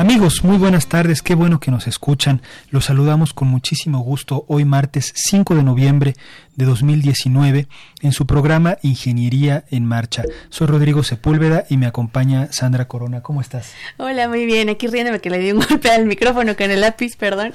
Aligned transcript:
Amigos, 0.00 0.44
muy 0.44 0.56
buenas 0.56 0.86
tardes, 0.86 1.20
qué 1.20 1.34
bueno 1.34 1.60
que 1.60 1.70
nos 1.70 1.86
escuchan. 1.86 2.40
Los 2.70 2.86
saludamos 2.86 3.34
con 3.34 3.48
muchísimo 3.48 3.98
gusto 3.98 4.46
hoy 4.48 4.64
martes 4.64 5.12
5 5.14 5.54
de 5.54 5.62
noviembre 5.62 6.14
de 6.56 6.64
2019 6.64 7.68
en 8.00 8.12
su 8.12 8.26
programa 8.26 8.78
Ingeniería 8.80 9.64
en 9.70 9.84
Marcha. 9.84 10.22
Soy 10.48 10.68
Rodrigo 10.68 11.02
Sepúlveda 11.02 11.66
y 11.68 11.76
me 11.76 11.84
acompaña 11.84 12.50
Sandra 12.50 12.88
Corona. 12.88 13.20
¿Cómo 13.20 13.42
estás? 13.42 13.74
Hola, 13.98 14.26
muy 14.26 14.46
bien. 14.46 14.70
Aquí 14.70 14.86
riéndome 14.86 15.20
que 15.20 15.28
le 15.28 15.38
di 15.38 15.52
un 15.52 15.58
golpe 15.68 15.90
al 15.90 16.06
micrófono 16.06 16.56
con 16.56 16.70
el 16.70 16.80
lápiz, 16.80 17.16
perdón. 17.18 17.52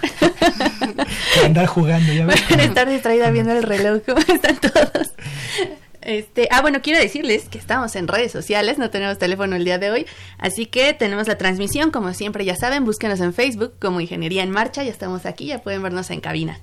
andar 1.45 1.65
jugando, 1.65 2.13
ya 2.13 2.27
ves. 2.27 2.43
estar 2.59 2.87
distraída 2.87 3.31
viendo 3.31 3.53
el 3.53 3.63
reloj. 3.63 4.03
¿Cómo 4.05 4.19
están 4.19 4.57
todos? 4.57 5.13
Este, 6.05 6.47
ah, 6.51 6.61
bueno, 6.61 6.81
quiero 6.83 6.99
decirles 6.99 7.49
que 7.49 7.57
estamos 7.57 7.95
en 7.95 8.07
redes 8.07 8.31
sociales, 8.31 8.77
no 8.77 8.91
tenemos 8.91 9.17
teléfono 9.17 9.55
el 9.55 9.65
día 9.65 9.79
de 9.79 9.89
hoy, 9.89 10.05
así 10.37 10.67
que 10.67 10.93
tenemos 10.93 11.27
la 11.27 11.37
transmisión, 11.37 11.89
como 11.89 12.13
siempre 12.13 12.45
ya 12.45 12.55
saben, 12.55 12.85
búsquenos 12.85 13.19
en 13.21 13.33
Facebook 13.33 13.73
como 13.81 13.99
Ingeniería 14.01 14.43
en 14.43 14.51
Marcha, 14.51 14.83
ya 14.83 14.91
estamos 14.91 15.25
aquí, 15.25 15.47
ya 15.47 15.63
pueden 15.63 15.81
vernos 15.81 16.11
en 16.11 16.21
cabina. 16.21 16.59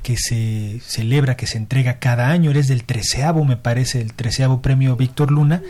que 0.02 0.16
se 0.16 0.80
celebra, 0.80 1.36
que 1.36 1.46
se 1.46 1.58
entrega 1.58 1.98
cada 1.98 2.30
año, 2.30 2.50
eres 2.50 2.66
del 2.68 2.84
treceavo, 2.84 3.44
me 3.44 3.56
parece, 3.58 4.00
el 4.00 4.14
treceavo 4.14 4.62
premio 4.62 4.96
Víctor 4.96 5.30
Luna, 5.30 5.60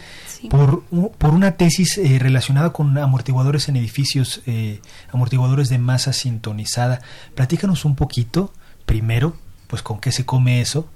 por, 0.48 0.84
por 0.84 1.30
una 1.30 1.56
tesis 1.56 1.98
eh, 1.98 2.18
relacionada 2.20 2.72
con 2.72 2.96
amortiguadores 2.98 3.68
en 3.68 3.76
edificios, 3.76 4.42
eh, 4.46 4.80
amortiguadores 5.10 5.70
de 5.70 5.78
masa 5.78 6.12
sintonizada. 6.12 7.00
Platícanos 7.34 7.84
un 7.84 7.96
poquito, 7.96 8.52
primero, 8.86 9.34
pues 9.66 9.82
con 9.82 9.98
qué 9.98 10.12
se 10.12 10.24
come 10.24 10.60
eso, 10.60 10.88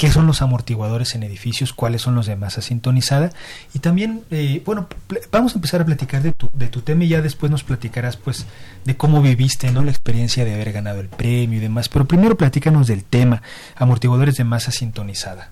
qué 0.00 0.10
son 0.10 0.26
los 0.26 0.40
amortiguadores 0.40 1.14
en 1.14 1.24
edificios, 1.24 1.74
cuáles 1.74 2.00
son 2.00 2.14
los 2.14 2.24
de 2.24 2.34
masa 2.34 2.62
sintonizada 2.62 3.32
y 3.74 3.80
también, 3.80 4.24
eh, 4.30 4.62
bueno, 4.64 4.88
vamos 5.30 5.52
a 5.52 5.56
empezar 5.56 5.82
a 5.82 5.84
platicar 5.84 6.22
de 6.22 6.32
tu, 6.32 6.48
de 6.54 6.68
tu 6.68 6.80
tema 6.80 7.04
y 7.04 7.08
ya 7.08 7.20
después 7.20 7.52
nos 7.52 7.64
platicarás 7.64 8.16
pues 8.16 8.46
de 8.86 8.96
cómo 8.96 9.20
viviste, 9.20 9.70
¿no? 9.70 9.84
La 9.84 9.90
experiencia 9.90 10.46
de 10.46 10.54
haber 10.54 10.72
ganado 10.72 11.00
el 11.00 11.10
premio 11.10 11.58
y 11.58 11.60
demás, 11.60 11.90
pero 11.90 12.06
primero 12.06 12.34
platícanos 12.38 12.86
del 12.86 13.04
tema, 13.04 13.42
amortiguadores 13.76 14.36
de 14.36 14.44
masa 14.44 14.70
sintonizada. 14.70 15.50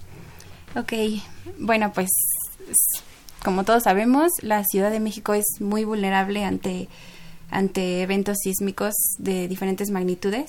Ok, 0.74 0.94
bueno, 1.58 1.92
pues 1.92 2.08
como 3.44 3.64
todos 3.64 3.82
sabemos, 3.82 4.32
la 4.40 4.64
Ciudad 4.64 4.90
de 4.90 5.00
México 5.00 5.34
es 5.34 5.44
muy 5.60 5.84
vulnerable 5.84 6.46
ante, 6.46 6.88
ante 7.50 8.00
eventos 8.00 8.38
sísmicos 8.42 8.94
de 9.18 9.46
diferentes 9.46 9.90
magnitudes. 9.90 10.46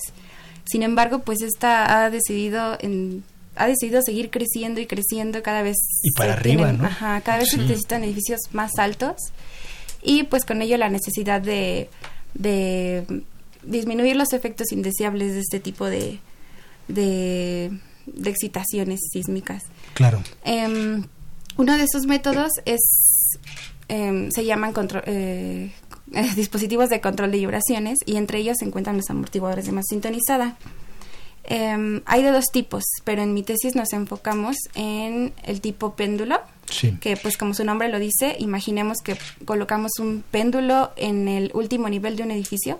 Sin 0.64 0.82
embargo, 0.84 1.18
pues 1.18 1.42
esta 1.42 2.02
ha 2.02 2.08
decidido 2.08 2.78
en, 2.80 3.24
ha 3.60 3.66
decidido 3.66 4.00
seguir 4.02 4.30
creciendo 4.30 4.80
y 4.80 4.86
creciendo 4.86 5.42
cada 5.42 5.62
vez. 5.62 5.76
Y 6.02 6.12
para 6.12 6.32
arriba, 6.32 6.72
¿no? 6.72 6.86
Ajá, 6.86 7.20
cada 7.20 7.38
vez 7.38 7.50
se 7.50 7.58
necesitan 7.58 8.02
edificios 8.04 8.40
más 8.52 8.72
altos 8.78 9.16
y 10.02 10.24
pues 10.24 10.44
con 10.44 10.62
ello 10.62 10.78
la 10.78 10.88
necesidad 10.88 11.42
de, 11.42 11.90
de 12.34 13.22
disminuir 13.62 14.16
los 14.16 14.32
efectos 14.32 14.72
indeseables 14.72 15.34
de 15.34 15.40
este 15.40 15.60
tipo 15.60 15.84
de, 15.86 16.20
de, 16.88 17.70
excitaciones 18.24 19.00
sísmicas. 19.12 19.64
Claro. 19.92 20.22
Em, 20.44 21.04
uno 21.58 21.76
de 21.76 21.84
esos 21.84 22.06
métodos 22.06 22.50
es, 22.64 22.80
em, 23.88 24.30
se 24.30 24.46
llaman 24.46 24.72
eh, 25.04 25.70
dispositivos 26.34 26.88
de 26.88 27.02
control 27.02 27.30
de 27.30 27.38
vibraciones 27.38 27.98
y 28.06 28.16
entre 28.16 28.38
ellos 28.38 28.56
se 28.58 28.64
encuentran 28.64 28.96
los 28.96 29.10
amortiguadores 29.10 29.66
de 29.66 29.72
masa 29.72 29.88
sintonizada. 29.90 30.56
Em, 31.44 32.02
hay 32.06 32.22
de 32.22 32.30
dos 32.30 32.46
tipos, 32.52 32.84
pero 33.04 33.22
en 33.22 33.34
mi 33.34 33.42
tesis 33.42 33.74
nos 33.74 33.92
enfocamos 33.92 34.56
en 34.74 35.32
el 35.42 35.60
tipo 35.60 35.94
péndulo, 35.94 36.40
que 37.00 37.16
pues 37.16 37.36
como 37.36 37.54
su 37.54 37.64
nombre 37.64 37.88
lo 37.88 37.98
dice, 37.98 38.36
imaginemos 38.38 38.98
que 39.02 39.16
colocamos 39.44 39.92
un 39.98 40.22
péndulo 40.30 40.92
en 40.96 41.26
el 41.26 41.50
último 41.54 41.88
nivel 41.88 42.16
de 42.16 42.22
un 42.22 42.30
edificio, 42.30 42.78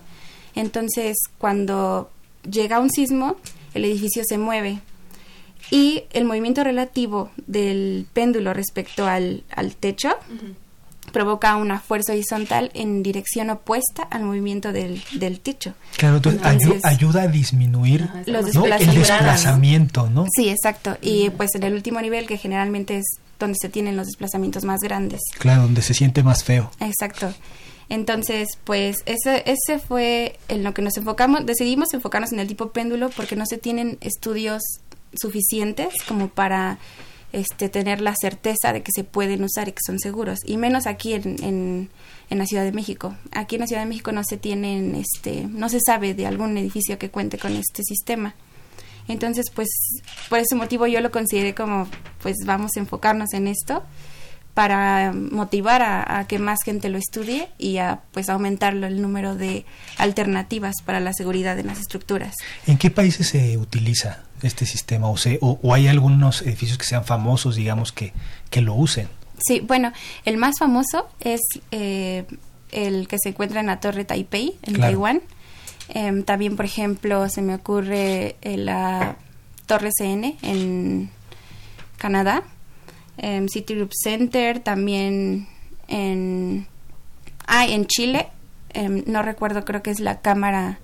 entonces 0.55 1.17
cuando 1.39 2.11
llega 2.49 2.81
un 2.81 2.91
sismo, 2.91 3.37
el 3.75 3.85
edificio 3.85 4.23
se 4.25 4.39
mueve. 4.39 4.81
Y 5.71 6.05
el 6.13 6.25
movimiento 6.25 6.65
relativo 6.65 7.31
del 7.47 8.07
péndulo 8.13 8.55
respecto 8.55 9.07
al, 9.07 9.45
al 9.51 9.77
techo 9.77 10.11
provoca 11.11 11.57
una 11.57 11.81
fuerza 11.81 12.13
horizontal 12.13 12.71
en 12.75 13.03
dirección 13.03 13.51
opuesta 13.51 14.03
al 14.11 14.25
movimiento 14.25 14.73
del, 14.73 15.03
del 15.13 15.41
techo. 15.41 15.75
Claro, 15.97 16.17
entonces, 16.17 16.85
ayuda 16.85 17.23
a 17.23 17.29
disminuir 17.29 18.09
los 18.27 18.55
el 18.55 18.95
desplazamiento, 18.95 20.09
¿no? 20.09 20.27
Sí, 20.35 20.49
exacto. 20.49 20.97
Y 21.01 21.31
pues 21.31 21.55
en 21.55 21.65
el 21.65 21.75
último 21.75 22.01
nivel, 22.01 22.27
que 22.27 22.37
generalmente 22.37 22.99
es 22.99 23.07
donde 23.39 23.57
se 23.61 23.69
tienen 23.69 23.97
los 23.97 24.07
desplazamientos 24.07 24.65
más 24.65 24.81
grandes. 24.81 25.21
Claro, 25.39 25.63
donde 25.63 25.83
se 25.83 25.95
siente 25.95 26.23
más 26.23 26.45
feo. 26.45 26.71
Exacto. 26.81 27.33
Entonces, 27.89 28.49
pues 28.63 28.99
ese, 29.07 29.43
ese 29.47 29.81
fue 29.81 30.39
en 30.49 30.63
lo 30.63 30.73
que 30.75 30.83
nos 30.83 30.97
enfocamos. 30.97 31.45
Decidimos 31.45 31.93
enfocarnos 31.93 32.33
en 32.33 32.39
el 32.39 32.47
tipo 32.47 32.71
péndulo 32.71 33.11
porque 33.11 33.35
no 33.35 33.47
se 33.47 33.59
tienen 33.59 33.99
estudios 34.01 34.63
suficientes 35.15 35.95
como 36.07 36.29
para 36.29 36.79
este, 37.33 37.69
tener 37.69 38.01
la 38.01 38.15
certeza 38.21 38.73
de 38.73 38.83
que 38.83 38.93
se 38.95 39.05
pueden 39.05 39.45
usar 39.45 39.69
y 39.69 39.73
que 39.73 39.81
son 39.85 39.99
seguros, 39.99 40.41
y 40.45 40.57
menos 40.57 40.87
aquí 40.87 41.15
en, 41.15 41.89
en, 42.31 42.39
la 42.39 42.47
Ciudad 42.47 42.65
de 42.65 42.73
México. 42.73 43.17
Aquí 43.33 43.57
en 43.57 43.63
la 43.63 43.67
Ciudad 43.67 43.83
de 43.83 43.89
México 43.89 44.13
no 44.13 44.23
se 44.25 44.37
tienen, 44.37 44.95
este, 44.95 45.47
no 45.49 45.69
se 45.69 45.81
sabe 45.85 46.15
de 46.15 46.27
algún 46.27 46.57
edificio 46.57 46.99
que 46.99 47.11
cuente 47.11 47.39
con 47.39 47.57
este 47.57 47.83
sistema. 47.83 48.35
Entonces, 49.09 49.47
pues, 49.53 49.69
por 50.29 50.39
ese 50.39 50.55
motivo 50.55 50.87
yo 50.87 51.01
lo 51.01 51.11
consideré 51.11 51.55
como, 51.55 51.89
pues, 52.23 52.37
vamos 52.45 52.73
a 52.77 52.81
enfocarnos 52.81 53.33
en 53.33 53.49
esto 53.49 53.83
para 54.55 55.13
motivar 55.13 55.83
a, 55.83 56.27
que 56.29 56.39
más 56.39 56.59
gente 56.65 56.89
lo 56.89 56.99
estudie 56.99 57.49
y 57.57 57.79
a 57.79 58.01
pues 58.13 58.29
aumentar 58.29 58.75
el 58.75 59.01
número 59.01 59.35
de 59.35 59.65
alternativas 59.97 60.75
para 60.85 61.01
la 61.01 61.13
seguridad 61.13 61.59
en 61.59 61.69
las 61.69 61.79
estructuras. 61.79 62.35
¿En 62.67 62.77
qué 62.77 62.91
países 62.91 63.29
se 63.29 63.57
utiliza 63.57 64.25
este 64.43 64.67
sistema 64.67 65.09
o, 65.09 65.17
o, 65.41 65.75
hay 65.75 65.89
algunos 65.89 66.43
edificios 66.43 66.79
que 66.79 66.85
sean 66.85 67.05
famosos, 67.05 67.57
digamos, 67.57 67.93
que, 67.93 68.13
que 68.51 68.61
lo 68.61 68.75
usen? 68.75 69.09
Sí, 69.39 69.61
bueno, 69.61 69.93
el 70.25 70.37
más 70.37 70.59
famoso 70.59 71.09
es 71.21 71.41
eh, 71.71 72.25
el 72.73 73.09
que 73.09 73.17
se 73.19 73.31
encuentra 73.31 73.61
en 73.61 73.67
la 73.67 73.81
Torre 73.81 74.05
Taipei, 74.05 74.55
en 74.63 74.79
Taiwán. 74.79 75.23
Em, 75.89 76.23
también, 76.23 76.57
por 76.57 76.65
ejemplo, 76.65 77.29
se 77.29 77.43
me 77.43 77.55
ocurre 77.55 78.37
eh, 78.43 78.57
la 78.57 79.17
Torre 79.67 79.91
CN 79.97 80.37
en 80.43 81.11
Canadá 81.97 82.45
en 83.21 83.49
Citigroup 83.49 83.93
Center, 83.93 84.61
también 84.61 85.47
en, 85.89 86.67
ah, 87.47 87.67
en 87.67 87.87
Chile, 87.87 88.29
em, 88.71 89.05
no 89.07 89.23
recuerdo, 89.23 89.65
creo 89.65 89.83
que 89.83 89.91
es 89.91 90.01
la 90.01 90.21
Cámara, 90.21 90.79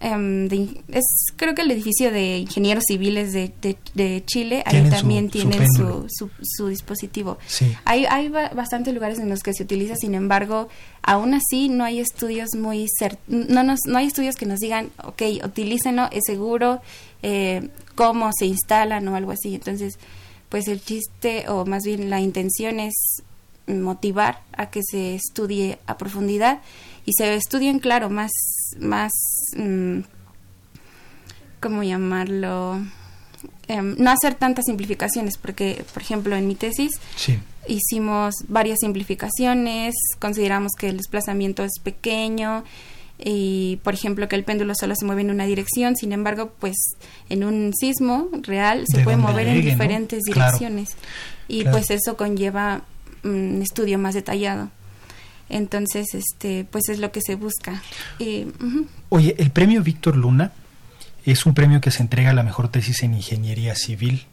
em, 0.00 0.48
es 0.88 1.04
creo 1.36 1.54
que 1.54 1.62
el 1.62 1.70
edificio 1.70 2.10
de 2.10 2.38
ingenieros 2.38 2.84
civiles 2.86 3.32
de, 3.32 3.52
de, 3.94 4.24
Chile, 4.26 4.62
ahí 4.66 4.88
también 4.90 5.30
tienen 5.30 5.66
su, 5.72 6.06
su, 6.42 6.68
dispositivo. 6.68 7.38
Hay, 7.84 8.06
hay 8.06 8.28
bastantes 8.28 8.92
lugares 8.94 9.18
en 9.18 9.28
los 9.28 9.42
que 9.42 9.52
se 9.52 9.62
utiliza, 9.62 9.94
sin 9.96 10.14
embargo, 10.14 10.68
aún 11.02 11.34
así 11.34 11.68
no 11.68 11.84
hay 11.84 12.00
estudios 12.00 12.50
muy 12.56 12.86
no, 13.28 13.62
nos, 13.62 13.80
no 13.86 13.98
hay 13.98 14.06
estudios 14.06 14.36
que 14.36 14.46
nos 14.46 14.58
digan, 14.58 14.90
ok, 15.04 15.22
utilícenlo, 15.44 16.08
es 16.10 16.22
seguro, 16.26 16.80
eh, 17.22 17.68
cómo 17.94 18.30
se 18.38 18.46
instalan 18.46 19.06
o 19.08 19.16
algo 19.16 19.32
así. 19.32 19.54
Entonces, 19.54 19.98
pues 20.48 20.68
el 20.68 20.82
chiste 20.82 21.48
o 21.48 21.64
más 21.64 21.82
bien 21.84 22.10
la 22.10 22.20
intención 22.20 22.80
es 22.80 23.22
motivar 23.66 24.42
a 24.52 24.70
que 24.70 24.80
se 24.82 25.14
estudie 25.14 25.78
a 25.86 25.96
profundidad 25.96 26.60
y 27.04 27.12
se 27.12 27.34
estudien, 27.34 27.78
claro, 27.78 28.10
más, 28.10 28.30
más, 28.78 29.12
mm, 29.56 30.00
¿cómo 31.60 31.82
llamarlo? 31.82 32.80
Em, 33.68 33.94
no 33.98 34.10
hacer 34.10 34.34
tantas 34.34 34.64
simplificaciones, 34.66 35.38
porque, 35.38 35.84
por 35.92 36.02
ejemplo, 36.02 36.36
en 36.36 36.48
mi 36.48 36.54
tesis 36.54 36.92
hicimos 37.68 38.34
varias 38.48 38.78
simplificaciones, 38.80 39.94
consideramos 40.18 40.72
que 40.78 40.88
el 40.88 40.96
desplazamiento 40.96 41.62
es 41.62 41.72
pequeño, 41.82 42.64
y 43.22 43.78
por 43.82 43.94
ejemplo 43.94 44.28
que 44.28 44.36
el 44.36 44.44
péndulo 44.44 44.74
solo 44.74 44.94
se 44.96 45.04
mueve 45.04 45.22
en 45.22 45.30
una 45.30 45.44
dirección, 45.44 45.96
sin 45.96 46.12
embargo, 46.12 46.52
pues 46.58 46.76
en 47.28 47.44
un 47.44 47.72
sismo 47.74 48.28
real 48.42 48.84
se 48.90 49.02
puede 49.02 49.16
mover 49.16 49.46
en 49.48 49.60
diferentes 49.62 50.22
direcciones. 50.22 50.96
Y 51.48 51.64
pues 51.64 51.90
eso 51.90 52.16
conlleva 52.16 52.82
un 53.24 53.60
estudio 53.62 53.98
más 53.98 54.14
detallado. 54.14 54.70
Entonces, 55.50 56.14
este, 56.14 56.64
pues 56.70 56.88
es 56.88 56.98
lo 56.98 57.12
que 57.12 57.20
se 57.20 57.34
busca. 57.34 57.82
Oye, 59.08 59.34
el 59.38 59.50
premio 59.50 59.82
Víctor 59.82 60.16
Luna 60.16 60.52
es 61.24 61.44
un 61.44 61.54
premio 61.54 61.80
que 61.80 61.90
se 61.90 62.02
entrega 62.02 62.30
a 62.30 62.34
la 62.34 62.42
mejor 62.42 62.68
tesis 62.68 63.02
en 63.02 63.14
ingeniería 63.14 63.74
civil, 63.74 64.26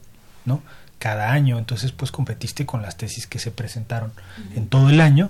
¿no? 0.45 0.61
Cada 0.99 1.31
año, 1.31 1.59
entonces 1.59 1.91
pues 1.91 2.11
competiste 2.11 2.65
con 2.65 2.81
las 2.81 2.97
tesis 2.97 3.27
que 3.27 3.39
se 3.39 3.51
presentaron 3.51 4.13
en 4.55 4.67
todo 4.67 4.89
el 4.89 5.01
año 5.01 5.29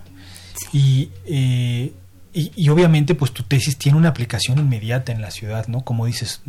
y 0.71 1.09
eh, 1.25 1.91
y, 2.33 2.69
obviamente 2.69 3.15
pues 3.15 3.31
tu 3.31 3.43
tesis 3.43 3.77
tiene 3.77 3.97
una 3.97 4.09
aplicación 4.09 4.59
inmediata 4.59 5.11
en 5.11 5.21
la 5.21 5.31
ciudad, 5.31 5.67
¿no? 5.67 5.81
Como 5.81 6.05
dices, 6.05 6.41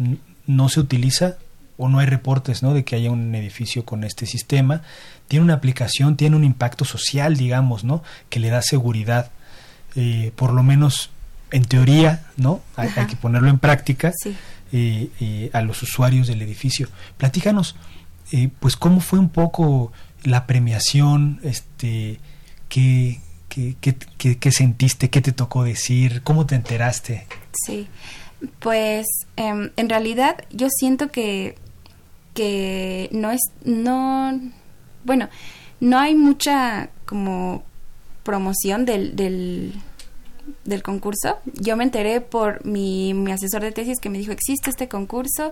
no 0.46 0.68
se 0.68 0.80
utiliza 0.80 1.38
o 1.78 1.88
no 1.88 2.00
hay 2.00 2.06
reportes, 2.06 2.62
¿no? 2.62 2.74
De 2.74 2.84
que 2.84 2.96
haya 2.96 3.10
un 3.10 3.34
edificio 3.34 3.86
con 3.86 4.04
este 4.04 4.26
sistema. 4.26 4.82
Tiene 5.28 5.44
una 5.44 5.54
aplicación, 5.54 6.16
tiene 6.16 6.36
un 6.36 6.44
impacto 6.44 6.84
social, 6.84 7.36
digamos, 7.36 7.84
¿no? 7.84 8.02
Que 8.28 8.40
le 8.40 8.50
da 8.50 8.60
seguridad, 8.60 9.30
eh, 9.94 10.32
por 10.36 10.52
lo 10.52 10.62
menos 10.62 11.10
en 11.50 11.64
teoría, 11.64 12.26
¿no? 12.36 12.60
Hay, 12.76 12.90
que 13.06 13.16
ponerlo 13.16 13.48
en 13.48 13.58
práctica 13.58 14.12
eh, 14.72 15.08
eh, 15.20 15.50
a 15.54 15.62
los 15.62 15.82
usuarios 15.82 16.26
del 16.26 16.42
edificio. 16.42 16.88
Platícanos, 17.16 17.76
pues 18.60 18.76
cómo 18.76 19.00
fue 19.00 19.18
un 19.18 19.30
poco 19.30 19.92
la 20.24 20.46
premiación, 20.46 21.40
este, 21.42 22.20
qué, 22.68 23.20
¿Qué, 23.48 24.52
sentiste? 24.52 25.10
¿Qué 25.10 25.20
te 25.20 25.32
tocó 25.32 25.64
decir? 25.64 26.22
¿Cómo 26.22 26.46
te 26.46 26.54
enteraste? 26.54 27.26
Sí, 27.64 27.88
pues 28.58 29.06
em, 29.36 29.70
en 29.76 29.88
realidad 29.88 30.44
yo 30.50 30.68
siento 30.70 31.10
que, 31.10 31.56
que 32.38 33.08
no 33.10 33.32
es, 33.32 33.40
no, 33.64 34.40
bueno, 35.04 35.28
no 35.80 35.98
hay 35.98 36.14
mucha 36.14 36.90
como 37.04 37.64
promoción 38.22 38.84
del, 38.84 39.16
del, 39.16 39.72
concurso. 40.84 41.38
Yo 41.54 41.76
me 41.76 41.82
enteré 41.82 42.20
por 42.20 42.64
mi, 42.64 43.12
mi 43.12 43.32
asesor 43.32 43.62
de 43.62 43.72
tesis 43.72 43.98
que 43.98 44.08
me 44.08 44.18
dijo, 44.18 44.30
existe 44.30 44.70
este 44.70 44.86
concurso, 44.88 45.50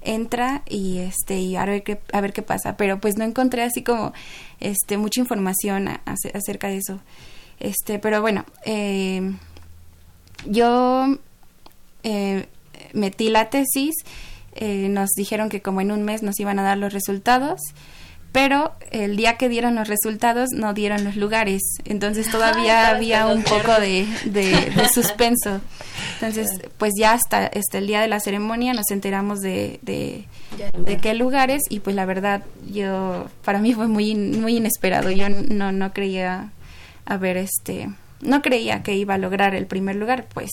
entra 0.00 0.62
y 0.68 0.98
este 0.98 1.38
y 1.38 1.54
a 1.56 1.64
ver 1.64 1.84
qué 1.84 2.00
a 2.12 2.20
ver 2.20 2.34
qué 2.34 2.42
pasa 2.42 2.76
pero 2.76 3.00
pues 3.00 3.16
no 3.16 3.24
encontré 3.24 3.62
así 3.62 3.82
como 3.82 4.12
este 4.60 4.98
mucha 4.98 5.18
información 5.18 5.88
acerca 6.04 6.68
de 6.68 6.76
eso 6.76 7.00
este, 7.60 7.98
pero 7.98 8.20
bueno, 8.20 8.44
eh, 8.64 9.32
yo 10.46 11.16
eh, 12.02 12.46
metí 12.92 13.30
la 13.30 13.50
tesis, 13.50 13.94
eh, 14.54 14.88
nos 14.88 15.10
dijeron 15.10 15.48
que 15.48 15.62
como 15.62 15.80
en 15.80 15.90
un 15.90 16.02
mes 16.02 16.22
nos 16.22 16.38
iban 16.40 16.58
a 16.58 16.62
dar 16.62 16.78
los 16.78 16.92
resultados, 16.92 17.60
pero 18.32 18.72
el 18.90 19.16
día 19.16 19.36
que 19.36 19.48
dieron 19.48 19.76
los 19.76 19.86
resultados 19.86 20.50
no 20.52 20.74
dieron 20.74 21.04
los 21.04 21.16
lugares, 21.16 21.62
entonces 21.84 22.28
todavía 22.32 22.88
había 22.88 23.26
un 23.26 23.42
poco 23.42 23.72
de, 23.80 24.06
suspenso. 24.92 25.60
Entonces, 26.14 26.48
pues 26.78 26.92
ya 26.98 27.12
hasta, 27.12 27.46
hasta, 27.46 27.78
el 27.78 27.86
día 27.86 28.00
de 28.00 28.08
la 28.08 28.20
ceremonia 28.20 28.72
nos 28.72 28.90
enteramos 28.90 29.40
de, 29.40 29.78
de, 29.82 30.26
de, 30.78 30.96
qué 30.98 31.14
lugares 31.14 31.62
y 31.68 31.80
pues 31.80 31.94
la 31.94 32.06
verdad 32.06 32.42
yo, 32.70 33.26
para 33.44 33.60
mí 33.60 33.74
fue 33.74 33.88
muy, 33.88 34.14
muy 34.14 34.56
inesperado, 34.56 35.10
yo 35.10 35.28
no, 35.28 35.70
no 35.72 35.92
creía 35.92 36.50
a 37.06 37.16
ver, 37.16 37.36
este, 37.36 37.90
no 38.20 38.42
creía 38.42 38.82
que 38.82 38.96
iba 38.96 39.14
a 39.14 39.18
lograr 39.18 39.54
el 39.54 39.66
primer 39.66 39.96
lugar, 39.96 40.26
pues, 40.32 40.50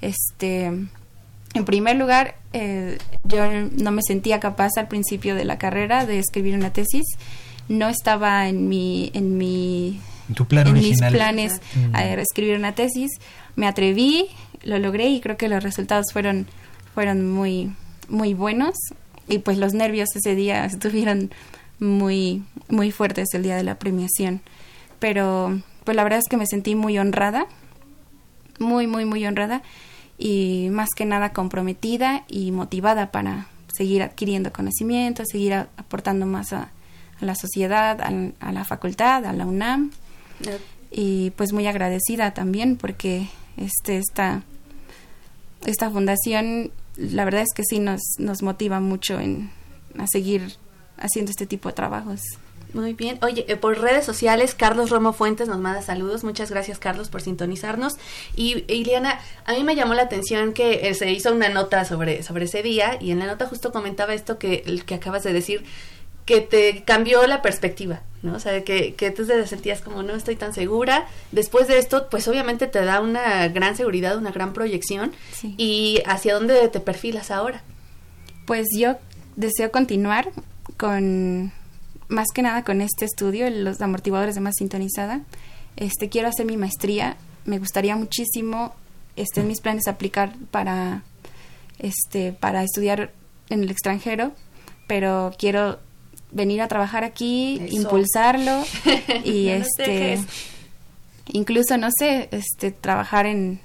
este, 0.00 0.72
en 1.54 1.64
primer 1.64 1.96
lugar, 1.96 2.36
eh, 2.52 2.98
yo 3.24 3.44
no 3.50 3.90
me 3.90 4.02
sentía 4.02 4.38
capaz 4.38 4.70
al 4.76 4.88
principio 4.88 5.34
de 5.34 5.44
la 5.44 5.58
carrera 5.58 6.06
de 6.06 6.18
escribir 6.18 6.54
una 6.54 6.72
tesis, 6.72 7.04
no 7.68 7.88
estaba 7.88 8.48
en 8.48 8.68
mi, 8.68 9.10
en 9.14 9.36
mi, 9.36 10.00
en 10.50 10.72
mis 10.72 11.00
planes 11.00 11.60
a 11.92 12.04
escribir 12.04 12.56
una 12.56 12.74
tesis, 12.74 13.10
me 13.56 13.66
atreví, 13.66 14.28
lo 14.62 14.78
logré 14.78 15.08
y 15.08 15.20
creo 15.20 15.36
que 15.36 15.48
los 15.48 15.62
resultados 15.62 16.06
fueron, 16.12 16.46
fueron 16.94 17.30
muy, 17.30 17.72
muy 18.08 18.34
buenos. 18.34 18.74
Y 19.28 19.38
pues 19.38 19.58
los 19.58 19.74
nervios 19.74 20.08
ese 20.14 20.34
día 20.34 20.64
estuvieron 20.66 21.30
muy, 21.78 22.42
muy 22.68 22.90
fuertes 22.90 23.28
el 23.34 23.42
día 23.42 23.56
de 23.56 23.64
la 23.64 23.78
premiación, 23.78 24.40
pero 24.98 25.60
pues 25.84 25.96
la 25.96 26.04
verdad 26.04 26.18
es 26.18 26.28
que 26.28 26.36
me 26.36 26.46
sentí 26.46 26.74
muy 26.74 26.98
honrada, 26.98 27.46
muy, 28.58 28.86
muy, 28.86 29.04
muy 29.04 29.24
honrada 29.26 29.62
y 30.20 30.68
más 30.70 30.90
que 30.94 31.06
nada 31.06 31.32
comprometida 31.32 32.24
y 32.28 32.52
motivada 32.52 33.10
para 33.10 33.46
seguir 33.72 34.02
adquiriendo 34.02 34.52
conocimiento, 34.52 35.22
seguir 35.24 35.54
aportando 35.54 36.26
más 36.26 36.52
a, 36.52 36.70
la 37.20 37.34
sociedad, 37.34 38.00
a, 38.00 38.52
la 38.52 38.64
facultad, 38.64 39.24
a 39.24 39.32
la 39.32 39.46
UNAM. 39.46 39.90
Y 40.90 41.30
pues 41.32 41.52
muy 41.52 41.66
agradecida 41.66 42.32
también 42.32 42.76
porque 42.76 43.28
este 43.56 43.98
esta, 43.98 44.42
esta 45.66 45.90
fundación 45.90 46.70
la 46.96 47.24
verdad 47.24 47.42
es 47.42 47.54
que 47.54 47.62
sí 47.64 47.78
nos, 47.78 48.00
nos 48.18 48.42
motiva 48.42 48.80
mucho 48.80 49.20
en, 49.20 49.50
a 49.98 50.06
seguir 50.06 50.56
haciendo 50.98 51.30
este 51.30 51.46
tipo 51.46 51.68
de 51.68 51.74
trabajos. 51.74 52.20
Muy 52.72 52.94
bien. 52.94 53.18
Oye, 53.22 53.44
eh, 53.48 53.56
por 53.56 53.78
redes 53.78 54.04
sociales, 54.04 54.54
Carlos 54.54 54.90
Romo 54.90 55.12
Fuentes 55.12 55.48
nos 55.48 55.58
manda 55.58 55.82
saludos. 55.82 56.24
Muchas 56.24 56.50
gracias, 56.50 56.78
Carlos, 56.78 57.08
por 57.08 57.22
sintonizarnos. 57.22 57.96
Y, 58.36 58.64
Iliana, 58.72 59.20
a 59.44 59.54
mí 59.54 59.64
me 59.64 59.76
llamó 59.76 59.94
la 59.94 60.02
atención 60.02 60.52
que 60.52 60.88
eh, 60.88 60.94
se 60.94 61.10
hizo 61.10 61.32
una 61.32 61.48
nota 61.48 61.84
sobre, 61.84 62.22
sobre 62.22 62.44
ese 62.44 62.62
día 62.62 62.96
y 63.00 63.10
en 63.10 63.18
la 63.18 63.26
nota 63.26 63.46
justo 63.46 63.72
comentaba 63.72 64.14
esto 64.14 64.38
que, 64.38 64.82
que 64.86 64.94
acabas 64.94 65.22
de 65.22 65.32
decir, 65.32 65.64
que 66.24 66.40
te 66.40 66.84
cambió 66.84 67.26
la 67.26 67.42
perspectiva, 67.42 68.02
¿no? 68.22 68.34
O 68.36 68.38
sea, 68.40 68.62
que, 68.62 68.94
que 68.94 69.10
tú 69.10 69.26
te 69.26 69.46
sentías 69.46 69.80
como 69.80 70.02
no 70.02 70.14
estoy 70.14 70.36
tan 70.36 70.54
segura. 70.54 71.08
Después 71.32 71.66
de 71.66 71.78
esto, 71.78 72.08
pues 72.08 72.28
obviamente 72.28 72.68
te 72.68 72.84
da 72.84 73.00
una 73.00 73.48
gran 73.48 73.76
seguridad, 73.76 74.16
una 74.16 74.30
gran 74.30 74.52
proyección. 74.52 75.12
¿Y 75.42 76.02
hacia 76.06 76.34
dónde 76.34 76.68
te 76.68 76.78
perfilas 76.78 77.30
ahora? 77.30 77.62
Pues 78.46 78.68
yo 78.76 78.96
deseo 79.34 79.72
continuar 79.72 80.30
con 80.76 81.52
más 82.10 82.26
que 82.34 82.42
nada 82.42 82.64
con 82.64 82.80
este 82.80 83.04
estudio, 83.04 83.48
los 83.48 83.80
amortiguadores 83.80 84.34
de 84.34 84.40
más 84.40 84.54
sintonizada. 84.58 85.22
Este, 85.76 86.08
quiero 86.08 86.28
hacer 86.28 86.44
mi 86.44 86.56
maestría, 86.56 87.16
me 87.44 87.58
gustaría 87.58 87.96
muchísimo, 87.96 88.74
este, 89.16 89.40
en 89.40 89.48
mis 89.48 89.60
planes 89.60 89.86
aplicar 89.86 90.34
para, 90.50 91.04
este, 91.78 92.32
para 92.32 92.62
estudiar 92.62 93.12
en 93.48 93.62
el 93.62 93.70
extranjero, 93.70 94.32
pero 94.86 95.32
quiero 95.38 95.78
venir 96.32 96.60
a 96.60 96.68
trabajar 96.68 97.04
aquí, 97.04 97.60
impulsarlo 97.70 98.64
y 99.24 99.48
este, 99.48 100.18
incluso 101.28 101.76
no 101.76 101.88
sé, 101.96 102.28
este, 102.32 102.72
trabajar 102.72 103.26
en 103.26 103.60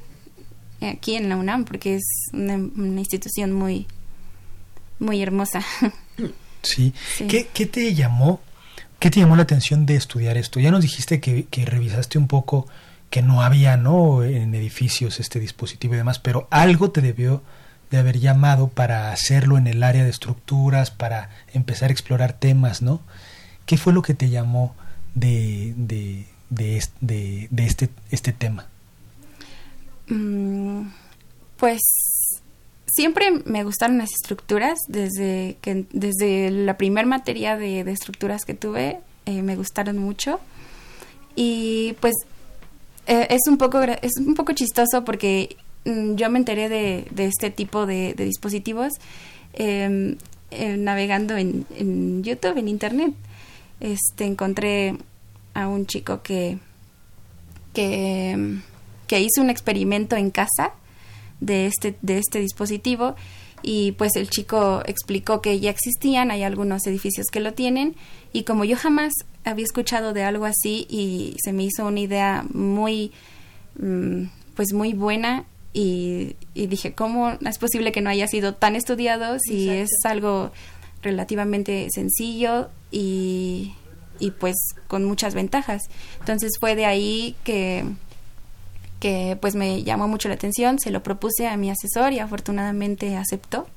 aquí 0.82 1.16
en 1.16 1.30
la 1.30 1.38
UNAM 1.38 1.66
porque 1.66 1.96
es 1.96 2.06
una, 2.32 2.56
una 2.56 3.00
institución 3.00 3.54
muy, 3.54 3.88
muy 5.00 5.22
hermosa. 5.22 5.64
Sí. 6.66 6.94
¿Qué, 7.28 7.48
¿Qué, 7.54 7.66
te 7.66 7.94
llamó? 7.94 8.42
¿Qué 9.00 9.10
te 9.10 9.20
llamó 9.20 9.36
la 9.36 9.44
atención 9.44 9.86
de 9.86 9.96
estudiar 9.96 10.38
esto? 10.38 10.60
Ya 10.60 10.72
nos 10.72 10.82
dijiste 10.82 11.20
que, 11.20 11.46
que 11.46 11.66
revisaste 11.66 12.18
un 12.18 12.28
poco 12.28 12.68
que 13.10 13.22
no 13.22 13.42
había, 13.42 13.78
¿no? 13.78 14.24
En 14.24 14.54
edificios 14.56 15.20
este 15.20 15.40
dispositivo 15.40 15.94
y 15.94 15.98
demás, 15.98 16.20
pero 16.20 16.48
algo 16.52 16.92
te 16.92 17.02
debió 17.02 17.44
de 17.92 17.98
haber 17.98 18.20
llamado 18.20 18.68
para 18.68 19.12
hacerlo 19.12 19.58
en 19.58 19.68
el 19.68 19.84
área 19.84 20.04
de 20.04 20.10
estructuras, 20.10 20.92
para 20.92 21.30
empezar 21.54 21.90
a 21.90 21.94
explorar 21.94 22.34
temas, 22.34 22.82
¿no? 22.82 23.02
¿Qué 23.66 23.78
fue 23.78 23.94
lo 23.94 24.02
que 24.02 24.14
te 24.14 24.30
llamó 24.30 24.76
de, 25.14 25.74
de, 25.78 26.26
de, 26.50 26.84
de, 27.00 27.48
de 27.52 27.66
este, 27.66 27.90
este 28.12 28.34
tema? 28.34 28.68
Mm, 30.08 30.90
pues 31.58 31.82
siempre 32.96 33.32
me 33.46 33.64
gustaron 33.64 33.98
las 33.98 34.12
estructuras, 34.14 34.80
desde, 34.88 35.58
que, 35.62 35.86
desde 35.92 36.50
la 36.50 36.78
primer 36.78 37.06
materia 37.06 37.58
de, 37.58 37.82
estructuras 37.82 38.46
que 38.46 38.54
tuve, 38.54 39.00
eh, 39.25 39.42
me 39.42 39.56
gustaron 39.56 39.98
mucho. 39.98 40.40
Y 41.36 41.96
pues 42.00 42.16
eh, 43.08 43.28
es, 43.30 43.42
un 43.48 43.58
poco, 43.58 43.82
es 43.82 44.14
un 44.18 44.34
poco 44.34 44.54
chistoso 44.54 45.04
porque 45.04 45.58
mm, 45.84 46.16
yo 46.16 46.30
me 46.30 46.40
enteré 46.40 46.70
de, 46.70 47.06
este 47.18 47.52
tipo 47.52 47.86
de, 47.86 48.14
dispositivos 48.14 48.94
em, 49.54 50.18
eh, 50.52 50.78
navegando 50.78 51.36
en, 51.36 51.66
en, 51.78 52.24
YouTube, 52.24 52.58
en 52.58 52.70
Internet. 52.70 53.14
Este, 53.82 54.24
encontré 54.24 54.98
a 55.54 55.68
un 55.68 55.86
chico 55.86 56.22
que, 56.24 56.60
que, 57.74 58.58
que 59.08 59.20
hizo 59.20 59.42
un 59.42 59.50
experimento 59.50 60.16
en 60.16 60.32
casa 60.32 60.72
de 61.39 61.68
este, 61.68 61.98
de 62.01 62.18
este 62.18 62.39
dispositivo. 62.39 63.15
Y 63.62 63.94
pues 63.94 64.15
el 64.15 64.30
chico 64.30 64.84
explicó 64.86 65.42
que 65.42 65.60
ya 65.60 65.72
existían, 65.72 66.30
hay 66.30 66.44
algunos 66.44 66.86
edificios 66.86 67.27
que 67.32 67.39
lo 67.39 67.54
tienen. 67.54 67.96
Y 68.32 68.44
como 68.44 68.63
yo 68.63 68.77
jamás 68.77 69.13
había 69.46 69.63
escuchado 69.63 70.13
de 70.13 70.24
algo 70.24 70.46
así 70.46 70.86
y 70.89 71.36
se 71.44 71.54
me 71.54 71.63
hizo 71.63 71.86
una 71.86 72.00
idea 72.00 72.46
muy 72.51 73.12
mm, 73.80 74.24
pues 74.56 74.74
muy 74.74 74.94
buena 74.94 75.46
y, 75.72 76.36
dije 76.54 76.94
cómo 76.94 77.38
es 77.46 77.58
posible 77.58 77.92
que 77.92 78.01
no 78.01 78.10
haya 78.10 78.27
sido 78.27 78.56
tan 78.56 78.75
estudiado 78.75 79.38
si 79.39 79.70
es 79.70 79.89
algo 80.06 80.51
relativamente 81.01 81.88
sencillo 81.94 82.70
y, 82.92 83.74
y 84.20 84.32
pues 84.32 84.56
con 84.88 85.04
muchas 85.04 85.36
ventajas 85.36 85.84
entonces 86.20 86.54
fue 86.60 86.75
de 86.75 86.86
ahí 86.86 87.36
que 87.44 87.84
que 89.06 89.38
pues 89.40 89.54
me 89.54 89.84
llamó 89.84 90.08
mucho 90.08 90.30
la 90.30 90.34
atención, 90.34 90.80
se 90.80 90.90
lo 90.90 91.04
propuse 91.04 91.46
a 91.46 91.58
mi 91.58 91.70
asesor 91.70 92.12
y 92.12 92.18
afortunadamente 92.18 93.16
aceptó, 93.18 93.68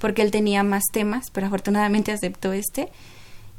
porque 0.00 0.20
él 0.20 0.32
tenía 0.32 0.64
más 0.64 0.82
temas, 0.92 1.26
pero 1.32 1.46
afortunadamente 1.46 2.10
aceptó 2.10 2.52
este. 2.52 2.88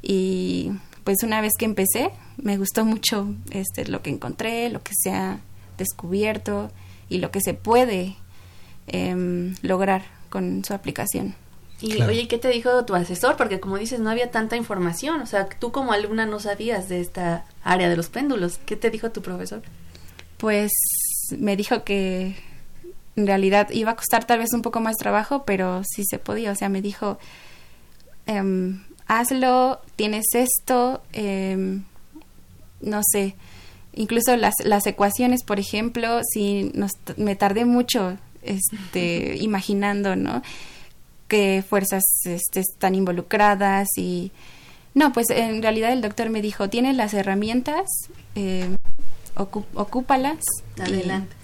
Y 0.01 0.71
pues 1.05 1.19
una 1.23 1.39
vez 1.39 1.53
que 1.57 1.63
empecé, 1.63 2.11
me 2.35 2.57
gustó 2.57 2.83
mucho 2.83 3.33
este 3.51 3.87
lo 3.87 4.01
que 4.01 4.09
encontré, 4.09 4.69
lo 4.69 4.83
que 4.83 4.91
se 4.93 5.11
ha 5.11 5.39
descubierto 5.77 6.69
y 7.07 7.19
lo 7.19 7.31
que 7.31 7.39
se 7.39 7.53
puede 7.53 8.17
em, 8.87 9.55
lograr 9.61 10.03
con 10.29 10.65
su 10.65 10.73
aplicación. 10.73 11.33
Y 11.79 12.01
oye, 12.01 12.27
¿qué 12.27 12.37
te 12.37 12.49
dijo 12.49 12.83
tu 12.83 12.93
asesor? 12.93 13.37
Porque 13.37 13.61
como 13.61 13.77
dices, 13.77 14.01
no 14.01 14.09
había 14.09 14.31
tanta 14.31 14.57
información, 14.57 15.21
o 15.21 15.25
sea, 15.27 15.47
tú 15.47 15.71
como 15.71 15.93
alumna 15.93 16.25
no 16.25 16.41
sabías 16.41 16.89
de 16.89 16.99
esta 16.99 17.45
área 17.63 17.87
de 17.87 17.95
los 17.95 18.09
péndulos. 18.09 18.59
¿Qué 18.65 18.75
te 18.75 18.89
dijo 18.89 19.11
tu 19.11 19.21
profesor? 19.21 19.61
pues 20.37 20.71
me 21.37 21.55
dijo 21.55 21.83
que 21.83 22.35
en 23.15 23.27
realidad 23.27 23.69
iba 23.71 23.91
a 23.91 23.95
costar 23.95 24.25
tal 24.25 24.39
vez 24.39 24.53
un 24.53 24.61
poco 24.61 24.79
más 24.81 24.95
trabajo, 24.97 25.43
pero 25.45 25.83
sí 25.83 26.03
se 26.05 26.19
podía. 26.19 26.51
O 26.51 26.55
sea, 26.55 26.69
me 26.69 26.81
dijo, 26.81 27.17
em, 28.25 28.83
hazlo, 29.07 29.81
tienes 29.95 30.25
esto, 30.33 31.01
em, 31.13 31.83
no 32.81 33.01
sé, 33.11 33.35
incluso 33.93 34.35
las, 34.35 34.55
las 34.63 34.85
ecuaciones, 34.87 35.43
por 35.43 35.59
ejemplo, 35.59 36.21
si 36.23 36.71
me 37.17 37.35
tardé 37.35 37.65
mucho 37.65 38.17
este, 38.41 39.37
imaginando, 39.41 40.15
¿no? 40.15 40.41
qué 41.27 41.63
fuerzas 41.67 42.03
este, 42.25 42.61
están 42.61 42.95
involucradas 42.95 43.87
y... 43.97 44.31
No, 44.93 45.11
pues 45.11 45.29
en 45.29 45.61
realidad 45.61 45.91
el 45.91 46.01
doctor 46.01 46.29
me 46.29 46.41
dijo, 46.41 46.69
tienes 46.69 46.95
las 46.95 47.13
herramientas, 47.13 47.85
eh, 48.35 48.77
ocúpalas. 49.35 50.39
Adelante. 50.79 51.35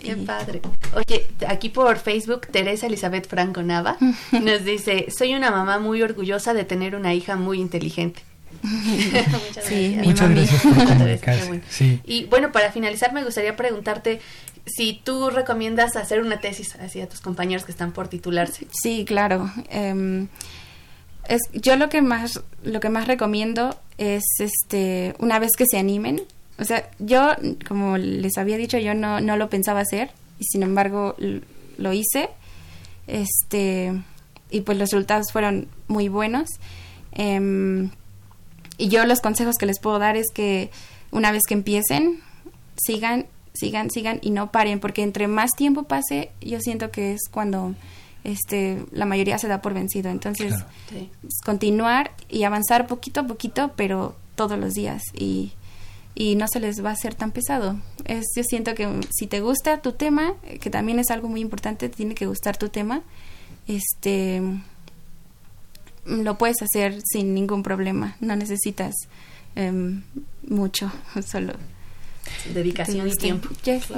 Qué 0.00 0.16
padre. 0.16 0.60
Oye, 0.94 1.26
aquí 1.46 1.68
por 1.68 1.98
Facebook, 1.98 2.48
Teresa 2.48 2.86
Elizabeth 2.86 3.28
Franco 3.28 3.62
Nava 3.62 3.96
nos 4.32 4.64
dice, 4.64 5.06
soy 5.16 5.34
una 5.34 5.50
mamá 5.50 5.78
muy 5.78 6.02
orgullosa 6.02 6.54
de 6.54 6.64
tener 6.64 6.96
una 6.96 7.14
hija 7.14 7.36
muy 7.36 7.60
inteligente. 7.60 8.22
Muchas 8.62 9.54
gracias. 9.54 10.06
Muchas 10.06 10.30
gracias 10.30 10.62
por 10.62 10.84
comunicarse. 10.86 11.62
Y 12.04 12.24
bueno, 12.26 12.52
para 12.52 12.72
finalizar 12.72 13.12
me 13.12 13.24
gustaría 13.24 13.56
preguntarte 13.56 14.20
si 14.66 15.00
tú 15.02 15.30
recomiendas 15.30 15.96
hacer 15.96 16.20
una 16.20 16.40
tesis 16.40 16.76
así 16.76 17.00
a 17.00 17.08
tus 17.08 17.20
compañeros 17.20 17.64
que 17.64 17.72
están 17.72 17.92
por 17.92 18.08
titularse. 18.08 18.66
Sí, 18.70 19.04
claro. 19.04 19.50
Em, 19.68 20.28
es, 21.28 21.40
yo 21.52 21.76
lo 21.76 21.88
que 21.88 22.02
más 22.02 22.40
lo 22.62 22.80
que 22.80 22.88
más 22.88 23.06
recomiendo 23.06 23.76
es 23.98 24.22
este 24.38 25.14
una 25.18 25.38
vez 25.38 25.50
que 25.56 25.64
se 25.66 25.78
animen 25.78 26.22
o 26.62 26.64
sea, 26.64 26.88
yo, 27.00 27.32
como 27.66 27.98
les 27.98 28.38
había 28.38 28.56
dicho, 28.56 28.78
yo 28.78 28.94
no, 28.94 29.20
no 29.20 29.36
lo 29.36 29.50
pensaba 29.50 29.80
hacer 29.80 30.10
y 30.38 30.44
sin 30.44 30.62
embargo 30.62 31.16
lo 31.76 31.92
hice. 31.92 32.30
Este, 33.08 34.00
y 34.48 34.60
pues 34.60 34.78
los 34.78 34.90
resultados 34.90 35.32
fueron 35.32 35.66
muy 35.88 36.08
buenos. 36.08 36.48
Em, 37.10 37.90
y 38.78 38.88
yo 38.88 39.04
los 39.06 39.20
consejos 39.20 39.56
que 39.56 39.66
les 39.66 39.80
puedo 39.80 39.98
dar 39.98 40.16
es 40.16 40.26
que 40.32 40.70
una 41.10 41.32
vez 41.32 41.42
que 41.48 41.54
empiecen, 41.54 42.20
sigan, 42.76 43.26
sigan, 43.54 43.90
sigan 43.90 44.20
y 44.22 44.30
no 44.30 44.52
paren, 44.52 44.78
porque 44.78 45.02
entre 45.02 45.26
más 45.26 45.50
tiempo 45.56 45.82
pase, 45.82 46.30
yo 46.40 46.60
siento 46.60 46.92
que 46.92 47.12
es 47.12 47.22
cuando 47.28 47.74
este 48.22 48.84
la 48.92 49.04
mayoría 49.04 49.36
se 49.38 49.48
da 49.48 49.60
por 49.60 49.74
vencido. 49.74 50.10
Entonces, 50.10 50.54
continuar 51.44 52.12
y 52.28 52.44
avanzar 52.44 52.86
poquito 52.86 53.20
a 53.20 53.26
poquito, 53.26 53.72
pero 53.74 54.14
todos 54.36 54.58
los 54.60 54.74
días 54.74 55.02
y 55.12 55.52
y 56.14 56.36
no 56.36 56.46
se 56.48 56.60
les 56.60 56.84
va 56.84 56.90
a 56.90 56.92
hacer 56.92 57.14
tan 57.14 57.30
pesado. 57.30 57.76
Es, 58.04 58.24
yo 58.36 58.42
siento 58.44 58.74
que 58.74 58.88
si 59.10 59.26
te 59.26 59.40
gusta 59.40 59.80
tu 59.80 59.92
tema, 59.92 60.34
que 60.60 60.70
también 60.70 60.98
es 60.98 61.10
algo 61.10 61.28
muy 61.28 61.40
importante, 61.40 61.88
tiene 61.88 62.14
que 62.14 62.26
gustar 62.26 62.56
tu 62.56 62.68
tema, 62.68 63.02
este 63.66 64.42
lo 66.04 66.36
puedes 66.36 66.60
hacer 66.62 66.98
sin 67.04 67.32
ningún 67.32 67.62
problema, 67.62 68.16
no 68.20 68.34
necesitas 68.34 68.92
em, 69.54 70.02
mucho, 70.46 70.90
solo 71.26 71.54
dedicación 72.52 73.08
y 73.08 73.12
tiempo. 73.12 73.48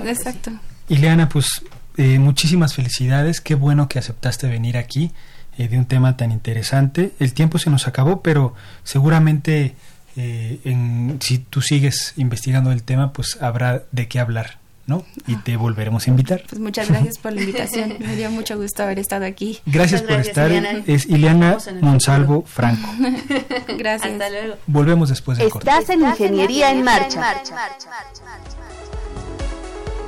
exacto. 0.05 0.53
Ileana, 0.89 1.29
pues 1.29 1.63
eh, 1.97 2.19
muchísimas 2.19 2.75
felicidades, 2.75 3.41
qué 3.41 3.55
bueno 3.55 3.89
que 3.89 3.99
aceptaste 3.99 4.49
venir 4.49 4.77
aquí 4.77 5.13
eh, 5.57 5.69
de 5.69 5.79
un 5.79 5.87
tema 5.87 6.17
tan 6.17 6.33
interesante. 6.33 7.13
El 7.19 7.33
tiempo 7.33 7.59
se 7.59 7.71
nos 7.71 7.87
acabó, 7.87 8.21
pero 8.21 8.55
seguramente 8.83 9.75
eh, 10.17 10.61
en, 10.65 11.19
si 11.21 11.39
tú 11.39 11.61
sigues 11.61 12.15
investigando 12.17 12.73
el 12.73 12.83
tema, 12.83 13.13
pues 13.13 13.39
habrá 13.41 13.85
de 13.93 14.09
qué 14.09 14.21
hablar 14.21 14.59
¿no? 14.87 15.05
Y 15.27 15.37
te 15.37 15.57
volveremos 15.57 16.07
a 16.07 16.11
invitar. 16.11 16.43
Pues 16.49 16.61
muchas 16.61 16.89
gracias 16.89 17.19
por 17.19 17.33
la 17.33 17.41
invitación. 17.41 17.97
Me 18.01 18.17
dio 18.17 18.31
mucho 18.31 18.57
gusto 18.59 18.83
haber 18.83 18.99
estado 18.99 19.25
aquí. 19.25 19.61
Gracias 19.67 20.03
por 20.03 20.21
estar. 20.21 20.51
Es 20.87 21.07
Ileana 21.07 21.59
Monsalvo 21.81 22.43
Franco. 22.43 22.89
gracias. 23.79 24.13
Hasta 24.13 24.31
luego. 24.31 24.57
Volvemos 24.67 25.09
después 25.09 25.39
del 25.39 25.49
corte. 25.49 25.69
Estás 25.69 25.91
en 25.91 26.03
Ingeniería 26.03 26.71
en 26.71 26.83
Marcha. 26.83 27.35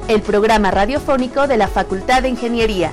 El 0.09 0.21
programa 0.23 0.71
radiofónico 0.71 1.47
de 1.47 1.57
la 1.57 1.69
Facultad 1.69 2.23
de 2.23 2.29
Ingeniería. 2.29 2.93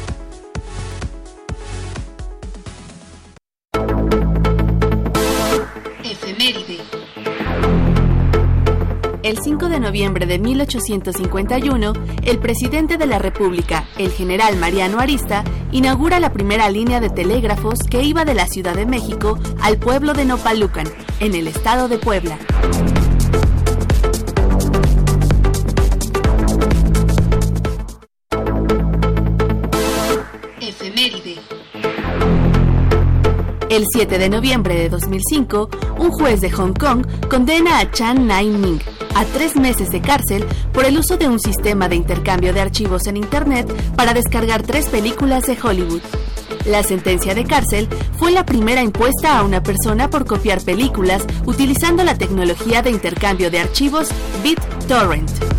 El 9.31 9.37
5 9.37 9.69
de 9.69 9.79
noviembre 9.79 10.25
de 10.25 10.39
1851, 10.39 11.93
el 12.23 12.39
presidente 12.39 12.97
de 12.97 13.05
la 13.05 13.17
República, 13.17 13.87
el 13.97 14.11
general 14.11 14.57
Mariano 14.57 14.99
Arista, 14.99 15.45
inaugura 15.71 16.19
la 16.19 16.33
primera 16.33 16.69
línea 16.69 16.99
de 16.99 17.09
telégrafos 17.09 17.79
que 17.89 18.03
iba 18.03 18.25
de 18.25 18.33
la 18.33 18.45
Ciudad 18.45 18.75
de 18.75 18.85
México 18.85 19.39
al 19.61 19.77
pueblo 19.77 20.11
de 20.13 20.25
Nopalucan, 20.25 20.85
en 21.21 21.33
el 21.33 21.47
estado 21.47 21.87
de 21.87 21.97
Puebla. 21.97 22.37
El 33.71 33.85
7 33.89 34.17
de 34.17 34.27
noviembre 34.27 34.75
de 34.75 34.89
2005, 34.89 35.69
un 35.97 36.11
juez 36.11 36.41
de 36.41 36.51
Hong 36.51 36.73
Kong 36.73 37.07
condena 37.29 37.79
a 37.79 37.89
Chan 37.89 38.27
Nai-ming 38.27 38.81
a 39.15 39.23
tres 39.23 39.55
meses 39.55 39.89
de 39.91 40.01
cárcel 40.01 40.43
por 40.73 40.83
el 40.83 40.97
uso 40.97 41.15
de 41.15 41.29
un 41.29 41.39
sistema 41.39 41.87
de 41.87 41.95
intercambio 41.95 42.51
de 42.51 42.59
archivos 42.59 43.07
en 43.07 43.15
Internet 43.15 43.73
para 43.95 44.13
descargar 44.13 44.61
tres 44.63 44.89
películas 44.89 45.45
de 45.45 45.57
Hollywood. 45.63 46.01
La 46.65 46.83
sentencia 46.83 47.33
de 47.33 47.45
cárcel 47.45 47.87
fue 48.17 48.33
la 48.33 48.45
primera 48.45 48.83
impuesta 48.83 49.39
a 49.39 49.43
una 49.45 49.63
persona 49.63 50.09
por 50.09 50.25
copiar 50.25 50.61
películas 50.61 51.23
utilizando 51.45 52.03
la 52.03 52.17
tecnología 52.17 52.81
de 52.81 52.91
intercambio 52.91 53.49
de 53.49 53.59
archivos 53.59 54.09
BitTorrent. 54.43 55.50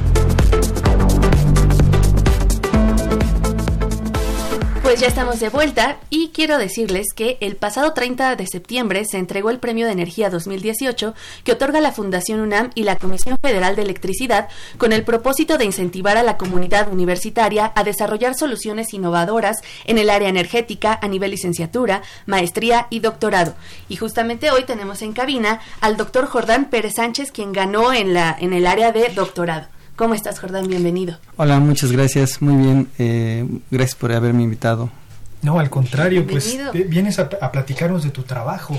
Pues 4.92 5.00
ya 5.00 5.08
estamos 5.08 5.40
de 5.40 5.48
vuelta 5.48 5.96
y 6.10 6.32
quiero 6.34 6.58
decirles 6.58 7.14
que 7.16 7.38
el 7.40 7.56
pasado 7.56 7.94
30 7.94 8.36
de 8.36 8.46
septiembre 8.46 9.06
se 9.06 9.16
entregó 9.16 9.48
el 9.48 9.58
Premio 9.58 9.86
de 9.86 9.92
Energía 9.92 10.28
2018 10.28 11.14
que 11.44 11.52
otorga 11.52 11.80
la 11.80 11.92
Fundación 11.92 12.40
UNAM 12.40 12.72
y 12.74 12.82
la 12.82 12.96
Comisión 12.96 13.38
Federal 13.40 13.74
de 13.74 13.80
Electricidad 13.80 14.50
con 14.76 14.92
el 14.92 15.02
propósito 15.02 15.56
de 15.56 15.64
incentivar 15.64 16.18
a 16.18 16.22
la 16.22 16.36
comunidad 16.36 16.92
universitaria 16.92 17.72
a 17.74 17.84
desarrollar 17.84 18.34
soluciones 18.34 18.92
innovadoras 18.92 19.62
en 19.86 19.96
el 19.96 20.10
área 20.10 20.28
energética 20.28 20.98
a 21.00 21.08
nivel 21.08 21.30
licenciatura, 21.30 22.02
maestría 22.26 22.86
y 22.90 23.00
doctorado. 23.00 23.54
Y 23.88 23.96
justamente 23.96 24.50
hoy 24.50 24.64
tenemos 24.64 25.00
en 25.00 25.14
cabina 25.14 25.62
al 25.80 25.96
doctor 25.96 26.26
Jordán 26.26 26.66
Pérez 26.66 26.96
Sánchez 26.96 27.32
quien 27.32 27.52
ganó 27.52 27.94
en, 27.94 28.12
la, 28.12 28.36
en 28.38 28.52
el 28.52 28.66
área 28.66 28.92
de 28.92 29.08
doctorado. 29.08 29.68
¿Cómo 29.96 30.14
estás, 30.14 30.40
Jordán? 30.40 30.68
Bienvenido. 30.68 31.18
Hola, 31.36 31.60
muchas 31.60 31.92
gracias. 31.92 32.40
Muy 32.40 32.56
bien. 32.56 32.88
Eh, 32.98 33.46
gracias 33.70 33.94
por 33.94 34.12
haberme 34.12 34.42
invitado. 34.42 34.90
No, 35.42 35.58
al 35.58 35.70
contrario, 35.70 36.26
pues 36.26 36.56
vienes 36.88 37.18
a, 37.18 37.28
platicarnos 37.28 38.04
de 38.04 38.10
tu 38.10 38.22
trabajo, 38.22 38.78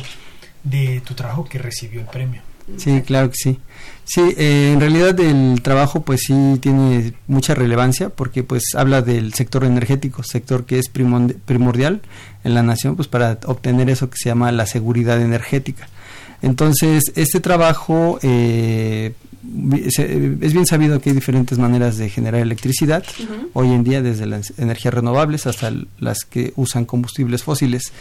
de 0.63 1.01
tu 1.05 1.13
trabajo 1.13 1.45
que 1.45 1.59
recibió 1.59 1.99
el 1.99 2.07
premio. 2.07 2.41
Sí, 2.77 3.01
claro 3.01 3.29
que 3.29 3.35
sí. 3.35 3.59
Sí, 4.05 4.21
eh, 4.37 4.71
en 4.73 4.79
realidad 4.79 5.19
el 5.19 5.61
trabajo 5.61 6.01
pues 6.01 6.21
sí 6.25 6.57
tiene 6.61 7.13
mucha 7.27 7.53
relevancia 7.53 8.09
porque 8.09 8.43
pues 8.43 8.63
habla 8.75 9.01
del 9.01 9.33
sector 9.33 9.65
energético, 9.65 10.23
sector 10.23 10.65
que 10.65 10.79
es 10.79 10.89
primordial 10.89 12.01
en 12.45 12.53
la 12.53 12.63
nación 12.63 12.95
pues 12.95 13.09
para 13.09 13.37
obtener 13.45 13.89
eso 13.89 14.09
que 14.09 14.17
se 14.17 14.29
llama 14.29 14.51
la 14.53 14.65
seguridad 14.65 15.21
energética. 15.21 15.89
Entonces, 16.41 17.03
este 17.15 17.39
trabajo 17.39 18.19
eh, 18.21 19.13
es 19.43 20.53
bien 20.53 20.65
sabido 20.65 21.01
que 21.01 21.09
hay 21.09 21.15
diferentes 21.15 21.59
maneras 21.59 21.97
de 21.97 22.09
generar 22.09 22.41
electricidad 22.41 23.03
hoy 23.53 23.71
en 23.71 23.83
día, 23.83 24.01
desde 24.01 24.25
las 24.25 24.53
energías 24.57 24.93
renovables 24.93 25.47
hasta 25.47 25.71
las 25.99 26.19
que 26.19 26.53
usan 26.55 26.85
combustibles 26.85 27.43
fósiles. 27.43 27.91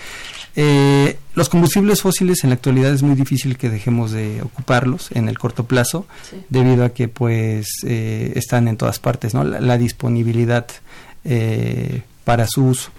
Eh, 0.55 1.19
los 1.35 1.49
combustibles 1.49 2.03
fósiles 2.03 2.45
en 2.45 2.51
la 2.51 2.55
actualidad 2.55 2.93
es 2.93 3.03
muy 3.03 3.17
difícil 3.17 3.57
que 3.57 3.71
dejemos 3.71 4.13
de 4.13 4.41
ocuparlos 4.43 5.11
en 5.13 5.29
el 5.29 5.39
corto 5.39 5.65
plazo, 5.65 6.07
debido 6.49 6.85
a 6.85 6.91
que 6.91 7.09
pues 7.09 7.67
eh, 7.85 8.33
están 8.37 8.69
en 8.69 8.77
todas 8.77 9.01
partes, 9.01 9.35
¿no? 9.35 9.43
La, 9.43 9.79
disponibilidad 9.79 10.67
eh, 11.25 12.03
para 12.25 12.47
su 12.47 12.67
uso. 12.67 12.91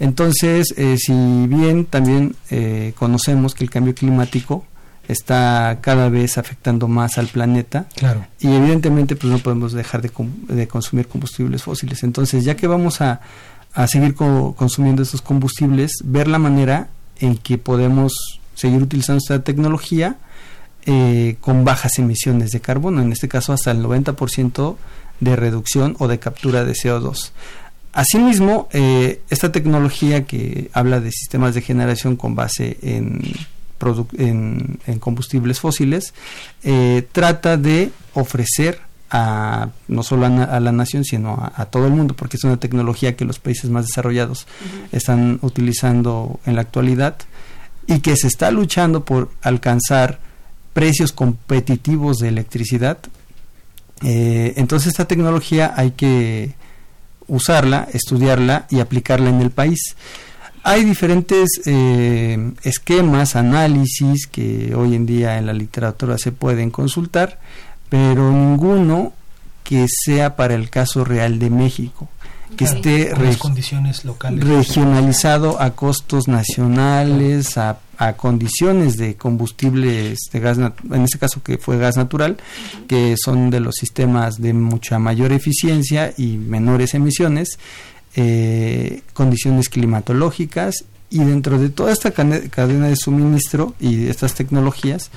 Entonces, 0.00 0.74
si 0.96 1.46
bien 1.46 1.86
también 1.86 2.34
conocemos 2.96 3.54
que 3.54 3.62
el 3.62 3.70
cambio 3.70 3.94
climático 3.94 4.64
está 5.08 5.78
cada 5.80 6.08
vez 6.08 6.38
afectando 6.38 6.88
más 6.88 7.18
al 7.18 7.26
planeta. 7.26 7.86
Claro. 7.96 8.26
y 8.40 8.52
evidentemente 8.52 9.16
pues 9.16 9.32
no 9.32 9.38
podemos 9.38 9.72
dejar 9.72 10.02
de, 10.02 10.10
de 10.48 10.68
consumir 10.68 11.08
combustibles 11.08 11.62
fósiles. 11.62 12.02
Entonces 12.02 12.44
ya 12.44 12.56
que 12.56 12.66
vamos 12.66 13.00
a, 13.00 13.20
a 13.74 13.86
seguir 13.86 14.14
consumiendo 14.14 15.02
estos 15.02 15.22
combustibles 15.22 15.92
ver 16.04 16.28
la 16.28 16.38
manera 16.38 16.88
en 17.18 17.36
que 17.36 17.58
podemos 17.58 18.40
seguir 18.54 18.82
utilizando 18.82 19.18
esta 19.18 19.42
tecnología 19.42 20.16
eh, 20.86 21.36
con 21.40 21.64
bajas 21.64 21.98
emisiones 21.98 22.50
de 22.50 22.60
carbono 22.60 23.00
en 23.02 23.10
este 23.10 23.28
caso 23.28 23.52
hasta 23.52 23.70
el 23.70 23.82
90% 23.82 24.76
de 25.20 25.36
reducción 25.36 25.96
o 25.98 26.08
de 26.08 26.18
captura 26.18 26.64
de 26.64 26.72
CO2 26.72 27.32
Asimismo, 27.94 28.68
eh, 28.72 29.22
esta 29.30 29.52
tecnología 29.52 30.24
que 30.24 30.68
habla 30.72 30.98
de 30.98 31.12
sistemas 31.12 31.54
de 31.54 31.62
generación 31.62 32.16
con 32.16 32.34
base 32.34 32.76
en 32.82 33.22
en, 34.16 34.78
combustibles 35.00 35.60
fósiles, 35.60 36.14
eh, 36.62 37.06
trata 37.12 37.56
de 37.56 37.90
ofrecer 38.14 38.80
a 39.10 39.68
no 39.86 40.02
solo 40.02 40.26
a, 40.26 40.60
la 40.60 40.72
nación, 40.72 41.04
sino 41.04 41.52
a, 41.54 41.66
todo 41.66 41.86
el 41.86 41.92
mundo, 41.92 42.14
porque 42.14 42.36
es 42.36 42.44
una 42.44 42.58
tecnología 42.58 43.16
que 43.16 43.24
los 43.24 43.38
países 43.38 43.70
más 43.70 43.86
desarrollados 43.86 44.46
están 44.90 45.38
utilizando 45.42 46.40
en 46.46 46.56
la 46.56 46.62
actualidad 46.62 47.16
y 47.86 48.00
que 48.00 48.16
se 48.16 48.26
está 48.26 48.50
luchando 48.50 49.04
por 49.04 49.30
alcanzar 49.42 50.18
precios 50.72 51.12
competitivos 51.12 52.18
de 52.18 52.28
electricidad. 52.28 52.98
Eh, 54.02 54.54
entonces 54.56 54.88
esta 54.88 55.06
tecnología 55.06 55.72
hay 55.76 55.92
que 55.92 56.54
usarla, 57.28 57.88
estudiarla 57.92 58.66
y 58.70 58.80
aplicarla 58.80 59.30
en 59.30 59.40
el 59.40 59.50
país. 59.50 59.96
Hay 60.66 60.82
diferentes 60.82 61.60
eh, 61.66 62.52
esquemas, 62.62 63.36
análisis 63.36 64.26
que 64.26 64.74
hoy 64.74 64.94
en 64.94 65.04
día 65.04 65.36
en 65.36 65.44
la 65.44 65.52
literatura 65.52 66.16
se 66.16 66.32
pueden 66.32 66.70
consultar, 66.70 67.38
pero 67.90 68.32
ninguno 68.32 69.12
que 69.62 69.86
sea 69.88 70.36
para 70.36 70.54
el 70.54 70.70
caso 70.70 71.04
real 71.04 71.38
de 71.38 71.50
México, 71.50 72.08
que 72.56 72.64
esté 72.64 73.12
condiciones 73.38 74.06
locales, 74.06 74.42
regionalizado 74.42 75.60
a 75.60 75.72
costos 75.72 76.28
nacionales, 76.28 77.58
a, 77.58 77.78
condiciones 78.16 78.96
de 78.96 79.16
combustibles 79.16 80.18
de 80.32 80.40
gas, 80.40 80.58
en 80.58 81.02
este 81.02 81.18
caso 81.18 81.42
que 81.42 81.58
fue 81.58 81.76
gas 81.76 81.98
natural, 81.98 82.38
que 82.88 83.16
son 83.22 83.50
de 83.50 83.60
los 83.60 83.74
sistemas 83.74 84.40
de 84.40 84.54
mucha 84.54 84.98
mayor 84.98 85.30
eficiencia 85.32 86.14
y 86.16 86.38
menores 86.38 86.94
emisiones 86.94 87.58
eh, 88.16 89.02
condiciones 89.12 89.68
climatológicas 89.68 90.84
y 91.10 91.18
dentro 91.18 91.58
de 91.58 91.68
toda 91.68 91.92
esta 91.92 92.10
cadena 92.10 92.88
de 92.88 92.96
suministro 92.96 93.74
y 93.80 93.96
de 93.96 94.10
estas 94.10 94.34
tecnologías 94.34 95.10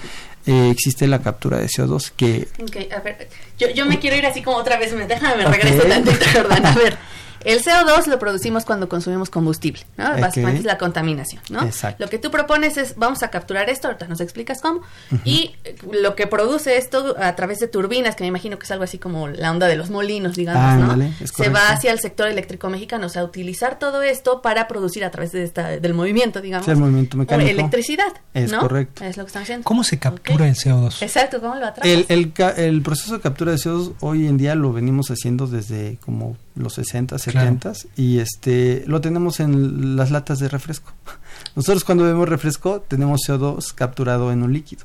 eh, 0.45 0.69
existe 0.71 1.07
la 1.07 1.21
captura 1.21 1.57
de 1.57 1.67
CO2 1.67 2.11
que... 2.15 2.47
a 2.95 2.99
ver, 3.01 3.27
yo, 3.57 3.69
yo, 3.69 3.85
me 3.85 3.99
quiero 3.99 4.15
ir 4.15 4.25
así 4.25 4.41
como 4.41 4.57
otra 4.57 4.77
vez, 4.77 4.95
déjame 5.07 5.43
me 5.43 5.51
regreso 5.51 5.83
tantito, 5.83 6.25
Jordán, 6.33 6.65
a 6.65 6.75
ver. 6.75 6.97
El 7.43 7.63
CO2 7.63 8.07
lo 8.07 8.19
producimos 8.19 8.65
cuando 8.65 8.89
consumimos 8.89 9.29
combustible, 9.29 9.81
¿no? 9.97 10.05
Básicamente 10.19 10.59
es 10.59 10.65
la 10.65 10.77
contaminación, 10.77 11.41
¿no? 11.49 11.63
Exacto. 11.63 12.03
Lo 12.03 12.09
que 12.09 12.19
tú 12.19 12.31
propones 12.31 12.77
es, 12.77 12.95
vamos 12.95 13.23
a 13.23 13.29
capturar 13.29 13.69
esto, 13.69 13.87
ahorita 13.87 14.07
nos 14.07 14.21
explicas 14.21 14.61
cómo, 14.61 14.81
y 15.23 15.55
lo 15.91 16.15
que 16.15 16.27
produce 16.27 16.77
esto 16.77 17.15
a 17.19 17.35
través 17.35 17.59
de 17.59 17.67
turbinas, 17.67 18.15
que 18.15 18.23
me 18.23 18.27
imagino 18.27 18.57
que 18.59 18.65
es 18.65 18.71
algo 18.71 18.83
así 18.83 18.97
como 18.97 19.27
la 19.27 19.51
onda 19.51 19.67
de 19.67 19.75
los 19.75 19.89
molinos, 19.89 20.35
digamos, 20.35 20.97
¿no? 20.97 21.11
Se 21.25 21.49
va 21.49 21.69
hacia 21.69 21.91
el 21.91 21.99
sector 21.99 22.27
eléctrico 22.27 22.69
mexicano, 22.69 23.07
o 23.07 23.09
sea, 23.09 23.23
utilizar 23.23 23.79
todo 23.79 24.01
esto 24.01 24.41
para 24.41 24.67
producir 24.67 25.03
a 25.05 25.11
través 25.11 25.31
de 25.31 25.43
esta, 25.43 25.69
del 25.79 25.93
movimiento, 25.93 26.41
digamos. 26.41 26.67
el 26.67 26.77
movimiento 26.77 27.17
mecánico. 27.17 27.49
electricidad, 27.49 28.13
Es 28.33 28.53
correcto. 28.53 29.03
Es 29.03 29.17
lo 29.17 29.23
que 29.23 29.27
están 29.27 29.43
haciendo. 29.43 29.63
¿Cómo 29.63 29.83
se 29.83 29.99
captura 29.99 30.47
el 30.47 30.55
CO2? 30.55 31.01
Exacto, 31.01 31.39
¿cómo 31.39 31.55
lo 31.55 31.65
atrapas? 31.65 31.89
El, 31.89 32.05
el, 32.09 32.33
el 32.57 32.81
proceso 32.81 33.13
de 33.13 33.21
captura 33.21 33.51
de 33.51 33.57
CO2 33.57 33.93
hoy 34.01 34.27
en 34.27 34.37
día 34.37 34.55
lo 34.55 34.73
venimos 34.73 35.11
haciendo 35.11 35.47
desde 35.47 35.97
como 35.97 36.37
los 36.57 36.73
60, 36.73 37.17
70 37.17 37.73
y 37.95 38.19
este 38.19 38.83
lo 38.87 39.01
tenemos 39.01 39.39
en 39.39 39.95
las 39.95 40.11
latas 40.11 40.39
de 40.39 40.49
refresco. 40.49 40.91
Nosotros 41.55 41.83
cuando 41.83 42.03
vemos 42.03 42.27
refresco 42.27 42.81
tenemos 42.81 43.21
CO2 43.27 43.73
capturado 43.73 44.31
en 44.31 44.43
un 44.43 44.53
líquido. 44.53 44.83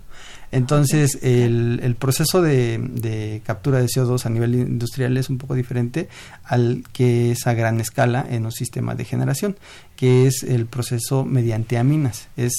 Entonces 0.50 1.18
el, 1.22 1.80
el, 1.82 1.94
proceso 1.94 2.42
de, 2.42 2.78
de, 2.78 3.40
captura 3.44 3.78
de 3.78 3.86
CO2 3.86 4.26
a 4.26 4.28
nivel 4.28 4.54
industrial 4.54 5.16
es 5.16 5.30
un 5.30 5.38
poco 5.38 5.54
diferente 5.54 6.08
al 6.44 6.84
que 6.92 7.32
es 7.32 7.46
a 7.46 7.54
gran 7.54 7.80
escala 7.80 8.26
en 8.28 8.44
un 8.44 8.52
sistema 8.52 8.94
de 8.94 9.06
generación, 9.06 9.56
que 9.96 10.26
es 10.26 10.42
el 10.42 10.66
proceso 10.66 11.24
mediante 11.24 11.78
aminas. 11.78 12.28
Es 12.36 12.52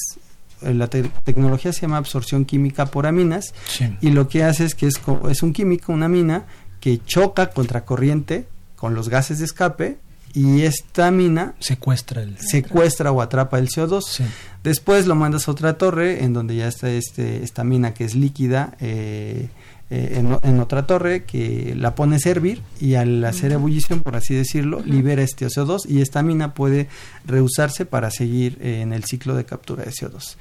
la 0.71 0.88
tecnología 0.88 1.73
se 1.73 1.82
llama 1.82 1.97
absorción 1.97 2.45
química 2.45 2.86
por 2.86 3.06
aminas 3.06 3.54
y 4.02 4.12
lo 4.12 4.28
que 4.28 4.43
hace 4.43 4.65
es 4.65 4.76
que 4.76 4.88
es, 4.88 5.02
es 5.30 5.43
un 5.43 5.54
químico, 5.54 5.91
una 5.91 6.06
amina 6.06 6.45
que 6.80 7.02
choca 7.04 7.49
contra 7.49 7.86
corriente 7.86 8.47
con 8.84 8.96
los 8.96 9.08
gases 9.08 9.39
de 9.39 9.46
escape 9.46 9.98
y 10.34 10.63
esta 10.63 11.10
mina 11.10 11.54
secuestra 11.60 12.22
el 12.22 12.38
secuestra 12.38 13.13
o 13.13 13.22
atrapa 13.22 13.58
el 13.58 13.69
CO2. 13.69 14.26
Después 14.62 15.08
lo 15.08 15.15
mandas 15.15 15.48
a 15.48 15.52
otra 15.52 15.78
torre 15.78 16.26
en 16.26 16.34
donde 16.34 16.58
ya 16.58 16.67
está 16.67 16.89
este 16.89 17.46
esta 17.46 17.63
mina 17.63 17.93
que 17.93 18.04
es 18.04 18.13
líquida 18.13 18.76
eh, 18.82 19.48
eh, 19.96 20.40
en, 20.42 20.60
otra 20.60 20.88
torre 20.88 21.24
que 21.24 21.76
la 21.78 21.94
pone 21.94 22.16
a 22.16 22.20
servir 22.20 22.64
y 22.82 22.96
al 22.96 23.24
hacer 23.26 23.52
ebullición, 23.52 24.02
por 24.02 24.16
así 24.16 24.34
decirlo, 24.34 24.82
libera 24.84 25.22
este 25.22 25.46
CO2 25.46 25.88
y 25.88 26.02
esta 26.02 26.24
mina 26.24 26.56
puede 26.56 26.88
reusarse 27.28 27.86
para 27.86 28.10
seguir 28.10 28.58
eh, 28.60 28.82
en 28.82 28.92
el 28.92 29.04
ciclo 29.04 29.36
de 29.36 29.46
captura 29.46 29.84
de 29.84 29.92
CO2. 29.92 30.36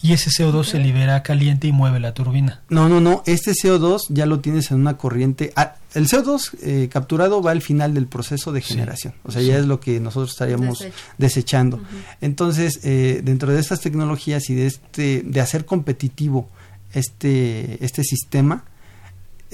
¿Y 0.00 0.12
ese 0.12 0.30
CO2 0.30 0.62
se 0.62 0.78
libera 0.78 1.24
caliente 1.24 1.66
y 1.66 1.72
mueve 1.72 1.98
la 1.98 2.14
turbina? 2.14 2.62
No, 2.68 2.88
no, 2.88 3.00
no. 3.00 3.24
Este 3.26 3.50
CO2 3.50 4.02
ya 4.10 4.26
lo 4.26 4.38
tienes 4.38 4.70
en 4.70 4.76
una 4.76 4.96
corriente. 4.96 5.52
Ah, 5.56 5.74
el 5.94 6.06
CO2 6.06 6.56
eh, 6.62 6.88
capturado 6.88 7.42
va 7.42 7.50
al 7.50 7.62
final 7.62 7.94
del 7.94 8.06
proceso 8.06 8.52
de 8.52 8.60
generación. 8.60 9.14
o 9.24 9.32
sea, 9.32 9.42
ya 9.42 9.58
es 9.58 9.66
lo 9.66 9.80
que 9.80 9.98
nosotros 9.98 10.30
estaríamos 10.30 10.86
desechando. 11.18 11.82
Entonces, 12.20 12.80
dentro 12.80 13.52
de 13.52 13.58
estas 13.58 13.80
tecnologías 13.80 14.48
y 14.50 14.54
de, 14.54 14.66
este, 14.66 15.22
de 15.24 15.40
hacer 15.40 15.64
competitivo 15.64 16.48
este, 16.92 17.84
este 17.84 18.04
sistema, 18.04 18.64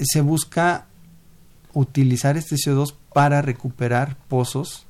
se 0.05 0.21
busca 0.21 0.85
utilizar 1.73 2.37
este 2.37 2.55
CO2 2.55 2.93
para 3.13 3.41
recuperar 3.41 4.17
pozos 4.27 4.85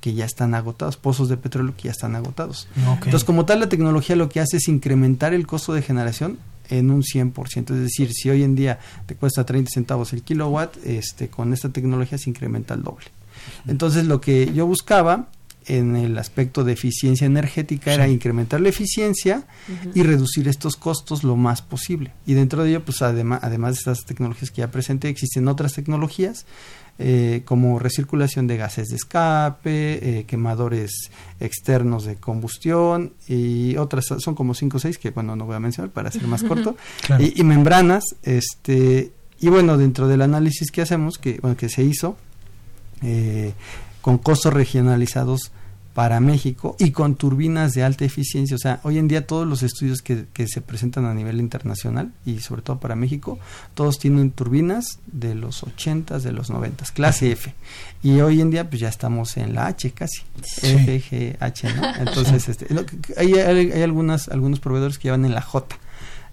que 0.00 0.14
ya 0.14 0.24
están 0.24 0.54
agotados, 0.54 0.96
pozos 0.96 1.28
de 1.28 1.36
petróleo 1.36 1.74
que 1.76 1.84
ya 1.84 1.90
están 1.90 2.14
agotados. 2.14 2.68
Entonces, 2.76 3.24
como 3.24 3.44
tal, 3.44 3.60
la 3.60 3.68
tecnología 3.68 4.14
lo 4.14 4.28
que 4.28 4.40
hace 4.40 4.58
es 4.58 4.68
incrementar 4.68 5.34
el 5.34 5.46
costo 5.46 5.72
de 5.72 5.82
generación 5.82 6.38
en 6.68 6.90
un 6.90 7.02
100%. 7.02 7.74
Es 7.74 7.80
decir, 7.80 8.12
si 8.12 8.30
hoy 8.30 8.42
en 8.42 8.54
día 8.54 8.78
te 9.06 9.14
cuesta 9.14 9.44
30 9.44 9.70
centavos 9.72 10.12
el 10.12 10.22
kilowatt, 10.22 10.76
este, 10.84 11.28
con 11.28 11.52
esta 11.52 11.70
tecnología 11.70 12.18
se 12.18 12.30
incrementa 12.30 12.74
el 12.74 12.82
doble. 12.82 13.06
Entonces, 13.66 14.06
lo 14.06 14.20
que 14.20 14.52
yo 14.52 14.66
buscaba 14.66 15.28
en 15.66 15.96
el 15.96 16.16
aspecto 16.18 16.64
de 16.64 16.72
eficiencia 16.72 17.26
energética 17.26 17.92
era 17.92 18.08
incrementar 18.08 18.60
la 18.60 18.68
eficiencia 18.68 19.46
y 19.94 20.02
reducir 20.02 20.48
estos 20.48 20.76
costos 20.76 21.24
lo 21.24 21.36
más 21.36 21.62
posible. 21.62 22.12
Y 22.26 22.34
dentro 22.34 22.62
de 22.62 22.70
ello, 22.70 22.84
pues 22.84 23.02
además, 23.02 23.40
además 23.42 23.74
de 23.74 23.78
estas 23.78 24.04
tecnologías 24.04 24.50
que 24.50 24.62
ya 24.62 24.70
presenté, 24.70 25.08
existen 25.08 25.48
otras 25.48 25.72
tecnologías 25.72 26.46
eh, 26.98 27.42
como 27.44 27.78
recirculación 27.78 28.46
de 28.46 28.56
gases 28.56 28.88
de 28.88 28.96
escape, 28.96 30.20
eh, 30.20 30.24
quemadores 30.24 31.10
externos 31.40 32.06
de 32.06 32.16
combustión 32.16 33.12
y 33.28 33.76
otras, 33.76 34.06
son 34.18 34.34
como 34.34 34.54
cinco 34.54 34.78
o 34.78 34.80
seis 34.80 34.96
que 34.96 35.10
bueno, 35.10 35.36
no 35.36 35.44
voy 35.44 35.56
a 35.56 35.60
mencionar 35.60 35.90
para 35.90 36.10
ser 36.10 36.26
más 36.26 36.42
corto, 36.44 36.74
y, 37.18 37.42
membranas, 37.44 38.02
este, 38.22 39.12
y 39.38 39.48
bueno, 39.50 39.76
dentro 39.76 40.08
del 40.08 40.22
análisis 40.22 40.70
que 40.70 40.80
hacemos, 40.80 41.18
que, 41.18 41.38
bueno, 41.42 41.54
que 41.54 41.68
se 41.68 41.82
hizo, 41.82 42.16
eh, 43.02 43.52
con 44.06 44.18
costos 44.18 44.54
regionalizados 44.54 45.50
para 45.92 46.20
México 46.20 46.76
y 46.78 46.92
con 46.92 47.16
turbinas 47.16 47.72
de 47.72 47.82
alta 47.82 48.04
eficiencia. 48.04 48.54
O 48.54 48.58
sea, 48.58 48.78
hoy 48.84 48.98
en 48.98 49.08
día 49.08 49.26
todos 49.26 49.48
los 49.48 49.64
estudios 49.64 50.00
que, 50.00 50.28
se 50.46 50.60
presentan 50.60 51.06
a 51.06 51.12
nivel 51.12 51.40
internacional 51.40 52.12
y 52.24 52.38
sobre 52.38 52.62
todo 52.62 52.78
para 52.78 52.94
México, 52.94 53.40
todos 53.74 53.98
tienen 53.98 54.30
turbinas 54.30 55.00
de 55.08 55.34
los 55.34 55.64
80, 55.64 56.20
de 56.20 56.30
los 56.30 56.50
90, 56.50 56.84
clase 56.94 57.32
F. 57.32 57.52
Y 58.00 58.20
hoy 58.20 58.40
en 58.40 58.52
día 58.52 58.70
pues 58.70 58.78
ya 58.78 58.88
estamos 58.88 59.36
en 59.38 59.56
la 59.56 59.66
H 59.66 59.90
casi, 59.90 60.22
F, 60.62 61.02
G, 61.02 61.36
H, 61.40 61.74
¿no? 61.74 61.96
Entonces, 61.98 62.48
este, 62.48 62.68
hay, 63.16 63.32
hay, 63.32 63.82
algunas, 63.82 64.28
algunos 64.28 64.60
proveedores 64.60 64.98
que 64.98 65.08
llevan 65.08 65.24
en 65.24 65.34
la 65.34 65.42
J. 65.42 65.76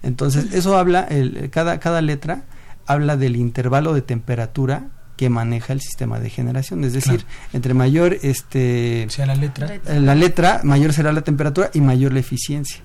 Entonces, 0.04 0.52
eso 0.52 0.78
habla, 0.78 1.08
el, 1.10 1.50
cada, 1.50 1.80
cada 1.80 2.02
letra 2.02 2.44
habla 2.86 3.16
del 3.16 3.34
intervalo 3.34 3.94
de 3.94 4.02
temperatura 4.02 4.90
que 5.16 5.30
maneja 5.30 5.72
el 5.72 5.80
sistema 5.80 6.18
de 6.18 6.30
generación. 6.30 6.84
Es 6.84 6.92
decir, 6.92 7.24
entre 7.52 7.74
mayor 7.74 8.18
este 8.22 9.06
sea 9.08 9.26
la 9.26 9.34
letra. 9.34 9.80
La 9.86 10.14
letra, 10.14 10.60
mayor 10.64 10.92
será 10.92 11.12
la 11.12 11.22
temperatura 11.22 11.70
y 11.72 11.80
mayor 11.80 12.12
la 12.12 12.20
eficiencia. 12.20 12.82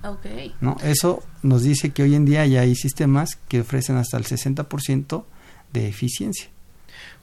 ¿no? 0.62 0.78
Eso 0.84 1.24
nos 1.42 1.64
dice 1.64 1.92
que 1.92 2.04
hoy 2.04 2.16
en 2.16 2.26
día 2.26 2.46
ya 2.46 2.62
hay 2.62 2.76
sistemas 2.76 3.38
que 3.48 3.62
ofrecen 3.62 3.98
hasta 3.98 4.18
el 4.18 4.26
60% 4.26 5.24
de 5.74 5.88
eficiencia. 5.88 6.50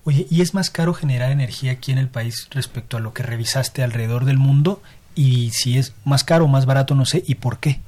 Oye, 0.04 0.26
¿y 0.30 0.40
es 0.40 0.54
más 0.54 0.70
caro 0.70 0.94
generar 0.94 1.32
energía 1.32 1.72
aquí 1.72 1.92
en 1.92 1.98
el 1.98 2.08
país 2.08 2.48
respecto 2.50 2.96
a 2.96 3.00
lo 3.00 3.12
que 3.12 3.22
revisaste 3.22 3.82
alrededor 3.82 4.24
del 4.24 4.38
mundo? 4.38 4.82
Y 5.14 5.50
si 5.50 5.78
es 5.78 5.94
más 6.04 6.22
caro 6.24 6.44
o 6.44 6.48
más 6.48 6.66
barato, 6.66 6.94
no 6.94 7.04
sé, 7.04 7.24
¿y 7.26 7.36
por 7.36 7.58
qué? 7.58 7.80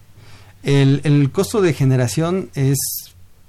El, 0.62 1.00
el 1.04 1.30
costo 1.30 1.60
de 1.60 1.72
generación 1.72 2.50
es 2.54 2.78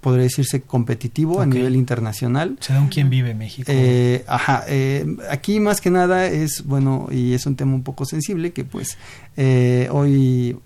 podría 0.02 0.24
decirse 0.24 0.62
competitivo 0.62 1.42
a 1.42 1.46
nivel 1.46 1.76
internacional. 1.76 2.58
¿Según 2.62 2.88
quién 2.88 3.10
vive 3.10 3.34
México? 3.34 3.70
Eh, 3.74 4.24
ajá, 4.28 4.64
eh, 4.68 5.06
aquí 5.30 5.60
más 5.60 5.82
que 5.82 5.90
nada 5.90 6.26
es, 6.26 6.64
bueno, 6.66 7.08
y 7.12 7.34
es 7.34 7.46
un 7.46 7.56
tema 7.56 7.74
un 7.74 7.84
poco 7.84 8.06
sensible, 8.06 8.54
que 8.54 8.64
pues 8.64 8.98
eh, 9.36 9.90
hoy 9.92 10.58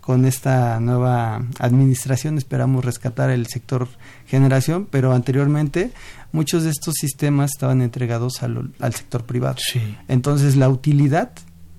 con 0.00 0.24
esta 0.24 0.80
nueva 0.80 1.44
administración 1.58 2.38
esperamos 2.38 2.84
rescatar 2.84 3.30
el 3.30 3.46
sector 3.46 3.88
generación, 4.26 4.88
pero 4.90 5.12
anteriormente 5.12 5.92
muchos 6.32 6.64
de 6.64 6.70
estos 6.70 6.94
sistemas 6.94 7.50
estaban 7.54 7.82
entregados 7.82 8.42
al, 8.42 8.72
al 8.80 8.94
sector 8.94 9.24
privado. 9.24 9.56
Sí. 9.58 9.80
Entonces 10.08 10.56
la 10.56 10.68
utilidad 10.68 11.30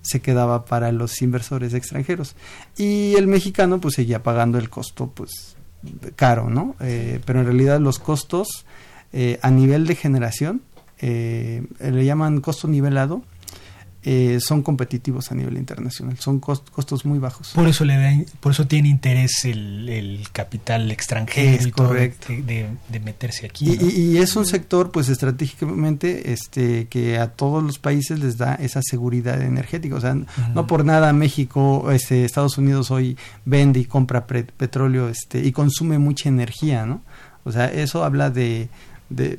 se 0.01 0.21
quedaba 0.21 0.65
para 0.65 0.91
los 0.91 1.21
inversores 1.21 1.73
extranjeros 1.73 2.35
y 2.77 3.15
el 3.15 3.27
mexicano 3.27 3.81
pues 3.81 3.95
seguía 3.95 4.23
pagando 4.23 4.57
el 4.57 4.69
costo 4.69 5.11
pues 5.13 5.57
caro, 6.15 6.49
¿no? 6.49 6.75
Eh, 6.79 7.19
pero 7.25 7.39
en 7.39 7.45
realidad 7.45 7.79
los 7.79 7.99
costos 7.99 8.65
eh, 9.13 9.39
a 9.41 9.49
nivel 9.51 9.87
de 9.87 9.95
generación 9.95 10.61
eh, 10.99 11.65
le 11.79 12.05
llaman 12.05 12.41
costo 12.41 12.67
nivelado 12.67 13.23
eh, 14.03 14.39
son 14.39 14.63
competitivos 14.63 15.29
a 15.31 15.35
nivel 15.35 15.57
internacional, 15.57 16.17
son 16.19 16.39
costos 16.39 17.05
muy 17.05 17.19
bajos. 17.19 17.51
Por 17.53 17.67
eso 17.67 17.83
le 17.83 18.25
por 18.39 18.53
eso 18.53 18.65
tiene 18.65 18.88
interés 18.88 19.43
el, 19.43 20.25
capital 20.31 20.89
extranjero 20.89 21.67
y 21.67 21.71
correcto. 21.71 22.27
de, 22.29 22.69
meterse 23.03 23.45
aquí. 23.45 23.77
Y, 23.81 24.17
es 24.17 24.35
un 24.38 24.45
sector, 24.45 24.91
pues 24.91 25.09
estratégicamente, 25.09 26.31
este, 26.31 26.88
que 26.88 27.17
a 27.17 27.27
todos 27.27 27.62
los 27.62 27.77
países 27.77 28.19
les 28.19 28.38
da 28.38 28.55
esa 28.55 28.81
seguridad 28.81 29.41
energética. 29.41 29.95
O 29.95 30.01
sea, 30.01 30.15
no 30.53 30.65
por 30.65 30.85
nada 30.85 31.12
México, 31.12 31.91
este, 31.91 32.23
Estados 32.23 32.57
Unidos 32.57 32.91
hoy 32.91 33.17
vende 33.43 33.81
y 33.81 33.85
compra 33.85 34.25
petróleo, 34.27 35.09
este, 35.09 35.45
y 35.45 35.51
consume 35.51 35.97
mucha 35.99 36.29
energía, 36.29 36.85
¿no? 36.85 37.01
O 37.43 37.51
sea, 37.51 37.65
eso 37.65 38.03
habla 38.03 38.29
de, 38.29 38.69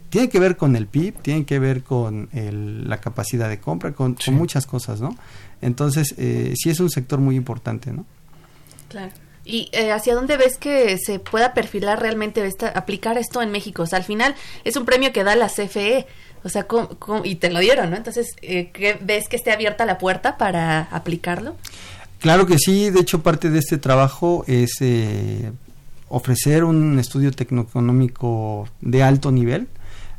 tiene 0.09 0.29
que 0.29 0.41
ver 0.41 0.57
con 0.57 0.75
el 0.77 0.87
PIB, 0.87 1.23
tiene 1.23 1.45
que 1.45 1.59
ver 1.59 1.83
con 1.83 2.29
la 2.33 2.99
capacidad 2.99 3.49
de 3.49 3.61
compra, 3.61 3.93
con, 3.93 4.17
muchas 4.33 4.67
cosas, 4.67 5.01
¿no? 5.01 5.17
Entonces, 5.63 6.15
eh, 6.19 6.55
sí 6.57 6.71
es 6.71 6.81
un 6.81 6.91
sector 6.91 7.21
muy 7.21 7.37
importante, 7.37 7.93
¿no? 7.93 8.05
Claro. 8.89 9.13
¿Y 9.45 9.69
eh, 9.73 9.91
hacia 9.93 10.15
dónde 10.15 10.37
ves 10.37 10.59
que 10.59 10.99
se 10.99 11.19
pueda 11.19 11.55
perfilar 11.55 12.01
realmente 12.01 12.45
esta, 12.47 12.69
aplicar 12.69 13.19
esto 13.19 13.43
en 13.43 13.51
México? 13.51 13.83
O 13.83 13.87
sea, 13.87 13.99
al 13.99 14.05
final 14.05 14.35
es 14.65 14.77
un 14.77 14.85
premio 14.85 15.13
que 15.13 15.25
da 15.25 15.35
la 15.35 15.49
CFE, 15.49 16.07
o 16.43 16.49
sea, 16.49 16.67
y 17.25 17.35
te 17.37 17.51
lo 17.51 17.59
dieron, 17.59 17.91
¿no? 17.91 17.97
Entonces, 17.97 18.29
eh, 18.43 18.99
¿ves 19.01 19.29
que 19.29 19.37
esté 19.37 19.53
abierta 19.53 19.85
la 19.87 19.99
puerta 19.99 20.37
para 20.37 20.83
aplicarlo? 20.83 21.57
Claro 22.19 22.47
que 22.47 22.59
sí, 22.59 22.91
de 22.91 23.01
hecho 23.01 23.23
parte 23.23 23.51
de 23.51 23.59
este 23.59 23.79
trabajo 23.79 24.45
es 24.47 24.73
eh, 24.81 25.53
ofrecer 26.11 26.65
un 26.65 26.99
estudio 26.99 27.31
tecnoeconómico 27.31 28.69
de 28.83 29.03
alto 29.03 29.33
nivel 29.33 29.69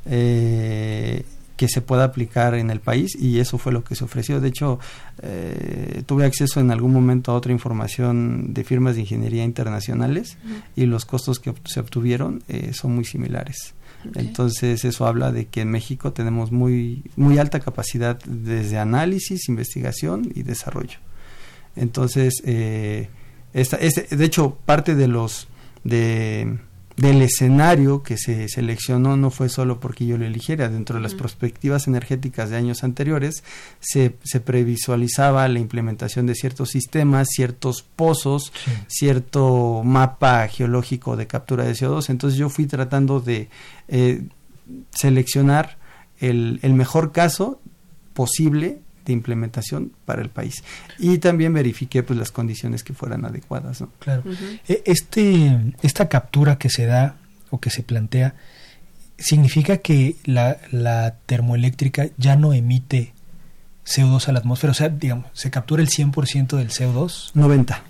eh, 0.05 1.23
que 1.61 1.67
se 1.67 1.81
pueda 1.81 2.05
aplicar 2.05 2.55
en 2.55 2.71
el 2.71 2.79
país 2.79 3.15
y 3.15 3.39
eso 3.39 3.59
fue 3.59 3.71
lo 3.71 3.83
que 3.83 3.93
se 3.93 4.03
ofreció. 4.03 4.41
De 4.41 4.47
hecho, 4.47 4.79
eh, 5.21 6.01
tuve 6.07 6.25
acceso 6.25 6.59
en 6.59 6.71
algún 6.71 6.91
momento 6.91 7.31
a 7.31 7.35
otra 7.35 7.51
información 7.51 8.51
de 8.51 8.63
firmas 8.63 8.95
de 8.95 9.01
ingeniería 9.01 9.43
internacionales 9.43 10.39
y 10.75 10.87
los 10.87 11.05
costos 11.05 11.39
que 11.39 11.53
se 11.65 11.79
obtuvieron 11.79 12.41
eh, 12.47 12.71
son 12.73 12.95
muy 12.95 13.05
similares. 13.05 13.75
Entonces 14.15 14.83
eso 14.85 15.05
habla 15.05 15.31
de 15.31 15.45
que 15.45 15.61
en 15.61 15.69
México 15.69 16.11
tenemos 16.11 16.51
muy 16.51 17.03
muy 17.15 17.37
alta 17.37 17.59
capacidad 17.59 18.17
desde 18.25 18.79
análisis, 18.79 19.47
investigación 19.47 20.31
y 20.33 20.41
desarrollo. 20.41 20.97
Entonces 21.75 22.41
eh, 22.43 23.09
esta, 23.53 23.77
este, 23.77 24.15
de 24.15 24.25
hecho 24.25 24.57
parte 24.65 24.95
de 24.95 25.07
los 25.07 25.47
de 25.83 26.57
del 27.01 27.21
escenario 27.21 28.03
que 28.03 28.17
se 28.17 28.47
seleccionó 28.47 29.17
no 29.17 29.31
fue 29.31 29.49
solo 29.49 29.79
porque 29.79 30.05
yo 30.05 30.17
lo 30.17 30.25
eligiera. 30.25 30.69
Dentro 30.69 30.97
de 30.97 31.01
las 31.01 31.15
perspectivas 31.15 31.87
energéticas 31.87 32.49
de 32.49 32.57
años 32.57 32.83
anteriores 32.83 33.43
se, 33.79 34.15
se, 34.23 34.39
previsualizaba 34.39 35.47
la 35.47 35.59
implementación 35.59 36.27
de 36.27 36.35
ciertos 36.35 36.69
sistemas, 36.69 37.29
ciertos 37.31 37.81
pozos, 37.81 38.53
cierto 38.87 39.81
mapa 39.83 40.47
geológico 40.47 41.15
de 41.15 41.27
captura 41.27 41.63
de 41.63 41.73
CO2. 41.73 42.09
Entonces 42.09 42.37
yo 42.37 42.49
fui 42.49 42.67
tratando 42.67 43.19
de 43.19 43.49
eh, 43.87 44.23
seleccionar 44.91 45.77
el, 46.19 46.59
el 46.61 46.73
mejor 46.73 47.11
caso 47.11 47.59
posible 48.13 48.79
de 49.05 49.13
implementación 49.13 49.91
para 50.05 50.21
el 50.21 50.29
país. 50.29 50.63
Y 50.99 51.17
también 51.17 51.53
verifiqué 51.53 52.03
pues 52.03 52.17
las 52.17 52.31
condiciones 52.31 52.83
que 52.83 52.93
fueran 52.93 53.25
adecuadas 53.25 53.81
¿no? 53.81 53.89
claro. 53.99 54.23
E, 54.67 54.83
este 54.85 55.73
esta 55.81 56.09
captura 56.09 56.57
que 56.57 56.69
se 56.69 56.85
da 56.85 57.15
o 57.49 57.59
que 57.59 57.69
se 57.69 57.83
plantea 57.83 58.35
significa 59.17 59.77
que 59.77 60.15
la, 60.25 60.57
la 60.71 61.15
termoeléctrica 61.25 62.09
ya 62.17 62.35
no 62.35 62.53
emite 62.53 63.13
CO2 63.85 64.27
a 64.27 64.31
la 64.31 64.39
atmósfera 64.39 64.71
o 64.71 64.73
sea 64.73 64.89
digamos 64.89 65.27
se 65.33 65.51
captura 65.51 65.81
el 65.81 65.89
100% 65.89 66.57
del 66.57 66.69
CO2 66.69 67.31
90 67.33 67.83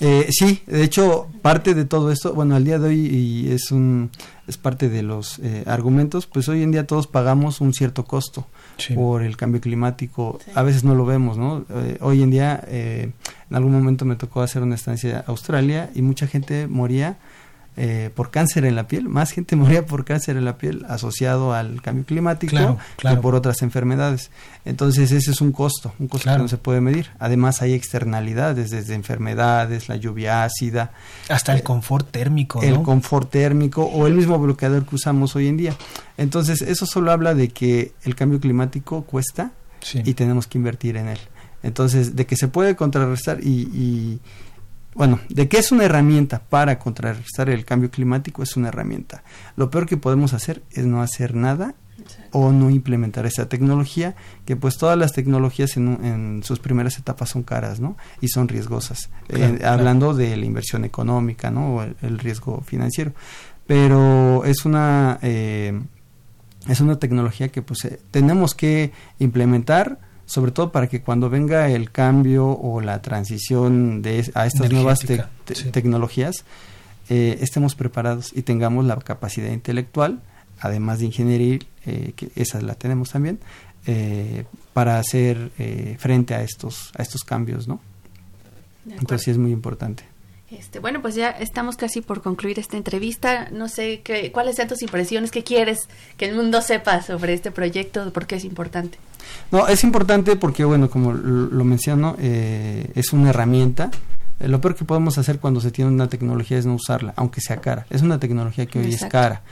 eh, 0.00 0.26
sí, 0.30 0.62
de 0.66 0.82
hecho, 0.82 1.28
parte 1.42 1.74
de 1.74 1.84
todo 1.84 2.10
esto, 2.10 2.34
bueno, 2.34 2.56
al 2.56 2.64
día 2.64 2.80
de 2.80 2.88
hoy 2.88 3.06
y 3.06 3.52
es 3.52 3.70
un 3.70 4.10
es 4.48 4.56
parte 4.56 4.88
de 4.88 5.02
los 5.02 5.38
eh, 5.38 5.62
argumentos, 5.66 6.26
pues 6.26 6.48
hoy 6.48 6.64
en 6.64 6.72
día 6.72 6.88
todos 6.88 7.06
pagamos 7.06 7.60
un 7.60 7.72
cierto 7.72 8.04
costo 8.04 8.48
por 8.94 9.22
el 9.22 9.36
cambio 9.36 9.60
climático. 9.60 10.38
A 10.54 10.62
veces 10.62 10.84
no 10.84 10.94
lo 10.94 11.04
vemos, 11.04 11.38
¿no? 11.38 11.64
Eh, 11.70 11.98
hoy 12.00 12.22
en 12.22 12.30
día, 12.30 12.62
eh, 12.66 13.10
en 13.50 13.56
algún 13.56 13.72
momento 13.72 14.04
me 14.04 14.16
tocó 14.16 14.42
hacer 14.42 14.62
una 14.62 14.74
estancia 14.74 15.24
a 15.26 15.30
Australia 15.30 15.90
y 15.94 16.02
mucha 16.02 16.26
gente 16.26 16.66
moría 16.66 17.16
eh, 17.74 18.10
por 18.14 18.30
cáncer 18.30 18.66
en 18.66 18.76
la 18.76 18.86
piel, 18.86 19.08
más 19.08 19.30
gente 19.30 19.56
moría 19.56 19.86
por 19.86 20.04
cáncer 20.04 20.36
en 20.36 20.44
la 20.44 20.58
piel 20.58 20.84
asociado 20.90 21.54
al 21.54 21.80
cambio 21.80 22.04
climático 22.04 22.78
que 22.98 23.16
por 23.16 23.34
otras 23.34 23.62
enfermedades. 23.62 24.30
Entonces 24.66 25.10
ese 25.10 25.30
es 25.30 25.40
un 25.40 25.52
costo, 25.52 25.94
un 25.98 26.08
costo 26.08 26.30
que 26.30 26.38
no 26.38 26.48
se 26.48 26.58
puede 26.58 26.82
medir. 26.82 27.08
Además 27.18 27.62
hay 27.62 27.72
externalidades 27.72 28.70
desde 28.70 28.94
enfermedades, 28.94 29.88
la 29.88 29.96
lluvia 29.96 30.44
ácida. 30.44 30.92
Hasta 31.30 31.52
el 31.52 31.60
eh, 31.60 31.62
confort 31.62 32.10
térmico. 32.10 32.60
El 32.60 32.82
confort 32.82 33.30
térmico 33.30 33.84
o 33.84 34.06
el 34.06 34.12
mismo 34.12 34.38
bloqueador 34.38 34.84
que 34.84 34.96
usamos 34.96 35.34
hoy 35.34 35.48
en 35.48 35.56
día. 35.56 35.74
Entonces 36.18 36.60
eso 36.60 36.84
solo 36.84 37.10
habla 37.10 37.34
de 37.34 37.48
que 37.48 37.92
el 38.02 38.14
cambio 38.14 38.38
climático 38.38 39.02
cuesta 39.04 39.52
y 39.94 40.12
tenemos 40.12 40.46
que 40.46 40.58
invertir 40.58 40.98
en 40.98 41.08
él. 41.08 41.18
Entonces, 41.62 42.16
de 42.16 42.26
que 42.26 42.36
se 42.36 42.48
puede 42.48 42.74
contrarrestar 42.74 43.38
y 43.40 44.18
bueno, 44.94 45.20
de 45.28 45.48
que 45.48 45.58
es 45.58 45.72
una 45.72 45.84
herramienta 45.84 46.40
para 46.40 46.78
contrarrestar 46.78 47.48
el 47.48 47.64
cambio 47.64 47.90
climático, 47.90 48.42
es 48.42 48.56
una 48.56 48.68
herramienta. 48.68 49.22
Lo 49.56 49.70
peor 49.70 49.86
que 49.86 49.96
podemos 49.96 50.34
hacer 50.34 50.62
es 50.70 50.84
no 50.84 51.02
hacer 51.02 51.34
nada 51.34 51.74
o 52.32 52.52
no 52.52 52.70
implementar 52.70 53.26
esa 53.26 53.48
tecnología, 53.48 54.14
que 54.44 54.56
pues 54.56 54.76
todas 54.76 54.98
las 54.98 55.12
tecnologías 55.12 55.76
en, 55.76 56.42
sus 56.42 56.58
primeras 56.58 56.98
etapas 56.98 57.30
son 57.30 57.42
caras, 57.42 57.80
¿no? 57.80 57.96
Y 58.20 58.28
son 58.28 58.48
riesgosas, 58.48 59.10
eh, 59.28 59.60
hablando 59.64 60.14
de 60.14 60.36
la 60.36 60.44
inversión 60.44 60.84
económica, 60.84 61.50
¿no? 61.50 61.76
O 61.76 61.82
el, 61.82 62.18
riesgo 62.18 62.62
financiero. 62.62 63.12
Pero 63.66 64.44
es 64.44 64.64
una, 64.64 65.18
eh, 65.22 65.80
es 66.68 66.80
una 66.80 66.98
tecnología 66.98 67.48
que 67.48 67.62
pues 67.62 67.84
eh, 67.84 68.00
tenemos 68.10 68.54
que 68.54 68.92
implementar, 69.18 69.98
sobre 70.26 70.52
todo 70.52 70.72
para 70.72 70.88
que 70.88 71.02
cuando 71.02 71.28
venga 71.28 71.68
el 71.68 71.90
cambio 71.90 72.48
o 72.48 72.80
la 72.80 73.02
transición 73.02 74.02
de, 74.02 74.30
a 74.34 74.46
estas 74.46 74.70
nuevas 74.70 75.00
tecnologías, 75.72 76.44
eh, 77.08 77.38
estemos 77.40 77.74
preparados 77.74 78.32
y 78.34 78.42
tengamos 78.42 78.84
la 78.84 78.96
capacidad 78.96 79.50
intelectual, 79.50 80.20
además 80.60 81.00
de 81.00 81.06
ingeniería, 81.06 81.58
eh, 81.84 82.12
que 82.16 82.30
esa 82.36 82.60
la 82.60 82.74
tenemos 82.74 83.10
también, 83.10 83.40
eh, 83.86 84.44
para 84.72 84.98
hacer 84.98 85.50
frente 85.98 86.34
a 86.34 86.42
estos, 86.42 86.92
a 86.96 87.02
estos 87.02 87.22
cambios, 87.22 87.66
¿no? 87.66 87.80
Entonces 88.86 89.22
sí 89.24 89.30
es 89.30 89.38
muy 89.38 89.52
importante. 89.52 90.11
Este, 90.58 90.80
bueno, 90.80 91.00
pues 91.00 91.14
ya 91.14 91.30
estamos 91.30 91.76
casi 91.76 92.02
por 92.02 92.20
concluir 92.20 92.58
esta 92.58 92.76
entrevista. 92.76 93.48
No 93.50 93.68
sé 93.68 94.02
qué, 94.04 94.30
cuáles 94.32 94.56
sean 94.56 94.68
tus 94.68 94.82
impresiones, 94.82 95.30
qué 95.30 95.42
quieres 95.42 95.88
que 96.18 96.26
el 96.26 96.36
mundo 96.36 96.60
sepa 96.60 97.00
sobre 97.02 97.32
este 97.32 97.50
proyecto, 97.50 98.12
por 98.12 98.26
qué 98.26 98.36
es 98.36 98.44
importante. 98.44 98.98
No, 99.50 99.66
es 99.66 99.82
importante 99.82 100.36
porque, 100.36 100.64
bueno, 100.64 100.90
como 100.90 101.12
lo 101.14 101.64
menciono, 101.64 102.16
eh, 102.18 102.90
es 102.94 103.12
una 103.12 103.30
herramienta. 103.30 103.90
Eh, 104.40 104.48
lo 104.48 104.60
peor 104.60 104.74
que 104.74 104.84
podemos 104.84 105.16
hacer 105.16 105.38
cuando 105.38 105.60
se 105.60 105.70
tiene 105.70 105.90
una 105.90 106.08
tecnología 106.08 106.58
es 106.58 106.66
no 106.66 106.74
usarla, 106.74 107.14
aunque 107.16 107.40
sea 107.40 107.56
cara. 107.58 107.86
Es 107.88 108.02
una 108.02 108.18
tecnología 108.18 108.66
que 108.66 108.80
hoy 108.80 108.92
es 108.92 109.04
cara, 109.06 109.42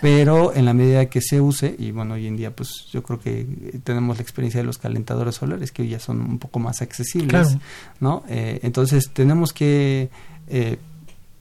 pero 0.00 0.54
en 0.54 0.64
la 0.64 0.74
medida 0.74 1.06
que 1.06 1.20
se 1.20 1.40
use, 1.40 1.76
y 1.78 1.92
bueno, 1.92 2.14
hoy 2.14 2.26
en 2.26 2.36
día 2.36 2.50
pues 2.50 2.86
yo 2.90 3.02
creo 3.02 3.20
que 3.20 3.80
tenemos 3.84 4.16
la 4.16 4.22
experiencia 4.22 4.60
de 4.60 4.66
los 4.66 4.78
calentadores 4.78 5.36
solares 5.36 5.70
que 5.70 5.82
hoy 5.82 5.90
ya 5.90 6.00
son 6.00 6.20
un 6.20 6.38
poco 6.38 6.58
más 6.58 6.82
accesibles, 6.82 7.58
¿no? 8.00 8.24
Eh, 8.28 8.60
entonces 8.62 9.10
tenemos 9.12 9.52
que 9.52 10.10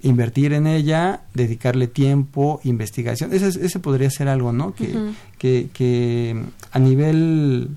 invertir 0.01 0.53
en 0.53 0.67
ella, 0.67 1.21
dedicarle 1.33 1.87
tiempo, 1.87 2.59
investigación. 2.63 3.33
Ese, 3.33 3.47
ese 3.47 3.79
podría 3.79 4.09
ser 4.09 4.27
algo, 4.27 4.53
¿no? 4.53 4.73
Que, 4.73 4.93
que, 5.37 5.69
que 5.73 6.43
a 6.71 6.79
nivel 6.79 7.69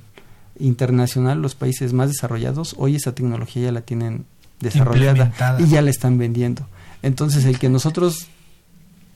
internacional 0.61 1.40
los 1.40 1.55
países 1.55 1.93
más 1.93 2.09
desarrollados 2.09 2.75
hoy 2.79 2.97
esa 2.97 3.14
tecnología 3.14 3.64
ya 3.64 3.73
la 3.73 3.81
tienen 3.81 4.27
desarrollada 4.61 5.33
y 5.59 5.66
ya 5.66 5.83
la 5.83 5.90
están 5.90 6.19
vendiendo. 6.19 6.66
Entonces 7.03 7.45
el 7.47 7.59
que 7.59 7.69
nosotros 7.69 8.27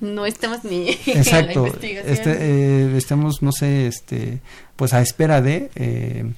no 0.01 0.27
estemos 0.27 0.65
ni 0.65 0.89
exacto 1.07 1.67
este, 1.67 2.37
eh, 2.41 2.97
estemos 2.97 3.43
no 3.43 3.53
sé 3.53 3.87
este 3.87 4.41
pues 4.77 4.93
a 4.93 5.01
espera 5.01 5.41
de 5.41 5.71
eh, 5.77 6.33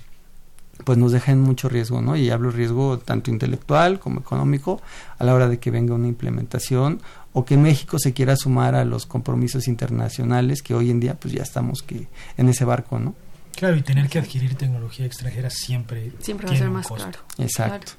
pues 0.84 0.98
nos 0.98 1.12
deja 1.12 1.32
en 1.32 1.40
mucho 1.40 1.68
riesgo 1.68 2.00
no 2.02 2.16
y 2.16 2.30
hablo 2.30 2.50
riesgo 2.50 2.98
tanto 2.98 3.30
intelectual 3.30 3.98
como 3.98 4.20
económico 4.20 4.80
a 5.18 5.24
la 5.24 5.34
hora 5.34 5.48
de 5.48 5.58
que 5.58 5.70
venga 5.70 5.94
una 5.94 6.08
implementación 6.08 7.00
o 7.32 7.44
que 7.44 7.56
México 7.56 7.98
se 7.98 8.12
quiera 8.12 8.36
sumar 8.36 8.74
a 8.74 8.84
los 8.84 9.06
compromisos 9.06 9.68
internacionales 9.68 10.62
que 10.62 10.74
hoy 10.74 10.90
en 10.90 11.00
día 11.00 11.14
pues 11.14 11.34
ya 11.34 11.42
estamos 11.42 11.82
que 11.82 12.08
en 12.36 12.48
ese 12.48 12.64
barco 12.64 12.98
no 12.98 13.14
Claro, 13.56 13.74
y 13.74 13.80
tener 13.80 14.08
que 14.08 14.18
adquirir 14.18 14.54
tecnología 14.54 15.06
extranjera 15.06 15.48
siempre, 15.48 16.12
siempre 16.20 16.46
va 16.46 16.52
a 16.52 16.56
ser 16.58 16.68
más 16.68 16.86
caro. 16.86 17.18
Exacto. 17.38 17.92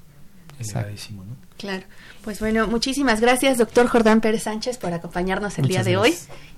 Claro. 0.71 0.89
¿no? 1.11 1.46
Claro. 1.57 1.83
Pues 2.23 2.39
bueno, 2.39 2.67
muchísimas 2.67 3.21
gracias, 3.21 3.57
doctor 3.57 3.87
Jordán 3.87 4.21
Pérez 4.21 4.43
Sánchez, 4.43 4.77
por 4.77 4.93
acompañarnos 4.93 5.57
el 5.57 5.67
día 5.67 5.83
de 5.83 5.97
hoy. 5.97 6.15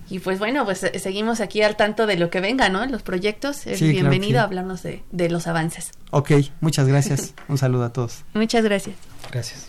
Y 0.09 0.19
pues 0.19 0.39
bueno, 0.39 0.65
pues 0.65 0.83
eh, 0.83 0.97
seguimos 0.99 1.39
aquí 1.39 1.61
al 1.61 1.75
tanto 1.75 2.07
de 2.07 2.17
lo 2.17 2.29
que 2.29 2.41
venga, 2.41 2.69
¿no? 2.69 2.85
Los 2.85 3.03
proyectos. 3.03 3.65
bienvenido 3.79 4.39
a 4.39 4.43
hablarnos 4.43 4.81
de, 4.81 5.03
de 5.11 5.29
los 5.29 5.47
avances. 5.47 5.91
Ok, 6.11 6.31
muchas 6.61 6.87
gracias. 6.87 7.33
Un 7.47 7.57
saludo 7.57 7.85
a 7.85 7.93
todos. 7.93 8.23
Muchas 8.33 8.63
gracias. 8.63 8.95
Gracias. 9.31 9.67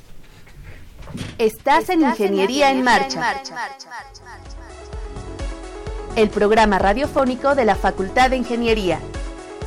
Estás 1.39 1.89
en 1.91 2.03
Ingeniería 2.03 2.71
en 2.71 2.83
Marcha. 2.83 3.43
El 6.17 6.29
programa 6.31 6.79
radiofónico 6.79 7.55
de 7.55 7.65
la 7.65 7.75
Facultad 7.75 8.31
de 8.31 8.37
Ingeniería. 8.37 8.99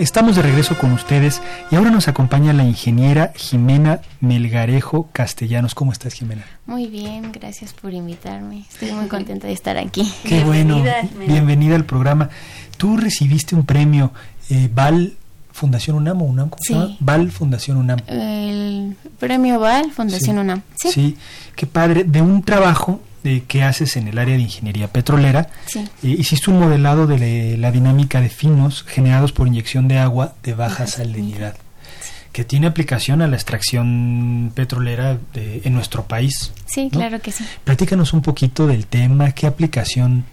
estamos 0.00 0.36
de 0.36 0.42
regreso 0.42 0.78
con 0.78 0.92
ustedes 0.92 1.42
y 1.70 1.76
ahora 1.76 1.90
nos 1.90 2.08
acompaña 2.08 2.52
la 2.54 2.64
ingeniera 2.64 3.32
Jimena 3.36 4.00
Melgarejo 4.20 5.08
Castellanos. 5.12 5.74
¿Cómo 5.74 5.92
estás, 5.92 6.14
Jimena? 6.14 6.44
Muy 6.66 6.86
bien, 6.86 7.30
gracias 7.32 7.74
por 7.74 7.92
invitarme. 7.92 8.64
Estoy 8.70 8.92
muy 8.92 9.08
contenta 9.08 9.46
de 9.46 9.52
estar 9.52 9.76
aquí. 9.76 10.10
Qué 10.24 10.42
bueno. 10.42 10.82
Bienvenida 11.26 11.76
al 11.76 11.84
programa. 11.84 12.30
Tú 12.78 12.96
recibiste 12.96 13.54
un 13.54 13.66
premio 13.66 14.12
eh, 14.48 14.70
Val 14.72 15.14
Fundación 15.52 15.96
UNAM 15.96 16.22
o 16.22 16.24
UNAM, 16.24 16.48
¿cómo 16.48 16.62
se 16.62 16.72
llama? 16.72 16.96
Val 17.00 17.30
Fundación 17.30 17.76
UNAM. 17.76 17.98
El 18.06 18.96
premio 19.18 19.60
Val 19.60 19.90
Fundación 19.92 20.38
UNAM. 20.38 20.62
¿Sí? 20.76 20.90
sí, 20.90 21.16
qué 21.54 21.66
padre. 21.66 22.04
De 22.04 22.22
un 22.22 22.42
trabajo 22.42 23.02
de 23.22 23.44
qué 23.46 23.62
haces 23.62 23.96
en 23.96 24.08
el 24.08 24.18
área 24.18 24.36
de 24.36 24.42
ingeniería 24.42 24.88
petrolera. 24.88 25.48
Sí. 25.66 25.80
Eh, 26.02 26.16
hiciste 26.18 26.50
un 26.50 26.60
modelado 26.60 27.06
de 27.06 27.56
la 27.56 27.70
dinámica 27.70 28.20
de 28.20 28.28
finos 28.28 28.84
generados 28.84 29.32
por 29.32 29.46
inyección 29.46 29.88
de 29.88 29.98
agua 29.98 30.34
de 30.42 30.54
baja 30.54 30.86
salinidad, 30.86 31.56
que 32.32 32.44
tiene 32.44 32.66
aplicación 32.66 33.22
a 33.22 33.26
la 33.26 33.36
extracción 33.36 34.52
petrolera 34.54 35.18
de, 35.34 35.62
en 35.64 35.74
nuestro 35.74 36.04
país. 36.04 36.52
Sí, 36.66 36.88
claro 36.90 37.20
que 37.20 37.32
sí. 37.32 37.44
Platícanos 37.64 38.12
un 38.12 38.22
poquito 38.22 38.66
del 38.66 38.86
tema, 38.86 39.32
qué 39.32 39.46
aplicación 39.46 40.24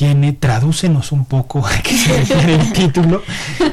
tiene, 0.00 0.32
tradúcenos 0.32 1.12
un 1.12 1.26
poco 1.26 1.58
a 1.66 1.82
qué 1.82 1.94
se 1.94 2.16
refiere 2.16 2.54
el 2.54 2.72
título 2.72 3.22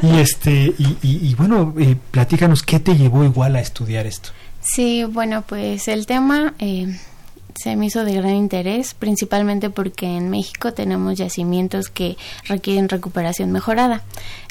y 0.02 0.18
este 0.18 0.74
y, 0.78 0.98
y, 1.02 1.34
bueno, 1.36 1.74
eh, 1.80 1.96
platícanos 2.12 2.64
qué 2.64 2.82
te 2.82 2.98
llevó 2.98 3.24
igual 3.24 3.56
a 3.56 3.62
estudiar 3.62 4.06
esto. 4.06 4.32
Sí, 4.60 5.06
bueno, 5.06 5.44
pues 5.44 5.88
el 5.88 6.06
tema 6.06 6.54
eh, 6.60 6.98
se 7.58 7.76
me 7.76 7.88
hizo 7.88 8.04
de 8.06 8.14
gran 8.14 8.36
interés, 8.36 8.94
principalmente 8.94 9.70
porque 9.70 10.06
en 10.06 10.30
México 10.30 10.74
tenemos 10.74 11.18
yacimientos 11.18 11.90
que 11.90 12.18
requieren 12.46 12.90
recuperación 12.90 13.52
mejorada. 13.52 14.04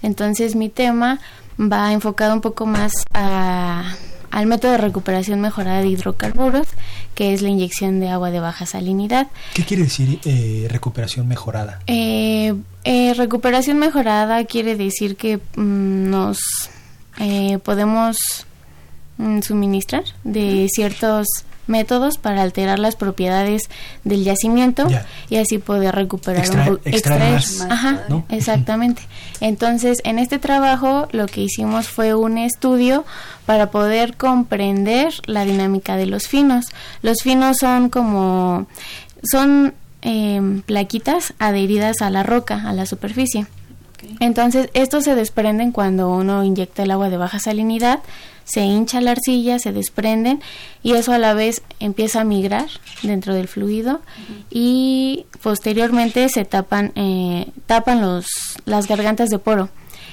Entonces 0.03 0.57
mi 0.57 0.69
tema 0.69 1.21
va 1.59 1.92
enfocado 1.92 2.35
un 2.35 2.40
poco 2.40 2.66
más 2.66 2.92
al 3.12 4.47
método 4.47 4.73
de 4.73 4.79
recuperación 4.79 5.40
mejorada 5.40 5.81
de 5.81 5.88
hidrocarburos, 5.88 6.66
que 7.14 7.33
es 7.33 7.42
la 7.42 7.49
inyección 7.49 8.01
de 8.01 8.09
agua 8.11 8.31
de 8.31 8.40
baja 8.40 8.66
salinidad. 8.66 9.29
¿Qué 9.55 9.64
quiere 9.64 9.85
decir 9.85 10.21
eh, 10.25 10.66
recuperación 10.71 11.27
mejorada? 11.29 11.81
Eh, 11.87 12.55
eh, 12.85 13.14
recuperación 13.14 13.79
mejorada 13.79 14.45
quiere 14.45 14.77
decir 14.77 15.16
que 15.16 15.38
mm, 15.57 16.11
nos 16.11 16.38
podemos 17.62 18.19
mm, 19.16 19.40
suministrar 19.40 20.05
de 20.23 20.69
ciertos 20.71 21.27
métodos 21.66 22.18
para 22.18 22.42
alterar 22.42 22.79
las 22.79 22.96
propiedades 22.96 23.62
del 24.05 24.24
yacimiento 24.24 24.87
y 25.29 25.37
así 25.37 25.59
poder 25.59 25.94
recuperar 25.94 26.48
un 26.70 26.81
extraer, 26.85 27.42
Ajá, 27.70 28.02
exactamente. 28.29 29.02
Entonces, 29.40 29.98
en 30.05 30.18
este 30.18 30.38
trabajo 30.38 31.09
lo 31.12 31.26
que 31.26 31.42
hicimos 31.42 31.88
fue 31.88 32.14
un 32.14 32.38
estudio 32.38 33.05
para 33.44 33.70
poder 33.70 34.16
comprender 34.16 35.12
la 35.26 35.44
dinámica 35.44 35.96
de 35.96 36.07
los 36.07 36.29
finos. 36.29 36.66
Los 37.02 37.18
finos 37.22 37.59
son 37.59 37.88
como 37.88 38.66
son 39.22 39.74
em, 40.02 40.62
plaquitas 40.62 41.35
adheridas 41.38 42.00
a 42.02 42.11
la 42.11 42.22
roca, 42.22 42.62
a 42.68 42.72
la 42.72 42.87
superficie. 42.87 43.46
Entonces, 44.20 44.70
estos 44.74 45.05
se 45.05 45.14
desprenden 45.14 45.72
cuando 45.72 46.11
uno 46.11 46.44
inyecta 46.44 46.83
el 46.83 46.90
agua 46.90 47.09
de 47.11 47.16
baja 47.16 47.38
salinidad 47.38 48.00
se 48.46 48.61
hincha 48.61 49.00
la 49.00 49.11
arcilla, 49.11 49.59
se 49.59 49.72
desprenden 49.72 50.40
y 50.82 50.92
eso 50.92 51.12
a 51.12 51.18
la 51.18 51.35
vez 51.35 51.62
empieza 51.80 52.20
a 52.20 52.24
migrar 52.24 52.66
dentro 53.02 53.35
del 53.35 53.48
fluido 53.48 54.00
y 54.50 55.26
posteriormente 55.42 56.28
se 56.28 56.44
tapan, 56.44 56.92
eh, 56.94 57.48
tapan 57.66 58.00
los, 58.00 58.26
las 58.64 58.87
gargantas 58.87 59.28
de 59.30 59.40
poro. 59.40 59.68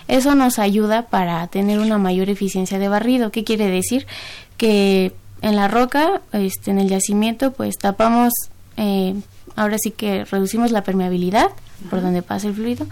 Eso 0.08 0.36
nos 0.36 0.60
ayuda 0.60 1.04
para 1.04 1.46
tener 1.48 1.80
una 1.80 1.98
mayor 1.98 2.30
eficiencia 2.30 2.80
de 2.80 2.90
barrido. 2.90 3.32
¿Qué 3.32 3.44
quiere 3.44 3.70
decir? 3.70 4.08
Que 4.58 5.14
en 5.42 5.56
la 5.56 5.68
roca, 5.68 6.22
este, 6.34 6.72
en 6.72 6.80
el 6.80 6.90
yacimiento, 6.90 7.52
pues 7.52 7.78
tapamos, 7.78 8.34
eh, 8.78 9.14
ahora 9.56 9.78
sí 9.78 9.92
que 9.92 10.26
reducimos 10.26 10.72
la 10.72 10.84
permeabilidad 10.84 11.52
por 11.84 12.02
donde 12.02 12.22
pasa 12.22 12.48
el 12.48 12.56
fluido 12.56 12.88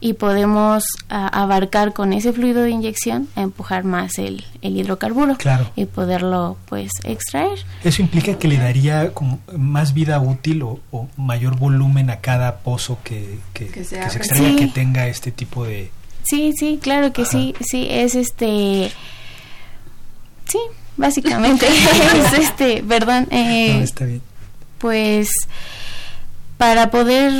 y 0.00 0.14
podemos 0.14 0.84
abarcar 1.08 1.92
con 1.92 2.12
ese 2.12 2.32
fluido 2.32 2.62
de 2.62 2.70
inyección 2.70 3.28
a 3.36 3.42
empujar 3.42 3.84
más 3.84 4.18
el, 4.18 4.44
el 4.62 4.76
hidrocarburo 4.76 5.36
y 5.76 5.84
poderlo 5.84 6.56
pues 6.66 6.90
extraer. 7.04 7.58
Eso 7.84 8.00
implica 8.00 8.38
que 8.38 8.48
le 8.48 8.56
daría 8.56 9.12
como 9.12 9.40
más 9.56 9.92
vida 9.92 10.18
útil 10.20 10.62
o, 10.62 10.80
mayor 11.16 11.56
volumen 11.56 12.10
a 12.10 12.20
cada 12.20 12.58
pozo 12.58 12.98
que, 13.04 13.38
que, 13.52 13.84
se, 13.84 14.00
extraiga 14.00 14.58
que 14.58 14.66
tenga 14.68 15.06
este 15.06 15.30
tipo 15.30 15.64
de... 15.64 15.90
Sí, 16.22 16.52
sí, 16.58 16.78
claro 16.82 17.12
que 17.12 17.24
sí, 17.24 17.54
sí, 17.60 17.86
es 17.90 18.14
este... 18.14 18.90
Sí, 20.46 20.58
básicamente 20.96 21.66
es 22.14 22.32
este, 22.38 22.82
perdón. 22.82 23.28
Eh, 23.30 23.82
está 23.82 24.06
bien. 24.06 24.22
Pues 24.78 25.30
para 26.56 26.90
poder... 26.90 27.32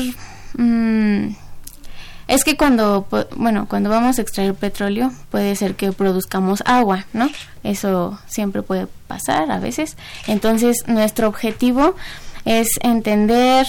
Mm, 0.56 1.34
es 2.30 2.44
que 2.44 2.56
cuando, 2.56 3.08
bueno, 3.34 3.66
cuando 3.68 3.90
vamos 3.90 4.18
a 4.18 4.22
extraer 4.22 4.54
petróleo 4.54 5.12
puede 5.32 5.56
ser 5.56 5.74
que 5.74 5.90
produzcamos 5.90 6.62
agua, 6.64 7.06
¿no? 7.12 7.28
Eso 7.64 8.20
siempre 8.28 8.62
puede 8.62 8.86
pasar 9.08 9.50
a 9.50 9.58
veces. 9.58 9.96
Entonces, 10.28 10.84
nuestro 10.86 11.26
objetivo 11.26 11.96
es 12.44 12.68
entender 12.82 13.66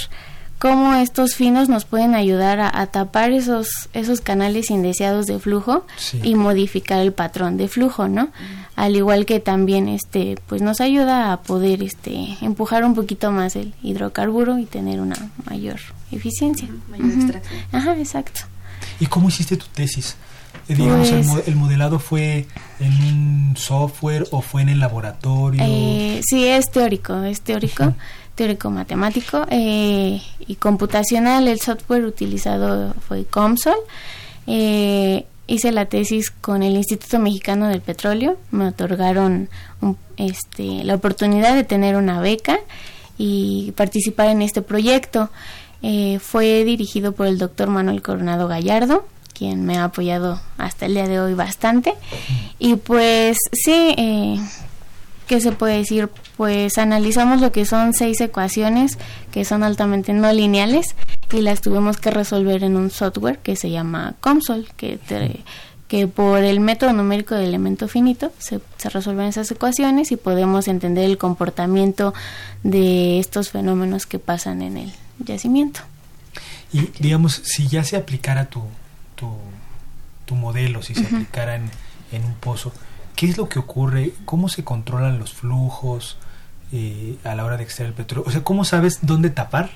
cómo 0.60 0.94
estos 0.94 1.34
finos 1.34 1.70
nos 1.70 1.86
pueden 1.86 2.14
ayudar 2.14 2.60
a, 2.60 2.86
tapar 2.86 3.32
esos 3.32 3.90
esos 3.94 4.22
canales 4.22 4.70
indeseados 4.70 5.26
de 5.26 5.40
flujo 5.40 5.88
y 6.22 6.36
modificar 6.36 7.00
el 7.00 7.14
patrón 7.14 7.58
de 7.58 7.68
flujo, 7.68 8.08
¿no? 8.08 8.30
Al 8.76 8.96
igual 8.96 9.26
que 9.26 9.40
también 9.40 9.90
este 9.90 10.38
pues 10.46 10.62
nos 10.62 10.80
ayuda 10.80 11.34
a 11.34 11.42
poder 11.42 11.82
este 11.82 12.38
empujar 12.42 12.86
un 12.86 12.94
poquito 12.94 13.32
más 13.32 13.56
el 13.56 13.74
hidrocarburo 13.82 14.60
y 14.60 14.66
tener 14.66 15.02
una 15.02 15.16
mayor 15.50 15.80
eficiencia. 16.12 16.68
Ajá, 17.72 17.98
exacto. 17.98 18.42
¿Y 19.00 19.06
cómo 19.08 19.30
hiciste 19.30 19.58
tu 19.58 19.68
tesis? 19.68 20.16
Eh, 20.68 20.76
digamos, 20.76 21.10
pues 21.10 21.48
el, 21.48 21.56
modelado 21.56 22.00
fue 22.00 22.48
en 22.80 22.94
un 23.04 23.58
software 23.58 24.28
o 24.32 24.42
fue 24.42 24.62
en 24.62 24.70
el 24.70 24.80
laboratorio? 24.80 25.62
Eh, 25.64 26.22
sí, 26.24 26.46
es 26.48 26.70
teórico, 26.72 27.24
es 27.24 27.42
teórico, 27.42 27.94
teórico 28.36 28.70
matemático 28.70 29.46
eh, 29.50 30.22
y 30.40 30.56
computacional. 30.56 31.48
El 31.48 31.60
software 31.60 32.06
utilizado 32.06 32.94
fue 33.08 33.26
COMSOL. 33.26 33.78
Eh, 34.48 35.26
hice 35.48 35.72
la 35.72 35.86
tesis 35.86 36.32
con 36.32 36.64
el 36.64 36.76
Instituto 36.76 37.20
Mexicano 37.20 37.68
del 37.68 37.82
Petróleo. 37.82 38.38
Me 38.52 38.68
otorgaron 38.68 39.50
este, 40.18 40.84
la 40.84 40.96
oportunidad 40.96 41.56
de 41.56 41.64
tener 41.64 41.96
una 41.96 42.22
beca 42.22 42.60
y 43.18 43.74
participar 43.76 44.30
en 44.30 44.42
este 44.42 44.62
proyecto. 44.62 45.30
Eh, 45.84 46.20
fue 46.20 46.64
dirigido 46.64 47.14
por 47.14 47.28
el 47.28 47.38
doctor 47.38 47.70
Manuel 47.70 48.02
Coronado 48.02 48.48
Gallardo, 48.48 49.06
quien 49.34 49.66
me 49.66 49.78
ha 49.78 49.86
apoyado 49.86 50.40
hasta 50.58 50.86
el 50.86 50.94
día 50.94 51.08
de 51.08 51.20
hoy 51.20 51.34
bastante. 51.34 51.96
Y 52.60 52.76
pues 52.76 53.38
sí, 53.52 53.96
eh, 53.98 54.38
¿qué 55.28 55.42
se 55.42 55.52
puede 55.52 55.78
decir? 55.78 56.10
Pues 56.38 56.78
analizamos 56.78 57.42
lo 57.42 57.52
que 57.52 57.66
son 57.66 57.94
seis 57.94 58.22
ecuaciones 58.22 58.98
que 59.32 59.46
son 59.46 59.64
altamente 59.64 60.14
no 60.14 60.32
lineales 60.32 60.96
y 61.32 61.42
las 61.42 61.62
tuvimos 61.62 61.98
que 61.98 62.12
resolver 62.12 62.64
en 62.64 62.76
un 62.76 62.92
software 62.92 63.40
que 63.40 63.56
se 63.56 63.70
llama 63.70 64.16
COMSOL, 64.20 64.68
que, 64.76 65.00
que 65.88 66.08
por 66.08 66.40
el 66.40 66.60
método 66.60 66.94
numérico 66.94 67.36
de 67.36 67.46
elemento 67.46 67.88
finito 67.88 68.32
se, 68.38 68.60
se 68.78 68.90
resuelven 68.90 69.28
esas 69.28 69.50
ecuaciones 69.50 70.12
y 70.12 70.18
podemos 70.18 70.68
entender 70.68 71.06
el 71.06 71.18
comportamiento 71.18 72.14
de 72.64 73.20
estos 73.20 73.50
fenómenos 73.50 74.06
que 74.06 74.20
pasan 74.20 74.62
en 74.62 74.78
el 74.78 74.94
yacimiento. 75.26 75.82
Y 76.74 76.90
digamos, 77.00 77.42
si 77.44 77.68
ya 77.68 77.84
se 77.84 77.98
aplicara 77.98 78.46
tu, 78.46 78.64
tu, 79.16 80.36
modelo, 80.36 80.82
si 80.82 80.96
se 80.96 81.06
aplicara 81.06 81.56
en, 81.56 82.24
un 82.24 82.34
pozo, 82.36 82.72
¿qué 83.18 83.26
es 83.26 83.38
lo 83.38 83.50
que 83.50 83.60
ocurre? 83.60 84.14
¿Cómo 84.24 84.48
se 84.48 84.64
controlan 84.64 85.20
los 85.20 85.34
flujos 85.34 86.16
eh, 86.72 87.18
a 87.26 87.36
la 87.36 87.44
hora 87.44 87.58
de 87.58 87.64
extraer 87.64 87.90
el 87.90 87.96
petróleo? 87.96 88.24
O 88.26 88.32
sea, 88.32 88.42
¿cómo 88.42 88.64
sabes 88.64 89.00
dónde 89.02 89.30
tapar? 89.30 89.72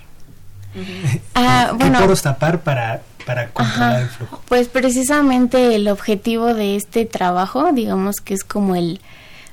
Ah, 1.35 1.73
¿Qué 1.77 1.89
poros 1.91 2.21
tapar 2.21 2.61
para, 2.61 3.01
para 3.25 3.49
controlar 3.49 4.01
el 4.01 4.09
flujo? 4.09 4.41
Pues 4.47 4.67
precisamente 4.67 5.75
el 5.75 5.87
objetivo 5.87 6.53
de 6.53 6.75
este 6.75 7.05
trabajo, 7.05 7.71
digamos 7.73 8.17
que 8.17 8.33
es 8.33 8.43
como 8.43 8.75
el, 8.75 9.01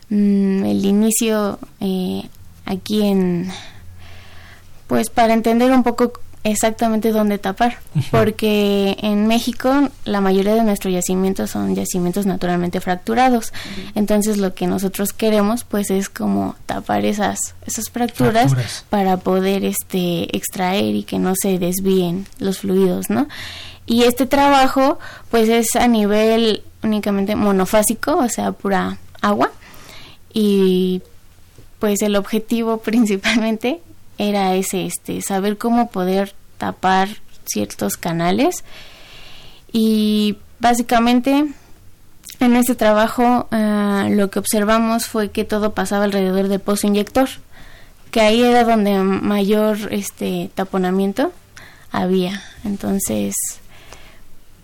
mm, 0.09 0.65
el 0.65 0.85
inicio 0.85 1.59
eh, 1.81 2.29
aquí 2.65 3.07
en, 3.07 3.53
pues 4.93 5.09
para 5.09 5.33
entender 5.33 5.73
un 5.73 5.83
poco 5.85 6.13
exactamente 6.45 7.13
dónde 7.13 7.39
tapar, 7.39 7.79
porque 8.11 8.95
en 9.01 9.27
México 9.27 9.89
la 10.05 10.21
mayoría 10.21 10.55
de 10.55 10.65
nuestros 10.65 10.93
yacimientos 10.93 11.49
son 11.49 11.75
yacimientos 11.75 12.27
naturalmente 12.27 12.79
fracturados. 12.83 13.55
Entonces 13.95 14.37
lo 14.37 14.53
que 14.53 14.67
nosotros 14.67 15.15
queremos 15.15 15.65
pues 15.65 15.91
es 15.91 16.11
como 16.11 16.57
tapar 16.67 17.07
esas 17.07 17.55
esas 17.67 17.89
fracturas, 17.89 18.85
para 18.91 19.17
poder 19.17 19.65
este 19.65 20.37
extraer 20.37 20.95
y 20.95 21.05
que 21.05 21.19
no 21.19 21.33
se 21.41 21.59
desvíen 21.59 22.27
los 22.39 22.59
fluidos, 22.59 23.09
¿no? 23.09 23.29
Y 23.87 24.03
este 24.03 24.27
trabajo 24.27 24.99
pues 25.31 25.49
es 25.49 25.75
a 25.75 25.89
nivel 25.89 26.65
únicamente 26.83 27.35
monofásico, 27.35 28.19
o 28.19 28.29
sea, 28.29 28.53
pura 28.53 28.99
agua. 29.23 29.51
Y 30.35 31.01
pues 31.79 32.03
el 32.03 32.15
objetivo 32.15 32.77
principalmente 32.83 33.81
era 34.29 34.55
ese, 34.55 34.87
este, 34.87 35.21
saber 35.23 35.59
cómo 35.59 35.91
poder 35.91 36.35
tapar 36.59 37.09
ciertos 37.45 37.97
canales. 37.97 38.65
Y 39.73 40.37
básicamente 40.59 41.47
en 42.41 42.57
este 42.57 42.75
trabajo 42.75 43.49
ah, 43.51 44.09
lo 44.11 44.31
que 44.31 44.39
observamos 44.39 45.07
fue 45.07 45.31
que 45.31 45.45
todo 45.45 45.75
pasaba 45.75 46.05
alrededor 46.05 46.49
del 46.49 46.61
pozo 46.61 46.87
inyector, 46.87 47.29
que 48.11 48.21
ahí 48.21 48.43
era 48.43 48.65
donde 48.65 48.99
mayor 48.99 49.79
este 49.91 50.51
taponamiento 50.55 51.33
había. 51.91 52.43
Entonces, 52.65 53.35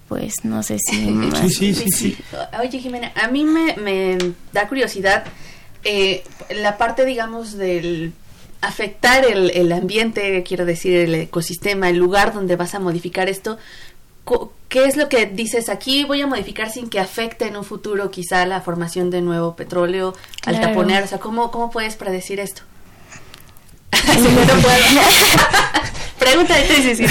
pues 0.08 0.44
no 0.44 0.62
sé 0.62 0.78
si... 0.78 1.14
Sí, 1.48 1.74
sí, 1.74 1.86
sí, 1.90 2.18
Oye, 2.60 2.78
Jimena, 2.78 3.12
a 3.14 3.28
mí 3.28 3.44
me, 3.44 4.18
da 4.52 4.68
curiosidad 4.68 5.24
eh, 5.84 6.24
la 6.50 6.78
parte, 6.78 7.04
digamos, 7.04 7.52
del 7.52 8.12
afectar 8.60 9.24
el, 9.24 9.50
el 9.50 9.72
ambiente, 9.72 10.42
quiero 10.42 10.64
decir, 10.64 10.96
el 10.96 11.14
ecosistema, 11.14 11.88
el 11.88 11.96
lugar 11.96 12.32
donde 12.32 12.56
vas 12.56 12.74
a 12.74 12.80
modificar 12.80 13.28
esto. 13.28 13.58
¿Qué 14.68 14.84
es 14.84 14.96
lo 14.96 15.08
que 15.08 15.26
dices 15.26 15.70
aquí? 15.70 16.04
Voy 16.04 16.20
a 16.20 16.26
modificar 16.26 16.70
sin 16.70 16.90
que 16.90 17.00
afecte 17.00 17.46
en 17.46 17.56
un 17.56 17.64
futuro 17.64 18.10
quizá 18.10 18.44
la 18.44 18.60
formación 18.60 19.10
de 19.10 19.22
nuevo 19.22 19.56
petróleo 19.56 20.14
al 20.44 20.60
taponer. 20.60 21.04
O 21.04 21.06
sea, 21.06 21.18
¿cómo, 21.18 21.50
cómo 21.50 21.70
puedes 21.70 21.96
predecir 21.96 22.38
esto? 22.38 22.60
Pregunta 26.18 26.54
de 26.56 26.62
tesis. 26.64 27.00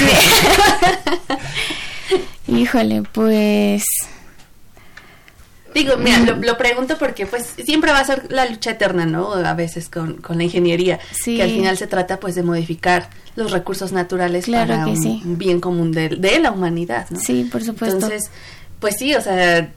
Híjole, 2.47 3.01
pues... 3.11 3.83
Digo, 5.77 5.95
mira, 5.97 6.19
lo, 6.19 6.57
pregunto 6.57 6.97
porque 6.97 7.27
pues 7.27 7.53
siempre 7.63 7.91
va 7.91 7.99
a 7.99 8.05
ser 8.05 8.31
la 8.31 8.45
lucha 8.47 8.71
eterna, 8.71 9.05
¿no? 9.05 9.33
A 9.33 9.53
veces 9.53 9.89
con, 9.89 10.15
con 10.15 10.37
la 10.37 10.43
ingeniería, 10.43 10.99
que 11.23 11.43
al 11.43 11.51
final 11.51 11.77
se 11.77 11.85
trata 11.85 12.19
pues 12.19 12.33
de 12.33 12.41
modificar 12.41 13.09
los 13.35 13.51
recursos 13.51 13.91
naturales 13.91 14.49
para 14.49 14.87
un, 14.87 15.37
bien 15.37 15.61
común 15.61 15.91
de, 15.91 16.09
de, 16.09 16.39
la 16.39 16.51
humanidad, 16.51 17.07
¿no? 17.11 17.19
Sí, 17.19 17.47
por 17.51 17.63
supuesto. 17.63 17.97
Entonces, 17.97 18.31
pues 18.79 18.95
sí, 18.97 19.13
o 19.13 19.21
sea, 19.21 19.69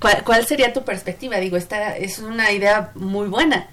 ¿cuál, 0.00 0.24
¿cuál, 0.24 0.44
sería 0.44 0.72
tu 0.72 0.82
perspectiva? 0.82 1.36
Digo, 1.36 1.56
esta 1.56 1.96
es 1.96 2.18
una 2.18 2.50
idea 2.50 2.90
muy 2.96 3.28
buena, 3.28 3.68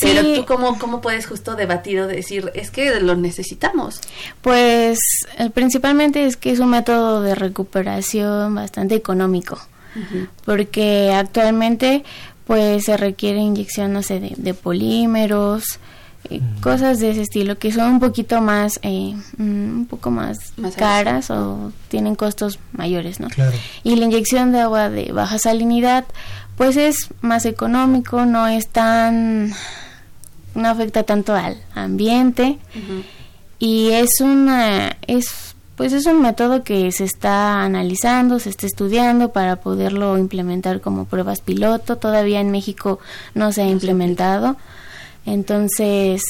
pero 0.00 0.34
tú 0.34 0.44
cómo, 0.46 0.78
cómo 0.78 1.00
puedes 1.00 1.26
justo 1.26 1.56
debatir 1.56 2.00
o 2.00 2.06
decir, 2.06 2.50
es 2.54 2.70
que 2.70 3.00
lo 3.00 3.16
necesitamos. 3.16 4.00
Pues 4.42 4.98
eh, 5.38 5.50
principalmente 5.50 6.26
es 6.26 6.36
que 6.36 6.50
es 6.50 6.58
un 6.58 6.70
método 6.70 7.22
de 7.22 7.34
recuperación 7.34 8.54
bastante 8.54 8.94
económico, 8.94 9.58
porque 10.44 11.12
actualmente 11.12 12.04
pues 12.46 12.84
se 12.84 12.96
requiere 12.96 13.40
inyección, 13.40 13.92
no 13.92 14.02
sé, 14.02 14.20
de, 14.20 14.54
polímeros, 14.54 15.80
cosas 16.60 16.98
de 16.98 17.10
ese 17.10 17.22
estilo 17.22 17.58
que 17.58 17.72
son 17.72 17.92
un 17.92 18.00
poquito 18.00 18.40
más, 18.40 18.80
eh, 18.82 19.14
mm, 19.36 19.80
un 19.80 19.86
poco 19.86 20.10
más, 20.10 20.38
caras 20.76 21.30
o 21.30 21.72
tienen 21.88 22.14
costos 22.14 22.58
mayores, 22.72 23.20
¿no? 23.20 23.28
Y 23.82 23.96
la 23.96 24.04
inyección 24.06 24.52
de 24.52 24.60
agua 24.60 24.88
de 24.88 25.12
baja 25.12 25.38
salinidad 25.38 26.04
pues 26.58 26.76
es 26.76 27.08
más 27.20 27.46
económico, 27.46 28.26
no 28.26 28.48
es 28.48 28.66
tan, 28.66 29.54
no 30.54 30.68
afecta 30.68 31.04
tanto 31.04 31.34
al 31.34 31.56
ambiente. 31.72 32.58
Y 33.60 33.90
es 33.90 34.20
una, 34.20 34.96
es, 35.06 35.47
pues 35.78 35.92
es 35.92 36.06
un 36.06 36.20
método 36.20 36.64
que 36.64 36.90
se 36.90 37.04
está 37.04 37.62
analizando, 37.62 38.40
se 38.40 38.50
está 38.50 38.66
estudiando 38.66 39.32
para 39.32 39.56
poderlo 39.56 40.18
implementar 40.18 40.80
como 40.80 41.04
pruebas 41.04 41.40
piloto. 41.40 41.96
Todavía 41.96 42.40
en 42.40 42.50
México 42.50 42.98
no 43.34 43.52
se 43.52 43.62
ha 43.62 43.68
implementado, 43.68 44.56
entonces 45.24 46.20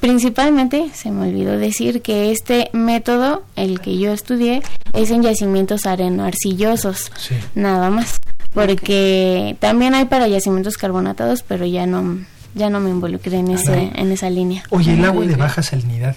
principalmente 0.00 0.88
se 0.94 1.10
me 1.10 1.28
olvidó 1.28 1.58
decir 1.58 2.00
que 2.00 2.32
este 2.32 2.70
método, 2.72 3.44
el 3.54 3.80
que 3.80 3.98
yo 3.98 4.12
estudié, 4.12 4.62
es 4.94 5.10
en 5.10 5.22
yacimientos 5.22 5.84
areno-arcillosos, 5.84 7.12
nada 7.54 7.90
más. 7.90 8.18
Porque 8.54 9.58
también 9.60 9.94
hay 9.94 10.06
para 10.06 10.26
yacimientos 10.26 10.78
carbonatados, 10.78 11.42
pero 11.42 11.66
ya 11.66 11.86
no 11.86 12.18
ya 12.54 12.70
no 12.70 12.80
me 12.80 12.88
involucré 12.88 13.36
en 13.36 13.50
ese 13.50 13.92
en 13.94 14.10
esa 14.10 14.30
línea. 14.30 14.62
Oye, 14.70 14.94
el 14.94 15.04
agua 15.04 15.26
de 15.26 15.36
baja 15.36 15.62
salinidad, 15.62 16.16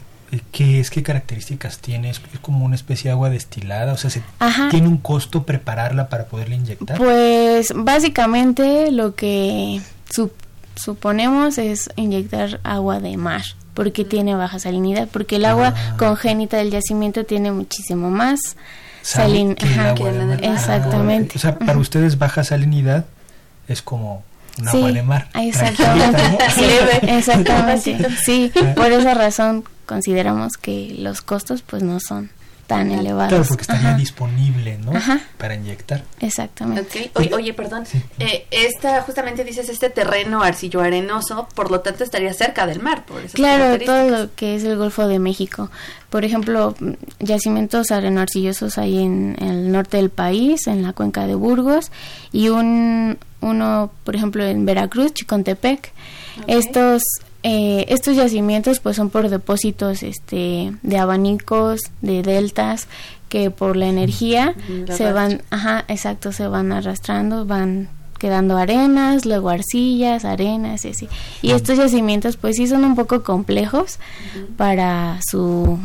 ¿qué 0.52 0.80
es? 0.80 0.90
¿Qué 0.90 1.04
características 1.04 1.80
tiene? 1.80 2.10
¿Es 2.10 2.22
como 2.42 2.66
una 2.66 2.76
especie 2.76 3.10
de 3.10 3.14
agua 3.14 3.30
destilada? 3.30 3.94
O 3.94 3.98
sea, 3.98 4.10
¿se 4.10 4.22
¿tiene 4.70 4.88
un 4.88 4.98
costo 4.98 5.44
prepararla 5.44 6.10
para 6.10 6.26
poderla 6.26 6.56
inyectar? 6.56 6.98
Pues 6.98 7.74
básicamente 7.76 8.92
lo 8.92 9.16
que 9.16 9.82
suponemos 10.76 11.58
es 11.58 11.90
inyectar 11.96 12.60
agua 12.64 13.00
de 13.00 13.18
mar 13.18 13.42
porque 13.74 14.04
tiene 14.04 14.36
baja 14.36 14.60
salinidad, 14.60 15.08
porque 15.08 15.38
el 15.38 15.46
agua 15.46 15.74
ah. 15.76 15.96
congénita 15.98 16.58
del 16.58 16.70
yacimiento 16.70 17.26
tiene 17.26 17.52
muchísimo 17.52 18.10
más 18.10 18.58
Salin 19.02 19.56
exactamente. 20.42 21.38
O 21.38 21.40
sea, 21.40 21.58
para 21.58 21.78
ustedes 21.78 22.18
baja 22.18 22.44
salinidad 22.44 23.06
es 23.68 23.82
como 23.82 24.24
un 24.60 24.68
agua 24.68 24.92
de 24.92 25.04
mar. 25.04 25.30
Exactamente. 25.34 26.22
exactamente. 27.18 28.08
Sí, 28.24 28.52
por 28.76 28.92
esa 28.92 29.14
razón 29.14 29.64
consideramos 29.90 30.54
que 30.54 30.96
los 31.00 31.24
costos 31.24 31.64
pues 31.64 31.82
no 31.82 32.00
son 32.00 32.30
tan 32.68 32.92
elevados. 32.92 33.30
Claro, 33.30 33.46
porque 33.48 33.64
estaría 33.64 33.96
disponible, 33.96 34.78
¿no? 34.78 34.92
Para 35.40 35.56
inyectar. 35.56 36.04
Exactamente. 36.20 37.10
Oye, 37.34 37.56
perdón. 37.56 37.86
Eh, 38.20 38.46
esta, 38.52 39.02
justamente 39.02 39.44
dices, 39.44 39.68
este 39.70 39.90
terreno 39.90 40.44
arcillo 40.44 40.80
arenoso, 40.82 41.48
por 41.56 41.72
lo 41.72 41.80
tanto 41.80 42.04
estaría 42.04 42.32
cerca 42.32 42.68
del 42.68 42.80
mar. 42.80 43.08
Por 43.08 43.24
claro, 43.30 43.84
todo 43.84 44.10
lo 44.10 44.36
que 44.36 44.56
es 44.56 44.64
el 44.64 44.78
Golfo 44.78 45.08
de 45.08 45.18
México. 45.18 45.72
Por 46.12 46.24
ejemplo, 46.24 46.76
yacimientos 47.20 47.90
areno-arcillosos 47.90 48.78
hay 48.78 49.00
en, 49.00 49.36
el 49.42 49.72
norte 49.72 49.98
del 49.98 50.12
país, 50.12 50.68
en 50.68 50.84
la 50.84 50.94
cuenca 50.94 51.26
de 51.26 51.34
Burgos, 51.34 51.92
y 52.32 52.50
un 52.50 53.18
uno, 53.42 53.92
por 54.04 54.16
ejemplo, 54.16 54.46
en 54.46 54.66
Veracruz, 54.66 55.16
Chicontepec. 55.16 55.92
Estos 56.46 57.02
eh, 57.44 57.86
estos 57.88 58.18
yacimientos 58.18 58.80
pues 58.80 58.98
son 58.98 59.10
por 59.10 59.30
depósitos 59.30 60.04
este 60.04 60.74
de 60.82 60.98
abanicos 60.98 61.80
de 62.02 62.22
deltas 62.22 62.88
que 63.30 63.50
por 63.50 63.78
la 63.78 63.88
energía 63.88 64.56
se 64.90 65.14
van 65.14 65.42
ajá 65.50 65.86
exacto 65.88 66.34
se 66.34 66.48
van 66.48 66.74
arrastrando 66.74 67.46
van 67.46 67.88
quedando 68.18 68.58
arenas 68.58 69.26
luego 69.26 69.50
arcillas 69.50 70.26
arenas 70.26 70.84
y 70.84 70.90
así. 70.90 71.08
Y 71.42 71.52
estos 71.52 71.78
yacimientos 71.78 72.36
pues 72.36 72.58
sí 72.58 72.68
son 72.68 72.84
un 72.84 72.96
poco 72.96 73.24
complejos 73.24 74.00
para 74.58 75.20
su 75.26 75.80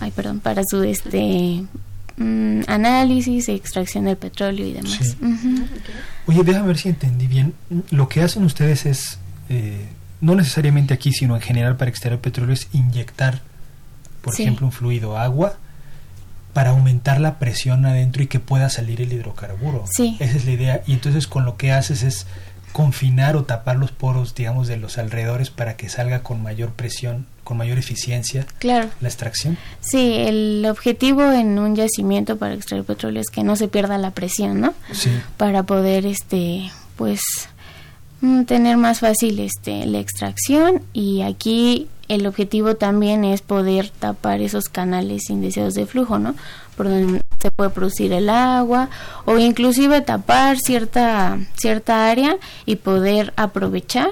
ay 0.00 0.10
perdón 0.10 0.40
para 0.40 0.62
su 0.68 0.82
este 0.82 1.64
mm, 2.18 2.60
análisis 2.66 3.48
extracción 3.48 4.04
del 4.04 4.18
petróleo 4.18 4.66
y 4.66 4.74
demás. 4.74 5.16
Oye 6.26 6.44
déjame 6.44 6.66
ver 6.66 6.76
si 6.76 6.90
entendí 6.90 7.26
bien. 7.26 7.54
Lo 7.90 8.06
que 8.08 8.20
hacen 8.20 8.44
ustedes 8.44 8.84
es 8.84 9.18
eh, 9.48 9.86
no 10.22 10.34
necesariamente 10.36 10.94
aquí, 10.94 11.12
sino 11.12 11.34
en 11.34 11.42
general 11.42 11.76
para 11.76 11.90
extraer 11.90 12.18
petróleo, 12.18 12.54
es 12.54 12.68
inyectar, 12.72 13.42
por 14.22 14.32
ejemplo, 14.32 14.66
un 14.66 14.72
fluido 14.72 15.18
agua 15.18 15.56
para 16.54 16.70
aumentar 16.70 17.20
la 17.20 17.38
presión 17.38 17.84
adentro 17.84 18.22
y 18.22 18.28
que 18.28 18.38
pueda 18.38 18.70
salir 18.70 19.00
el 19.00 19.12
hidrocarburo. 19.12 19.84
Sí. 19.90 20.16
Esa 20.20 20.36
es 20.36 20.44
la 20.44 20.52
idea. 20.52 20.82
Y 20.86 20.92
entonces 20.92 21.26
con 21.26 21.44
lo 21.44 21.56
que 21.56 21.72
haces 21.72 22.02
es 22.02 22.26
confinar 22.72 23.36
o 23.36 23.44
tapar 23.44 23.76
los 23.76 23.90
poros, 23.90 24.34
digamos, 24.34 24.68
de 24.68 24.76
los 24.76 24.96
alrededores 24.96 25.50
para 25.50 25.76
que 25.76 25.88
salga 25.88 26.22
con 26.22 26.40
mayor 26.40 26.70
presión, 26.70 27.26
con 27.42 27.56
mayor 27.56 27.78
eficiencia 27.78 28.46
claro. 28.58 28.88
la 29.00 29.08
extracción. 29.08 29.58
Sí, 29.80 30.14
el 30.18 30.64
objetivo 30.70 31.32
en 31.32 31.58
un 31.58 31.74
yacimiento 31.74 32.38
para 32.38 32.54
extraer 32.54 32.84
petróleo 32.84 33.20
es 33.20 33.28
que 33.28 33.42
no 33.42 33.56
se 33.56 33.66
pierda 33.66 33.98
la 33.98 34.12
presión, 34.12 34.60
¿no? 34.60 34.74
Sí. 34.92 35.10
Para 35.36 35.64
poder, 35.64 36.06
este, 36.06 36.70
pues, 36.96 37.20
tener 38.46 38.76
más 38.76 39.00
fácil 39.00 39.40
este 39.40 39.84
la 39.86 39.98
extracción 39.98 40.82
y 40.92 41.22
aquí 41.22 41.88
el 42.08 42.26
objetivo 42.26 42.76
también 42.76 43.24
es 43.24 43.42
poder 43.42 43.90
tapar 43.90 44.40
esos 44.40 44.68
canales 44.68 45.30
indeseados 45.30 45.74
de 45.74 45.86
flujo, 45.86 46.18
¿no? 46.18 46.34
Por 46.76 46.88
donde 46.88 47.22
se 47.40 47.50
puede 47.50 47.70
producir 47.70 48.12
el 48.12 48.28
agua 48.28 48.90
o 49.24 49.38
inclusive 49.38 50.00
tapar 50.02 50.58
cierta 50.58 51.38
cierta 51.54 52.10
área 52.10 52.36
y 52.66 52.76
poder 52.76 53.32
aprovechar 53.36 54.10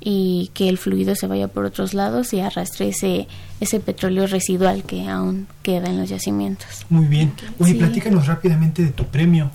y 0.00 0.50
que 0.54 0.68
el 0.68 0.78
fluido 0.78 1.14
se 1.14 1.28
vaya 1.28 1.46
por 1.46 1.64
otros 1.64 1.94
lados 1.94 2.32
y 2.32 2.40
arrastre 2.40 2.88
ese, 2.88 3.28
ese 3.60 3.78
petróleo 3.78 4.26
residual 4.26 4.82
que 4.82 5.08
aún 5.08 5.46
queda 5.62 5.88
en 5.88 5.98
los 5.98 6.08
yacimientos. 6.08 6.86
Muy 6.88 7.06
bien. 7.06 7.32
Oye, 7.60 7.74
platícanos 7.74 8.26
rápidamente 8.26 8.82
de 8.82 8.90
tu 8.90 9.04
premio. 9.04 9.50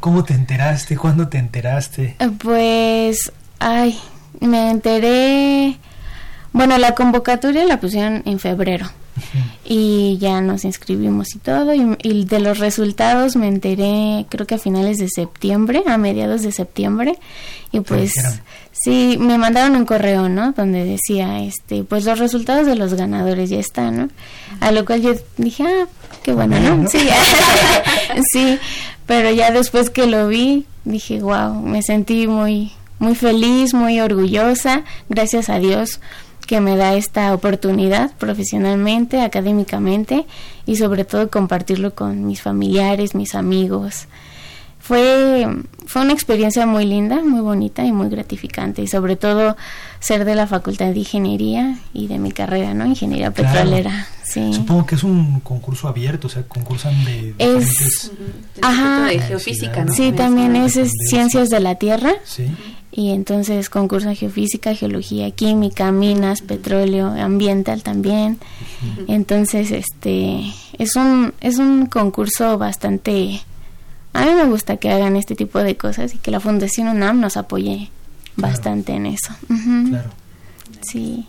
¿Cómo, 0.00 0.24
te 0.24 0.34
enteraste? 0.34 0.96
¿Cuándo 0.96 1.28
te 1.28 1.38
enteraste? 1.38 2.16
Eh, 2.18 2.30
pues, 2.38 3.32
ay, 3.58 3.98
me 4.40 4.70
enteré. 4.70 5.78
Bueno, 6.52 6.78
la 6.78 6.94
convocatoria 6.94 7.64
la 7.64 7.80
pusieron 7.80 8.22
en 8.26 8.38
febrero. 8.38 8.90
y 9.64 10.18
ya 10.18 10.40
nos 10.40 10.64
inscribimos 10.64 11.34
y 11.34 11.38
todo 11.38 11.74
y, 11.74 12.24
de 12.24 12.40
los 12.40 12.58
resultados 12.58 13.36
me 13.36 13.48
enteré 13.48 14.24
creo 14.30 14.46
que 14.46 14.54
a 14.54 14.58
finales 14.58 14.98
de 14.98 15.08
septiembre, 15.08 15.82
a 15.86 15.98
mediados 15.98 16.42
de 16.42 16.52
septiembre 16.52 17.18
y 17.70 17.80
pues 17.80 18.14
sí, 18.72 19.16
me 19.20 19.36
mandaron 19.36 19.76
un 19.76 19.84
correo, 19.84 20.28
¿no? 20.28 20.52
Donde 20.52 20.84
decía, 20.84 21.40
este, 21.42 21.84
pues 21.84 22.04
los 22.04 22.18
resultados 22.18 22.66
de 22.66 22.76
los 22.76 22.94
ganadores 22.94 23.50
ya 23.50 23.58
están, 23.58 23.96
¿no? 23.96 24.08
A 24.60 24.72
lo 24.72 24.84
cual 24.84 25.02
yo 25.02 25.14
dije, 25.36 25.64
ah, 25.64 25.86
qué 26.22 26.32
bueno, 26.32 26.58
¿no? 26.58 26.88
Sí, 26.88 26.98
sí, 28.32 28.58
pero 29.06 29.30
ya 29.30 29.50
después 29.50 29.90
que 29.90 30.06
lo 30.06 30.28
vi, 30.28 30.66
dije, 30.84 31.20
wow, 31.20 31.54
me 31.62 31.82
sentí 31.82 32.26
muy, 32.26 32.72
muy 32.98 33.14
feliz, 33.14 33.74
muy 33.74 34.00
orgullosa, 34.00 34.82
gracias 35.08 35.48
a 35.48 35.58
Dios 35.58 36.00
que 36.50 36.60
me 36.60 36.76
da 36.76 36.94
esta 36.94 37.32
oportunidad 37.32 38.10
profesionalmente, 38.18 39.20
académicamente 39.20 40.26
y 40.66 40.74
sobre 40.74 41.04
todo 41.04 41.30
compartirlo 41.30 41.94
con 41.94 42.26
mis 42.26 42.42
familiares, 42.42 43.14
mis 43.14 43.36
amigos. 43.36 44.08
Fue, 44.80 45.46
fue 45.86 46.02
una 46.02 46.12
experiencia 46.12 46.66
muy 46.66 46.86
linda, 46.86 47.22
muy 47.22 47.40
bonita 47.40 47.84
y 47.84 47.92
muy 47.92 48.08
gratificante 48.08 48.82
y 48.82 48.88
sobre 48.88 49.14
todo 49.14 49.56
ser 50.00 50.24
de 50.24 50.34
la 50.34 50.48
Facultad 50.48 50.86
de 50.86 50.98
Ingeniería 50.98 51.78
y 51.92 52.08
de 52.08 52.18
mi 52.18 52.32
carrera, 52.32 52.74
¿no? 52.74 52.84
Ingeniería 52.84 53.30
petrolera. 53.30 54.08
Sí. 54.30 54.52
Supongo 54.54 54.86
que 54.86 54.94
es 54.94 55.02
un 55.02 55.40
concurso 55.40 55.88
abierto, 55.88 56.28
o 56.28 56.30
sea, 56.30 56.44
concursan 56.44 57.04
de 57.04 57.34
es, 57.38 58.12
ajá, 58.62 59.06
de 59.06 59.18
geofísica, 59.18 59.84
¿no? 59.84 59.92
Sí, 59.92 60.12
también 60.12 60.54
es, 60.54 60.78
ciencias 61.08 61.48
de 61.48 61.58
la 61.58 61.74
tierra. 61.74 62.12
Sí 62.24 62.46
y 62.92 63.10
entonces 63.10 63.70
concursa 63.70 64.14
geofísica, 64.14 64.74
geología, 64.74 65.30
química, 65.30 65.92
minas, 65.92 66.42
petróleo, 66.42 67.08
ambiental 67.08 67.82
también. 67.82 68.38
Entonces, 69.06 69.70
este 69.70 70.52
es 70.78 70.96
un 70.96 71.32
es 71.40 71.58
un 71.58 71.86
concurso 71.86 72.58
bastante 72.58 73.40
a 74.12 74.24
mí 74.24 74.34
me 74.34 74.44
gusta 74.46 74.76
que 74.78 74.90
hagan 74.90 75.16
este 75.16 75.36
tipo 75.36 75.60
de 75.60 75.76
cosas 75.76 76.14
y 76.14 76.18
que 76.18 76.32
la 76.32 76.40
Fundación 76.40 76.88
UNAM 76.88 77.20
nos 77.20 77.36
apoye 77.36 77.90
bastante 78.36 78.92
en 78.92 79.06
eso. 79.06 79.32
Claro. 79.88 80.10
Sí. 80.82 81.26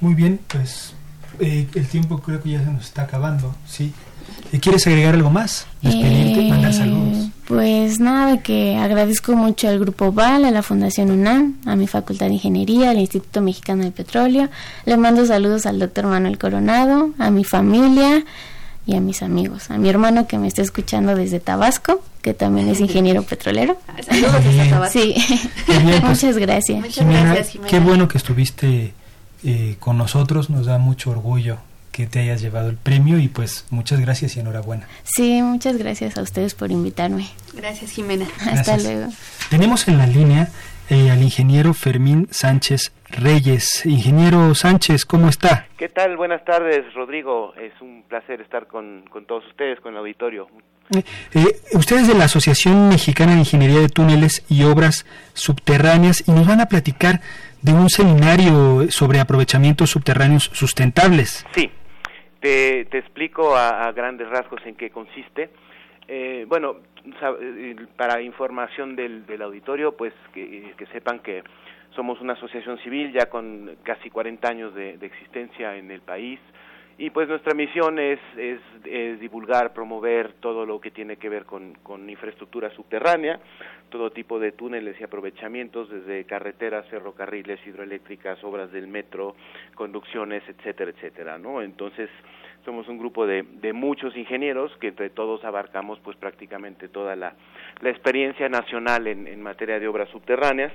Muy 0.00 0.14
bien, 0.14 0.38
pues 0.46 0.92
eh, 1.40 1.66
el 1.74 1.86
tiempo 1.86 2.20
creo 2.20 2.42
que 2.42 2.50
ya 2.50 2.64
se 2.64 2.70
nos 2.70 2.84
está 2.84 3.02
acabando, 3.02 3.54
sí. 3.66 3.92
¿Quieres 4.60 4.86
agregar 4.86 5.14
algo 5.14 5.30
más? 5.30 5.66
Despedirte, 5.82 6.46
eh, 6.46 6.48
mandar 6.48 6.72
saludos. 6.72 7.28
Pues 7.46 8.00
nada, 8.00 8.38
que 8.42 8.76
agradezco 8.76 9.34
mucho 9.34 9.68
al 9.68 9.78
Grupo 9.78 10.12
VAL, 10.12 10.44
a 10.44 10.50
la 10.50 10.62
Fundación 10.62 11.10
UNAM, 11.10 11.56
a 11.66 11.76
mi 11.76 11.86
Facultad 11.86 12.26
de 12.26 12.34
Ingeniería, 12.34 12.90
al 12.90 12.98
Instituto 12.98 13.40
Mexicano 13.42 13.84
del 13.84 13.92
Petróleo. 13.92 14.48
Le 14.86 14.96
mando 14.96 15.26
saludos 15.26 15.66
al 15.66 15.78
doctor 15.78 16.06
Manuel 16.06 16.38
Coronado, 16.38 17.10
a 17.18 17.30
mi 17.30 17.44
familia 17.44 18.24
y 18.86 18.96
a 18.96 19.00
mis 19.00 19.22
amigos. 19.22 19.70
A 19.70 19.76
mi 19.76 19.90
hermano 19.90 20.26
que 20.26 20.38
me 20.38 20.48
está 20.48 20.62
escuchando 20.62 21.14
desde 21.14 21.40
Tabasco, 21.40 22.02
que 22.22 22.32
también 22.32 22.68
es 22.68 22.80
ingeniero 22.80 23.22
petrolero. 23.22 23.78
Saludos 24.06 24.44
desde 24.44 24.70
Tabasco. 24.70 24.98
Sí, 24.98 25.14
pues, 25.66 26.02
muchas 26.02 26.38
gracias. 26.38 26.80
Muchas 26.80 27.06
gracias, 27.06 27.48
Jimena. 27.50 27.68
Qué 27.70 27.80
bueno 27.80 28.08
que 28.08 28.16
estuviste 28.16 28.94
eh, 29.44 29.76
con 29.78 29.98
nosotros, 29.98 30.50
nos 30.50 30.66
da 30.66 30.78
mucho 30.78 31.10
orgullo 31.10 31.58
que 31.92 32.06
te 32.06 32.20
hayas 32.20 32.40
llevado 32.40 32.70
el 32.70 32.76
premio 32.76 33.18
y 33.18 33.28
pues 33.28 33.66
muchas 33.70 34.00
gracias 34.00 34.36
y 34.36 34.40
enhorabuena. 34.40 34.86
Sí, 35.02 35.42
muchas 35.42 35.76
gracias 35.78 36.16
a 36.16 36.22
ustedes 36.22 36.54
por 36.54 36.70
invitarme. 36.70 37.26
Gracias, 37.54 37.90
Jimena. 37.90 38.26
Hasta 38.46 38.76
luego. 38.76 39.08
Tenemos 39.50 39.88
en 39.88 39.98
la 39.98 40.06
línea 40.06 40.48
eh, 40.90 41.10
al 41.10 41.22
ingeniero 41.22 41.74
Fermín 41.74 42.28
Sánchez 42.30 42.92
Reyes. 43.10 43.84
Ingeniero 43.84 44.54
Sánchez, 44.54 45.04
¿cómo 45.04 45.28
está? 45.28 45.66
¿Qué 45.76 45.88
tal? 45.88 46.16
Buenas 46.16 46.44
tardes, 46.44 46.94
Rodrigo. 46.94 47.52
Es 47.56 47.72
un 47.80 48.04
placer 48.08 48.40
estar 48.40 48.68
con, 48.68 49.04
con 49.10 49.26
todos 49.26 49.44
ustedes, 49.48 49.80
con 49.80 49.92
el 49.92 49.98
auditorio. 49.98 50.46
Eh, 50.90 51.02
eh, 51.34 51.60
ustedes 51.74 52.08
de 52.08 52.14
la 52.14 52.24
Asociación 52.24 52.88
Mexicana 52.88 53.32
de 53.32 53.40
Ingeniería 53.40 53.80
de 53.80 53.88
Túneles 53.88 54.44
y 54.48 54.62
Obras 54.62 55.04
Subterráneas 55.34 56.24
y 56.26 56.32
nos 56.32 56.46
van 56.46 56.60
a 56.60 56.66
platicar 56.66 57.20
de 57.62 57.72
un 57.72 57.88
seminario 57.88 58.90
sobre 58.90 59.20
aprovechamientos 59.20 59.90
subterráneos 59.90 60.44
sustentables. 60.52 61.46
Sí, 61.52 61.70
te, 62.40 62.84
te 62.86 62.98
explico 62.98 63.56
a, 63.56 63.90
grandes 63.92 64.28
rasgos 64.28 64.60
en 64.64 64.74
qué 64.76 64.90
consiste. 64.90 65.50
Eh, 66.06 66.46
bueno, 66.48 66.76
eh, 67.40 67.76
para 67.96 68.22
información 68.22 68.96
del, 68.96 69.26
del 69.26 69.42
auditorio, 69.42 69.96
pues 69.96 70.12
que, 70.32 70.74
sepan 70.92 71.20
que 71.20 71.42
somos 71.94 72.20
una 72.20 72.34
asociación 72.34 72.78
civil 72.78 73.12
ya 73.12 73.26
con 73.26 73.76
casi 73.82 74.10
40 74.10 74.48
años 74.48 74.74
de, 74.74 74.98
de 74.98 75.06
existencia 75.06 75.76
en 75.76 75.90
el 75.90 76.00
país 76.00 76.38
y 76.98 77.10
pues 77.10 77.28
nuestra 77.28 77.54
misión 77.54 78.00
es, 78.00 78.18
es, 78.36 79.20
divulgar, 79.20 79.72
promover 79.72 80.32
todo 80.40 80.66
lo 80.66 80.80
que 80.80 80.90
tiene 80.90 81.16
que 81.16 81.28
ver 81.28 81.44
con, 81.44 81.74
con, 81.84 82.10
infraestructura 82.10 82.70
subterránea, 82.70 83.38
todo 83.88 84.10
tipo 84.10 84.40
de 84.40 84.50
túneles 84.50 85.00
y 85.00 85.04
aprovechamientos, 85.04 85.88
desde 85.88 86.24
carreteras, 86.24 86.86
ferrocarriles, 86.88 87.64
hidroeléctricas, 87.64 88.42
obras 88.42 88.72
del 88.72 88.88
metro, 88.88 89.36
conducciones, 89.76 90.42
etcétera, 90.48 90.90
etcétera, 90.90 91.38
¿no? 91.38 91.62
Entonces, 91.62 92.10
somos 92.64 92.88
un 92.88 92.98
grupo 92.98 93.28
de, 93.28 93.44
de 93.44 93.72
muchos 93.72 94.16
ingenieros 94.16 94.76
que 94.78 94.88
entre 94.88 95.08
todos 95.10 95.44
abarcamos 95.44 96.00
pues 96.00 96.16
prácticamente 96.16 96.88
toda 96.88 97.14
la, 97.14 97.34
la 97.80 97.90
experiencia 97.90 98.48
nacional 98.48 99.06
en, 99.06 99.28
en 99.28 99.40
materia 99.40 99.78
de 99.78 99.86
obras 99.86 100.08
subterráneas 100.08 100.72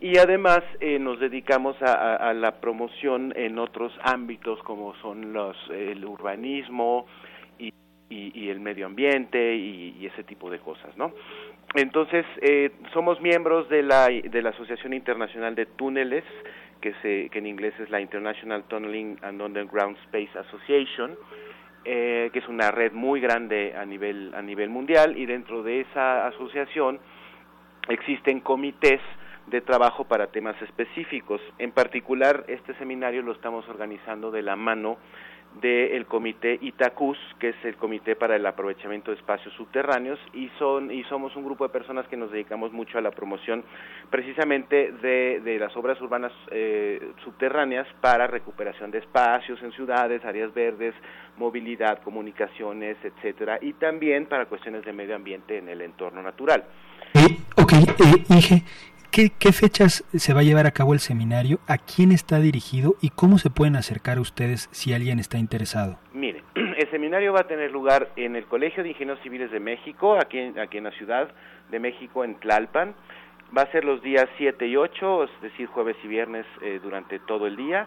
y 0.00 0.18
además 0.18 0.60
eh, 0.80 0.98
nos 0.98 1.18
dedicamos 1.20 1.76
a, 1.80 2.32
la 2.34 2.60
promoción 2.60 3.32
en 3.36 3.58
otros 3.58 3.92
ámbitos 4.02 4.62
como 4.62 4.94
son 4.96 5.32
los 5.32 5.56
el 5.70 6.04
urbanismo 6.04 7.06
y, 7.58 7.72
y, 8.10 8.48
el 8.50 8.60
medio 8.60 8.86
ambiente 8.86 9.54
y, 9.54 10.06
ese 10.06 10.22
tipo 10.24 10.50
de 10.50 10.58
cosas 10.58 10.96
no 10.96 11.12
entonces 11.74 12.24
eh, 12.42 12.70
somos 12.92 13.20
miembros 13.20 13.68
de 13.68 13.82
la 13.82 14.08
de 14.08 14.42
la 14.42 14.50
asociación 14.50 14.92
internacional 14.92 15.54
de 15.54 15.66
túneles 15.66 16.24
que 16.80 16.92
se 17.02 17.28
que 17.30 17.38
en 17.38 17.46
inglés 17.46 17.74
es 17.80 17.90
la 17.90 18.00
International 18.00 18.64
Tunneling 18.64 19.18
and 19.22 19.40
Underground 19.40 19.96
Space 20.04 20.38
Association 20.38 21.16
eh, 21.88 22.30
que 22.32 22.40
es 22.40 22.48
una 22.48 22.72
red 22.72 22.90
muy 22.90 23.20
grande 23.20 23.76
a 23.76 23.84
nivel 23.84 24.34
a 24.34 24.42
nivel 24.42 24.68
mundial. 24.68 25.16
Y 25.16 25.24
dentro 25.24 25.62
de 25.62 25.82
esa 25.82 26.26
asociación 26.26 26.98
existen 27.88 28.40
comités 28.40 29.00
de 29.46 29.60
trabajo 29.60 30.04
para 30.04 30.28
temas 30.28 30.60
específicos. 30.62 31.40
En 31.58 31.72
particular, 31.72 32.44
este 32.48 32.74
seminario 32.74 33.22
lo 33.22 33.32
estamos 33.32 33.68
organizando 33.68 34.30
de 34.30 34.42
la 34.42 34.56
mano 34.56 34.98
del 35.60 36.04
comité 36.06 36.58
ITACUS, 36.60 37.16
que 37.38 37.50
es 37.50 37.56
el 37.64 37.76
comité 37.76 38.14
para 38.14 38.36
el 38.36 38.44
aprovechamiento 38.44 39.10
de 39.10 39.16
espacios 39.16 39.54
subterráneos, 39.54 40.18
y 40.34 40.50
son 40.58 40.90
y 40.90 41.02
somos 41.04 41.34
un 41.34 41.44
grupo 41.44 41.64
de 41.66 41.72
personas 41.72 42.06
que 42.08 42.16
nos 42.16 42.30
dedicamos 42.30 42.72
mucho 42.72 42.98
a 42.98 43.00
la 43.00 43.10
promoción 43.10 43.64
precisamente 44.10 44.92
de, 44.92 45.40
de 45.42 45.58
las 45.58 45.74
obras 45.76 45.98
urbanas 46.00 46.32
eh, 46.50 47.12
subterráneas 47.24 47.86
para 48.02 48.26
recuperación 48.26 48.90
de 48.90 48.98
espacios 48.98 49.62
en 49.62 49.72
ciudades, 49.72 50.22
áreas 50.24 50.52
verdes, 50.52 50.94
movilidad, 51.38 52.02
comunicaciones, 52.02 52.98
etcétera, 53.02 53.58
y 53.62 53.72
también 53.74 54.26
para 54.26 54.46
cuestiones 54.46 54.84
de 54.84 54.92
medio 54.92 55.16
ambiente 55.16 55.56
en 55.56 55.68
el 55.68 55.80
entorno 55.80 56.22
natural. 56.22 56.64
Eh, 57.14 57.38
ok, 57.56 57.72
eh, 57.72 58.62
¿Qué, 59.10 59.52
fechas 59.52 60.04
se 60.14 60.34
va 60.34 60.40
a 60.40 60.42
llevar 60.42 60.66
a 60.66 60.70
cabo 60.70 60.92
el 60.92 61.00
seminario? 61.00 61.58
¿A 61.66 61.78
quién 61.78 62.12
está 62.12 62.38
dirigido? 62.38 62.96
¿Y 63.00 63.10
cómo 63.10 63.38
se 63.38 63.50
pueden 63.50 63.76
acercar 63.76 64.18
ustedes 64.18 64.68
si 64.72 64.92
alguien 64.92 65.18
está 65.18 65.38
interesado? 65.38 65.98
Mire, 66.12 66.42
el 66.54 66.90
seminario 66.90 67.32
va 67.32 67.40
a 67.40 67.46
tener 67.46 67.70
lugar 67.70 68.10
en 68.16 68.36
el 68.36 68.44
Colegio 68.44 68.82
de 68.82 68.90
Ingenieros 68.90 69.22
Civiles 69.22 69.50
de 69.50 69.60
México, 69.60 70.18
aquí 70.18 70.38
aquí 70.60 70.78
en 70.78 70.84
la 70.84 70.90
Ciudad 70.92 71.30
de 71.70 71.78
México, 71.78 72.24
en 72.24 72.34
Tlalpan. 72.36 72.94
Va 73.56 73.62
a 73.62 73.72
ser 73.72 73.84
los 73.84 74.02
días 74.02 74.26
7 74.38 74.66
y 74.66 74.76
8, 74.76 75.24
es 75.24 75.30
decir, 75.40 75.66
jueves 75.68 75.96
y 76.02 76.08
viernes 76.08 76.44
eh, 76.60 76.80
durante 76.82 77.18
todo 77.20 77.46
el 77.46 77.56
día. 77.56 77.86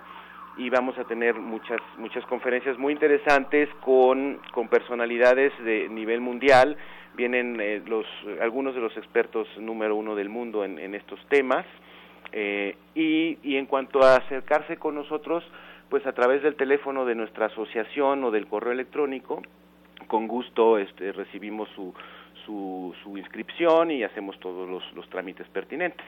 Y 0.57 0.69
vamos 0.69 0.97
a 0.97 1.03
tener 1.03 1.35
muchas, 1.35 1.79
muchas 1.97 2.25
conferencias 2.25 2.77
muy 2.77 2.93
interesantes 2.93 3.69
con, 3.81 4.39
con 4.51 4.67
personalidades 4.67 5.53
de 5.63 5.87
nivel 5.89 6.21
mundial 6.21 6.77
vienen 7.15 7.59
eh, 7.59 7.81
los 7.85 8.05
algunos 8.41 8.75
de 8.75 8.81
los 8.81 8.95
expertos 8.97 9.47
número 9.57 9.95
uno 9.95 10.15
del 10.15 10.29
mundo 10.29 10.63
en, 10.63 10.79
en 10.79 10.95
estos 10.95 11.19
temas 11.27 11.65
eh, 12.31 12.75
y, 12.95 13.37
y 13.43 13.57
en 13.57 13.65
cuanto 13.65 14.03
a 14.03 14.15
acercarse 14.15 14.77
con 14.77 14.95
nosotros 14.95 15.43
pues 15.89 16.05
a 16.05 16.13
través 16.13 16.43
del 16.43 16.55
teléfono 16.55 17.05
de 17.05 17.15
nuestra 17.15 17.47
asociación 17.47 18.23
o 18.23 18.31
del 18.31 18.47
correo 18.47 18.71
electrónico 18.71 19.41
con 20.07 20.27
gusto 20.27 20.77
este, 20.77 21.11
recibimos 21.11 21.69
su, 21.75 21.93
su, 22.45 22.93
su 23.03 23.17
inscripción 23.17 23.91
y 23.91 24.03
hacemos 24.03 24.39
todos 24.39 24.69
los, 24.69 24.83
los 24.93 25.09
trámites 25.09 25.47
pertinentes. 25.49 26.05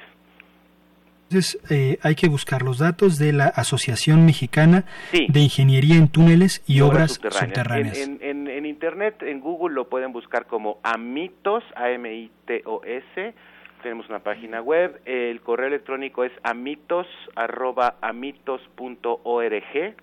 Entonces 1.32 1.58
eh, 1.72 1.98
hay 2.02 2.16
que 2.16 2.28
buscar 2.28 2.62
los 2.62 2.80
datos 2.80 3.18
de 3.18 3.32
la 3.32 3.46
Asociación 3.46 4.26
Mexicana 4.26 4.84
de 5.14 5.40
Ingeniería 5.40 5.96
en 5.96 6.10
Túneles 6.10 6.62
y, 6.68 6.82
Obras, 6.82 7.14
Subterráneas. 7.14 7.98
En, 8.00 8.66
Internet, 8.66 9.22
en 9.22 9.40
Google 9.40 9.76
lo 9.76 9.88
pueden 9.88 10.12
buscar 10.12 10.46
como 10.46 10.80
Amitos, 10.84 11.64
A-M-I-T-O-S. 11.76 13.34
Tenemos 13.82 14.10
una 14.10 14.20
página 14.20 14.62
web. 14.62 15.00
El 15.06 15.40
correo 15.40 15.68
electrónico 15.68 16.26
es 16.26 16.34
amitos, 16.44 17.08
arroba 17.36 17.96
amitos.org. 18.02 19.96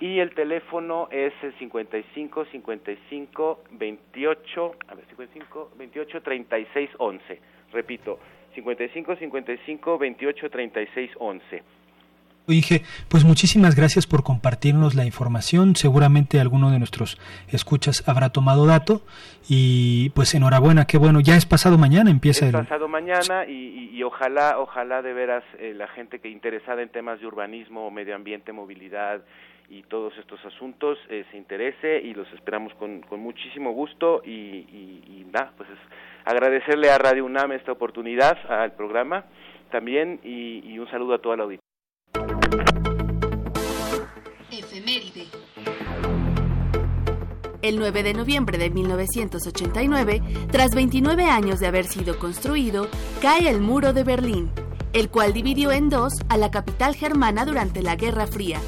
y 0.00 0.18
el 0.18 0.34
teléfono 0.34 1.08
es 1.10 1.34
55 1.58 2.46
55 2.46 3.64
28, 3.72 4.74
a 4.88 4.94
ver, 4.94 5.04
55 5.06 5.72
28 5.76 6.22
36 6.22 6.90
11. 6.96 7.40
Repito, 7.72 8.18
55 8.56 9.16
55 9.16 9.98
28 9.98 10.50
36 10.50 11.10
11. 11.18 11.62
Inge, 12.48 12.82
pues 13.08 13.24
muchísimas 13.24 13.74
gracias 13.74 14.06
por 14.06 14.22
compartirnos 14.22 14.94
la 14.94 15.04
información. 15.04 15.74
Seguramente 15.74 16.40
alguno 16.40 16.70
de 16.70 16.78
nuestros 16.78 17.18
escuchas 17.48 18.08
habrá 18.08 18.30
tomado 18.30 18.66
dato 18.66 19.02
y 19.48 20.10
pues 20.10 20.34
enhorabuena, 20.34 20.86
qué 20.86 20.96
bueno. 20.96 21.20
Ya 21.20 21.36
es 21.36 21.44
pasado 21.44 21.76
mañana, 21.76 22.10
empieza 22.10 22.46
es 22.46 22.52
pasado 22.52 22.88
mañana 22.88 23.46
y, 23.46 24.02
ojalá, 24.02 24.60
ojalá 24.60 25.02
de 25.02 25.12
veras 25.12 25.42
eh, 25.58 25.74
la 25.74 25.88
gente 25.88 26.20
que 26.20 26.28
interesada 26.28 26.82
en 26.82 26.90
temas 26.90 27.20
de 27.20 27.26
urbanismo, 27.26 27.90
medio 27.90 28.14
ambiente, 28.14 28.52
movilidad 28.52 29.22
y 29.68 29.82
todos 29.82 30.16
estos 30.18 30.38
asuntos 30.44 30.96
eh, 31.08 31.24
se 31.32 31.36
interese 31.36 32.00
y 32.00 32.14
los 32.14 32.32
esperamos 32.32 32.72
con, 32.74 33.00
con 33.02 33.18
muchísimo 33.18 33.72
gusto 33.72 34.22
y, 34.24 34.30
y, 34.30 35.26
nada, 35.32 35.52
pues 35.56 35.68
es 35.70 35.78
agradecerle 36.26 36.90
a 36.90 36.98
Radio 36.98 37.24
UNAM 37.24 37.52
esta 37.52 37.72
oportunidad, 37.72 38.36
al 38.50 38.72
programa 38.72 39.24
también 39.70 40.20
y, 40.22 40.78
un 40.78 40.88
saludo 40.90 41.14
a 41.14 41.18
toda 41.18 41.36
la 41.36 41.44
audiencia. 41.44 41.66
Efeméride. 44.50 45.24
El 47.62 47.78
9 47.78 48.02
de 48.02 48.14
noviembre 48.14 48.58
de 48.58 48.70
1989, 48.70 50.22
tras 50.50 50.74
29 50.74 51.24
años 51.24 51.58
de 51.58 51.66
haber 51.66 51.84
sido 51.84 52.18
construido, 52.18 52.88
cae 53.20 53.48
el 53.48 53.60
muro 53.60 53.92
de 53.92 54.04
Berlín, 54.04 54.50
el 54.92 55.10
cual 55.10 55.32
dividió 55.32 55.72
en 55.72 55.88
dos 55.88 56.12
a 56.28 56.36
la 56.36 56.50
capital 56.50 56.94
germana 56.94 57.44
durante 57.44 57.82
la 57.82 57.96
Guerra 57.96 58.26
Fría. 58.26 58.58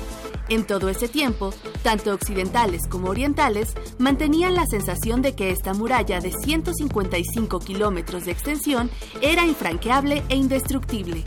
En 0.50 0.66
todo 0.66 0.88
ese 0.88 1.08
tiempo, 1.08 1.52
tanto 1.82 2.14
occidentales 2.14 2.88
como 2.88 3.10
orientales 3.10 3.74
mantenían 3.98 4.54
la 4.54 4.64
sensación 4.64 5.20
de 5.20 5.34
que 5.34 5.50
esta 5.50 5.74
muralla 5.74 6.20
de 6.20 6.32
155 6.32 7.60
kilómetros 7.60 8.24
de 8.24 8.32
extensión 8.32 8.90
era 9.20 9.44
infranqueable 9.44 10.22
e 10.30 10.36
indestructible. 10.36 11.22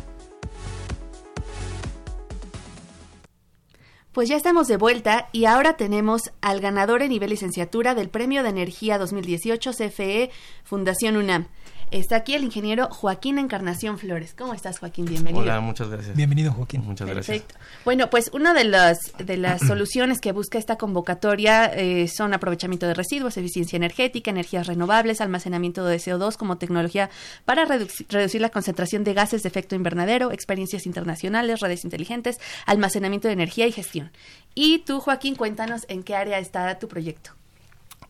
Pues 4.12 4.28
ya 4.28 4.36
estamos 4.36 4.66
de 4.66 4.76
vuelta 4.76 5.28
y 5.30 5.44
ahora 5.44 5.76
tenemos 5.76 6.32
al 6.40 6.60
ganador 6.60 7.02
en 7.02 7.10
nivel 7.10 7.30
licenciatura 7.30 7.94
del 7.94 8.08
Premio 8.08 8.42
de 8.42 8.48
Energía 8.48 8.98
2018 8.98 9.70
CFE 9.72 10.30
Fundación 10.64 11.16
UNAM. 11.16 11.46
Está 11.90 12.16
aquí 12.16 12.34
el 12.34 12.44
ingeniero 12.44 12.88
Joaquín 12.88 13.36
Encarnación 13.38 13.98
Flores. 13.98 14.32
¿Cómo 14.38 14.54
estás, 14.54 14.78
Joaquín? 14.78 15.06
Bienvenido. 15.06 15.42
Hola, 15.42 15.60
muchas 15.60 15.88
gracias. 15.88 16.14
Bienvenido, 16.16 16.52
Joaquín. 16.52 16.84
Muchas 16.84 17.08
Perfecto. 17.08 17.48
gracias. 17.58 17.84
Bueno, 17.84 18.10
pues 18.10 18.30
una 18.32 18.54
de 18.54 18.62
las, 18.62 18.98
de 19.18 19.36
las 19.36 19.60
soluciones 19.66 20.20
que 20.20 20.30
busca 20.30 20.56
esta 20.56 20.76
convocatoria 20.76 21.64
eh, 21.66 22.06
son 22.06 22.32
aprovechamiento 22.32 22.86
de 22.86 22.94
residuos, 22.94 23.36
eficiencia 23.36 23.76
energética, 23.76 24.30
energías 24.30 24.68
renovables, 24.68 25.20
almacenamiento 25.20 25.84
de 25.84 25.96
CO2 25.96 26.36
como 26.36 26.58
tecnología 26.58 27.10
para 27.44 27.64
reducir 27.64 28.40
la 28.40 28.50
concentración 28.50 29.02
de 29.02 29.12
gases 29.12 29.42
de 29.42 29.48
efecto 29.48 29.74
invernadero, 29.74 30.30
experiencias 30.30 30.86
internacionales, 30.86 31.58
redes 31.58 31.82
inteligentes, 31.82 32.38
almacenamiento 32.66 33.26
de 33.26 33.34
energía 33.34 33.66
y 33.66 33.72
gestión. 33.72 34.12
Y 34.54 34.78
tú, 34.80 35.00
Joaquín, 35.00 35.34
cuéntanos 35.34 35.86
en 35.88 36.04
qué 36.04 36.14
área 36.14 36.38
está 36.38 36.78
tu 36.78 36.86
proyecto. 36.86 37.32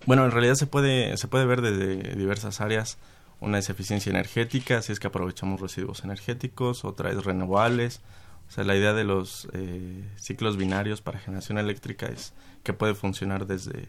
Bueno, 0.05 0.27
en 0.27 0.33
realidad 0.33 0.55
se 0.55 0.67
puede, 0.67 1.17
se 1.17 1.29
puede 1.29 1.47
ver 1.47 1.63
desde 1.63 2.15
diversas 2.15 2.61
áreas. 2.61 2.99
Una 3.41 3.59
es 3.59 3.71
eficiencia 3.71 4.11
energética, 4.11 4.79
así 4.79 4.93
es 4.93 5.01
que 5.01 5.07
aprovechamos 5.07 5.61
residuos 5.61 6.05
energéticos, 6.05 6.85
otra 6.85 7.11
es 7.11 7.25
renovables. 7.25 8.01
O 8.49 8.53
sea, 8.53 8.65
la 8.65 8.77
idea 8.77 8.93
de 8.93 9.05
los 9.05 9.49
eh, 9.53 10.05
ciclos 10.17 10.57
binarios 10.57 11.01
para 11.01 11.19
generación 11.19 11.57
eléctrica 11.57 12.07
es 12.07 12.35
que 12.63 12.73
puede 12.73 12.95
funcionar 12.95 13.47
desde, 13.47 13.89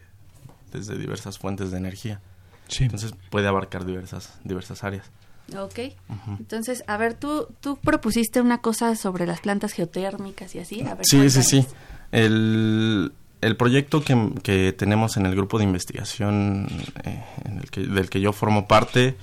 desde 0.72 0.96
diversas 0.96 1.38
fuentes 1.38 1.70
de 1.70 1.78
energía. 1.78 2.20
Sí. 2.68 2.84
Entonces 2.84 3.12
puede 3.28 3.48
abarcar 3.48 3.84
diversas, 3.84 4.38
diversas 4.44 4.84
áreas. 4.84 5.10
Ok. 5.58 5.80
Entonces, 6.38 6.84
a 6.86 6.96
ver, 6.96 7.14
tú, 7.14 7.48
tú 7.60 7.76
propusiste 7.76 8.40
una 8.40 8.58
cosa 8.58 8.94
sobre 8.96 9.26
las 9.26 9.40
plantas 9.40 9.72
geotérmicas 9.72 10.54
y 10.54 10.60
así. 10.60 10.84
sí, 11.02 11.28
sí, 11.28 11.42
sí. 11.42 11.66
El, 12.10 13.12
el 13.40 13.56
proyecto 13.56 14.02
que, 14.02 14.32
que, 14.42 14.72
tenemos 14.72 15.16
en 15.16 15.26
el 15.26 15.34
grupo 15.34 15.58
de 15.58 15.64
investigación 15.64 16.68
eh, 17.04 17.22
en 17.44 17.58
el 17.58 17.70
que, 17.70 17.80
del 17.82 18.08
que 18.08 18.20
yo 18.20 18.32
formo 18.32 18.66
parte 18.68 19.16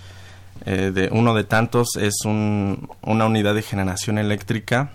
eh, 0.66 0.92
de 0.94 1.10
uno 1.12 1.34
de 1.34 1.44
tantos 1.44 1.96
es 2.00 2.26
una 2.26 3.26
unidad 3.26 3.56
de 3.56 3.62
generación 3.62 4.18
eléctrica 4.18 4.92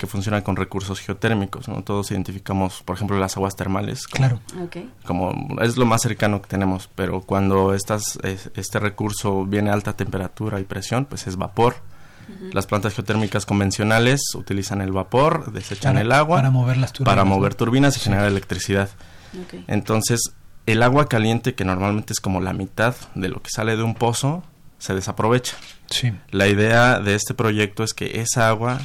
que 0.00 0.06
funciona 0.06 0.42
con 0.42 0.56
recursos 0.56 0.98
geotérmicos. 1.00 1.68
¿no? 1.68 1.82
Todos 1.82 2.10
identificamos, 2.10 2.82
por 2.82 2.96
ejemplo, 2.96 3.18
las 3.18 3.36
aguas 3.36 3.54
termales. 3.54 4.06
Como, 4.06 4.16
claro. 4.16 4.40
Como 5.04 5.60
es 5.60 5.76
lo 5.76 5.84
más 5.84 6.00
cercano 6.00 6.40
que 6.40 6.48
tenemos, 6.48 6.88
pero 6.94 7.20
cuando 7.20 7.74
estas, 7.74 8.18
este 8.22 8.78
recurso 8.80 9.44
viene 9.44 9.68
a 9.70 9.74
alta 9.74 9.92
temperatura 9.92 10.58
y 10.58 10.64
presión, 10.64 11.04
pues 11.04 11.26
es 11.26 11.36
vapor. 11.36 11.76
Las 12.52 12.66
plantas 12.66 12.94
geotérmicas 12.94 13.44
convencionales 13.44 14.22
utilizan 14.34 14.80
el 14.80 14.92
vapor, 14.92 15.52
desechan 15.52 15.98
el 15.98 16.12
agua 16.12 16.36
para 16.36 16.50
mover 16.50 16.76
las 16.76 16.92
turbinas, 16.92 17.14
para 17.14 17.24
mover 17.24 17.54
turbinas 17.56 17.96
y 17.96 18.00
generar 18.00 18.26
electricidad. 18.26 18.88
Entonces, 19.66 20.32
el 20.66 20.82
agua 20.82 21.08
caliente, 21.08 21.54
que 21.54 21.64
normalmente 21.64 22.12
es 22.12 22.20
como 22.20 22.40
la 22.40 22.52
mitad 22.52 22.94
de 23.16 23.28
lo 23.28 23.42
que 23.42 23.50
sale 23.50 23.76
de 23.76 23.82
un 23.82 23.94
pozo, 23.94 24.44
se 24.80 24.94
desaprovecha. 24.94 25.56
Sí. 25.88 26.12
La 26.30 26.48
idea 26.48 26.98
de 26.98 27.14
este 27.14 27.34
proyecto 27.34 27.84
es 27.84 27.94
que 27.94 28.20
esa 28.20 28.48
agua 28.48 28.80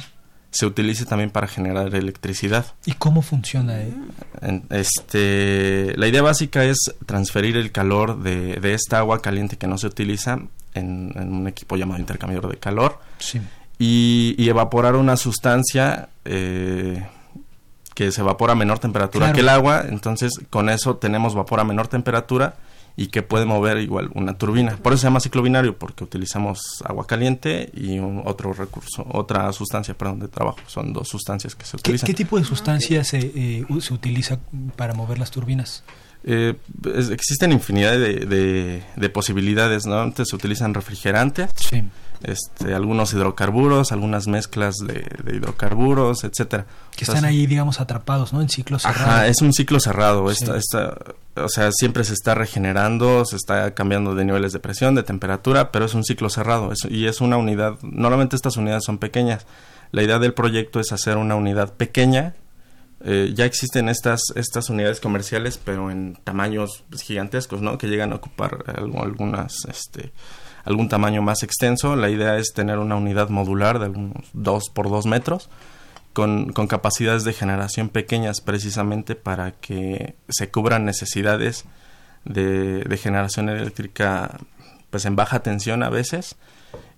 se 0.50 0.64
utilice 0.64 1.04
también 1.04 1.30
para 1.30 1.48
generar 1.48 1.94
electricidad. 1.94 2.66
¿Y 2.84 2.92
cómo 2.92 3.22
funciona? 3.22 3.80
Eh? 3.80 3.92
Este, 4.70 5.92
la 5.96 6.06
idea 6.06 6.22
básica 6.22 6.64
es 6.64 6.78
transferir 7.04 7.56
el 7.56 7.72
calor 7.72 8.22
de, 8.22 8.54
de 8.54 8.74
esta 8.74 8.98
agua 8.98 9.20
caliente 9.20 9.58
que 9.58 9.66
no 9.66 9.76
se 9.76 9.86
utiliza 9.86 10.38
en, 10.74 11.12
un 11.16 11.48
equipo 11.48 11.76
llamado 11.76 12.00
intercambiador 12.00 12.50
de 12.50 12.58
calor 12.58 12.98
sí. 13.18 13.40
y, 13.78 14.48
evaporar 14.48 14.96
una 14.96 15.16
sustancia 15.16 16.08
eh, 16.24 17.06
que 17.94 18.12
se 18.12 18.20
evapora 18.20 18.52
a 18.52 18.56
menor 18.56 18.78
temperatura 18.78 19.32
que 19.32 19.40
el 19.40 19.48
agua. 19.48 19.84
Entonces, 19.88 20.32
con 20.50 20.68
eso 20.68 20.96
tenemos 20.96 21.34
vapor 21.34 21.60
a 21.60 21.64
menor 21.64 21.88
temperatura 21.88 22.56
y 22.96 23.08
que 23.08 23.22
puede 23.22 23.44
mover 23.44 23.76
igual 23.78 24.10
una 24.14 24.38
turbina. 24.38 24.76
Por 24.76 24.92
eso 24.92 25.02
se 25.02 25.06
llama 25.06 25.20
ciclo 25.20 25.42
binario, 25.42 25.78
porque 25.78 26.02
utilizamos 26.02 26.82
agua 26.84 27.06
caliente 27.06 27.70
y 27.74 27.98
un 27.98 28.22
otro 28.24 28.52
recurso, 28.54 29.06
otra 29.12 29.52
sustancia, 29.52 29.94
perdón, 29.96 30.20
de 30.20 30.28
trabajo. 30.28 30.58
Son 30.66 30.92
dos 30.92 31.08
sustancias 31.08 31.54
que 31.54 31.66
se 31.66 31.76
utilizan. 31.76 32.06
¿Qué, 32.06 32.14
tipo 32.14 32.38
de 32.38 32.44
sustancia 32.44 33.04
se, 33.04 33.18
eh, 33.18 33.66
se 33.80 33.92
utiliza 33.92 34.40
para 34.76 34.94
mover 34.94 35.18
las 35.18 35.30
turbinas? 35.30 35.84
Eh, 36.28 36.54
existen 37.12 37.52
infinidad 37.52 37.92
de, 37.92 38.82
de, 38.96 39.08
posibilidades, 39.10 39.86
¿no? 39.86 40.00
Antes 40.00 40.30
se 40.30 40.34
utilizan 40.34 40.74
refrigerantes, 40.74 41.50
este, 42.24 42.74
algunos 42.74 43.12
hidrocarburos, 43.12 43.92
algunas 43.92 44.26
mezclas 44.26 44.74
de, 44.78 45.06
hidrocarburos, 45.32 46.24
etcétera. 46.24 46.66
Que 46.96 47.04
están 47.04 47.24
ahí, 47.24 47.46
digamos, 47.46 47.80
atrapados, 47.80 48.32
¿no? 48.32 48.42
En 48.42 48.48
ciclo 48.48 48.80
cerrado. 48.80 49.04
Ajá, 49.04 49.28
es 49.28 49.40
un 49.40 49.52
ciclo 49.52 49.78
cerrado. 49.78 50.28
Esta, 50.28 50.56
esta, 50.56 50.98
o 51.36 51.48
sea, 51.48 51.70
siempre 51.70 52.02
se 52.02 52.14
está 52.14 52.34
regenerando, 52.34 53.24
se 53.24 53.36
está 53.36 53.72
cambiando 53.74 54.16
de 54.16 54.24
niveles 54.24 54.52
de 54.52 54.58
presión, 54.58 54.96
de 54.96 55.04
temperatura, 55.04 55.70
pero 55.70 55.84
es 55.84 55.94
un 55.94 56.02
ciclo 56.02 56.28
cerrado 56.28 56.72
y 56.90 57.06
es 57.06 57.20
una 57.20 57.36
unidad. 57.36 57.78
Normalmente 57.82 58.34
estas 58.34 58.56
unidades 58.56 58.82
son 58.82 58.98
pequeñas. 58.98 59.46
La 59.92 60.02
idea 60.02 60.18
del 60.18 60.34
proyecto 60.34 60.80
es 60.80 60.90
hacer 60.90 61.18
una 61.18 61.36
unidad 61.36 61.72
pequeña 61.74 62.34
eh, 63.08 63.32
ya 63.34 63.44
existen 63.44 63.88
estas, 63.88 64.20
estas 64.34 64.68
unidades 64.68 64.98
comerciales, 64.98 65.60
pero 65.64 65.92
en 65.92 66.18
tamaños 66.24 66.82
gigantescos, 67.00 67.62
¿no? 67.62 67.78
Que 67.78 67.86
llegan 67.86 68.10
a 68.10 68.16
ocupar 68.16 68.64
algunas, 68.76 69.64
este, 69.66 70.12
algún 70.64 70.88
tamaño 70.88 71.22
más 71.22 71.44
extenso. 71.44 71.94
La 71.94 72.10
idea 72.10 72.36
es 72.36 72.52
tener 72.52 72.78
una 72.78 72.96
unidad 72.96 73.28
modular 73.28 73.78
de 73.78 73.84
algunos 73.84 74.24
2 74.32 74.70
por 74.70 74.90
2 74.90 75.06
metros, 75.06 75.48
con, 76.14 76.50
capacidades 76.50 77.22
de 77.22 77.32
generación 77.32 77.90
pequeñas 77.90 78.40
precisamente 78.40 79.14
para 79.14 79.52
que 79.52 80.16
se 80.28 80.50
cubran 80.50 80.84
necesidades 80.84 81.64
de, 82.24 82.98
generación 83.00 83.48
eléctrica 83.48 84.36
pues 84.90 85.04
en 85.04 85.14
baja 85.14 85.44
tensión 85.44 85.84
a 85.84 85.90
veces, 85.90 86.34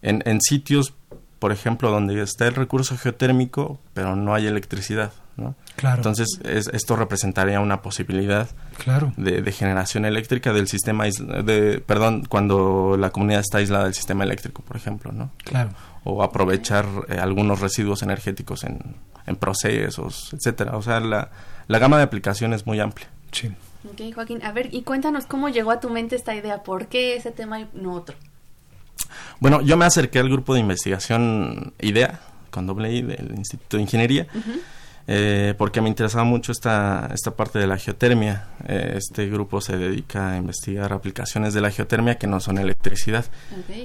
en 0.00 0.40
sitios, 0.40 0.94
por 1.38 1.52
ejemplo, 1.52 1.90
donde 1.90 2.22
está 2.22 2.46
el 2.46 2.54
recurso 2.54 2.96
geotérmico, 2.96 3.78
pero 3.92 4.16
no 4.16 4.34
hay 4.34 4.46
electricidad 4.46 5.12
¿no? 5.38 5.54
Claro. 5.76 5.96
Entonces, 5.96 6.40
esto 6.44 6.96
representaría 6.96 7.60
una 7.60 7.80
posibilidad 7.80 8.48
claro. 8.76 9.12
de, 9.16 9.50
generación 9.52 10.04
eléctrica 10.04 10.52
del 10.52 10.68
sistema, 10.68 11.04
de, 11.04 11.82
perdón, 11.84 12.24
cuando 12.28 12.96
la 12.98 13.10
comunidad 13.10 13.40
está 13.40 13.58
aislada 13.58 13.84
del 13.84 13.94
sistema 13.94 14.24
eléctrico, 14.24 14.62
por 14.62 14.76
ejemplo, 14.76 15.12
¿no? 15.12 15.30
Claro. 15.44 15.70
O 16.04 16.22
aprovechar 16.22 16.86
eh, 17.08 17.18
algunos 17.18 17.60
residuos 17.60 18.02
energéticos 18.02 18.64
en, 18.64 18.96
en 19.26 19.36
procesos, 19.36 20.32
etcétera. 20.32 20.76
O 20.76 20.82
sea, 20.82 21.00
la, 21.00 21.30
la 21.68 21.78
gama 21.78 21.96
de 21.98 22.02
aplicaciones 22.02 22.62
es 22.62 22.66
muy 22.66 22.80
amplia. 22.80 23.08
Sí. 23.30 23.52
Ok, 23.84 24.14
Joaquín, 24.14 24.42
a 24.42 24.52
ver, 24.52 24.74
y 24.74 24.82
cuéntanos 24.82 25.26
cómo 25.26 25.48
llegó 25.48 25.70
a 25.70 25.80
tu 25.80 25.90
mente 25.90 26.16
esta 26.16 26.34
idea, 26.34 26.62
¿por 26.62 26.88
qué 26.88 27.16
ese 27.16 27.30
tema 27.30 27.60
y 27.60 27.68
no 27.74 27.94
otro? 27.94 28.16
Bueno, 29.40 29.60
yo 29.60 29.76
me 29.76 29.84
acerqué 29.84 30.18
al 30.18 30.28
grupo 30.28 30.54
de 30.54 30.60
investigación 30.60 31.72
IDEA, 31.80 32.20
con 32.50 32.66
doble 32.66 32.92
I, 32.92 33.02
del 33.02 33.34
Instituto 33.36 33.76
de 33.76 33.82
Ingeniería, 33.84 34.26
eh, 35.10 35.54
porque 35.56 35.80
me 35.80 35.88
interesaba 35.88 36.24
mucho 36.24 36.52
esta, 36.52 37.08
esta 37.14 37.30
parte 37.30 37.58
de 37.58 37.66
la 37.66 37.78
geotermia. 37.78 38.48
Eh, 38.66 38.92
este 38.98 39.26
grupo 39.30 39.62
se 39.62 39.78
dedica 39.78 40.32
a 40.32 40.36
investigar 40.36 40.92
aplicaciones 40.92 41.54
de 41.54 41.62
la 41.62 41.70
geotermia 41.70 42.18
que 42.18 42.26
no 42.26 42.40
son 42.40 42.58
electricidad 42.58 43.24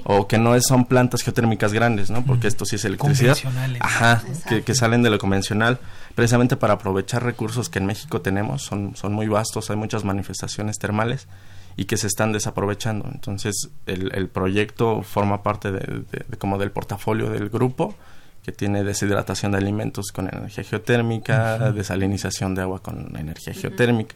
o 0.03 0.27
que 0.27 0.37
no 0.37 0.59
son 0.59 0.83
plantas 0.83 1.21
geotérmicas 1.21 1.71
grandes, 1.71 2.11
¿no? 2.11 2.25
Porque 2.25 2.49
esto 2.49 2.65
sí 2.65 2.75
es 2.75 2.83
electricidad. 2.83 3.37
Ajá, 3.79 4.21
que, 4.49 4.63
que, 4.63 4.75
salen 4.75 5.01
de 5.01 5.09
lo 5.09 5.17
convencional, 5.17 5.79
precisamente 6.13 6.57
para 6.57 6.73
aprovechar 6.73 7.23
recursos 7.23 7.69
que 7.69 7.79
en 7.79 7.85
México 7.85 8.19
tenemos, 8.19 8.63
son, 8.63 8.97
son 8.97 9.13
muy 9.13 9.29
vastos, 9.29 9.69
hay 9.69 9.77
muchas 9.77 10.03
manifestaciones 10.03 10.77
termales 10.77 11.29
y 11.77 11.85
que 11.85 11.95
se 11.95 12.07
están 12.07 12.33
desaprovechando. 12.33 13.09
Entonces, 13.09 13.69
el, 13.85 14.13
el 14.13 14.27
proyecto 14.27 15.03
forma 15.03 15.41
parte 15.41 15.71
de, 15.71 16.03
como 16.37 16.57
del 16.57 16.71
portafolio 16.71 17.29
del 17.29 17.47
grupo 17.47 17.95
que 18.43 18.51
tiene 18.51 18.83
deshidratación 18.83 19.53
de 19.53 19.57
alimentos 19.57 20.11
con 20.11 20.27
energía 20.27 20.63
geotérmica, 20.63 21.71
desalinización 21.71 22.55
de 22.55 22.61
agua 22.61 22.81
con 22.81 23.15
energía 23.15 23.53
geotérmica. 23.53 24.15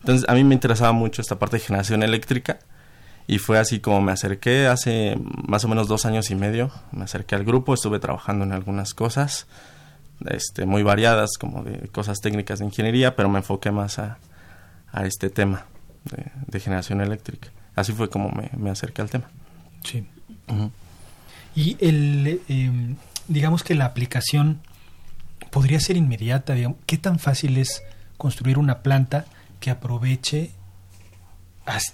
Entonces, 0.00 0.28
a 0.28 0.34
mí 0.34 0.44
me 0.44 0.54
interesaba 0.54 0.92
mucho 0.92 1.20
esta 1.20 1.38
parte 1.38 1.56
de 1.56 1.64
generación 1.64 2.02
eléctrica 2.02 2.58
y 3.26 3.38
fue 3.38 3.58
así 3.58 3.80
como 3.80 4.00
me 4.00 4.12
acerqué 4.12 4.66
hace 4.66 5.18
más 5.46 5.64
o 5.64 5.68
menos 5.68 5.88
dos 5.88 6.06
años 6.06 6.30
y 6.30 6.36
medio. 6.36 6.70
Me 6.92 7.04
acerqué 7.04 7.34
al 7.34 7.44
grupo, 7.44 7.74
estuve 7.74 7.98
trabajando 7.98 8.44
en 8.44 8.52
algunas 8.52 8.94
cosas 8.94 9.46
este, 10.24 10.64
muy 10.64 10.82
variadas, 10.82 11.32
como 11.38 11.62
de 11.62 11.88
cosas 11.88 12.20
técnicas 12.20 12.60
de 12.60 12.66
ingeniería, 12.66 13.16
pero 13.16 13.28
me 13.28 13.38
enfoqué 13.38 13.70
más 13.70 13.98
a, 13.98 14.18
a 14.92 15.04
este 15.04 15.28
tema 15.28 15.66
de, 16.46 16.60
generación 16.60 17.00
eléctrica. 17.00 17.48
Así 17.74 17.92
fue 17.92 18.08
como 18.08 18.30
me, 18.30 18.50
me 18.56 18.70
acerqué 18.70 19.02
al 19.02 19.10
tema. 19.10 19.28
Sí. 19.84 20.06
Y 21.54 21.76
el, 21.80 22.40
em, 22.48 22.96
digamos 23.28 23.62
que 23.62 23.74
la 23.74 23.86
aplicación 23.86 24.60
podría 25.50 25.80
ser 25.80 25.96
inmediata. 25.96 26.54
Digamos. 26.54 26.78
¿Qué 26.86 26.98
tan 26.98 27.18
fácil 27.18 27.58
es 27.58 27.82
construir 28.16 28.58
una 28.58 28.82
planta 28.82 29.24
que 29.60 29.70
aproveche 29.70 30.52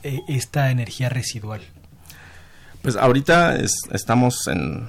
e, 0.03 0.21
esta 0.29 0.71
energía 0.71 1.09
residual? 1.09 1.61
Pues 2.83 2.97
ahorita 2.97 3.57
estamos 3.93 4.49
en, 4.49 4.89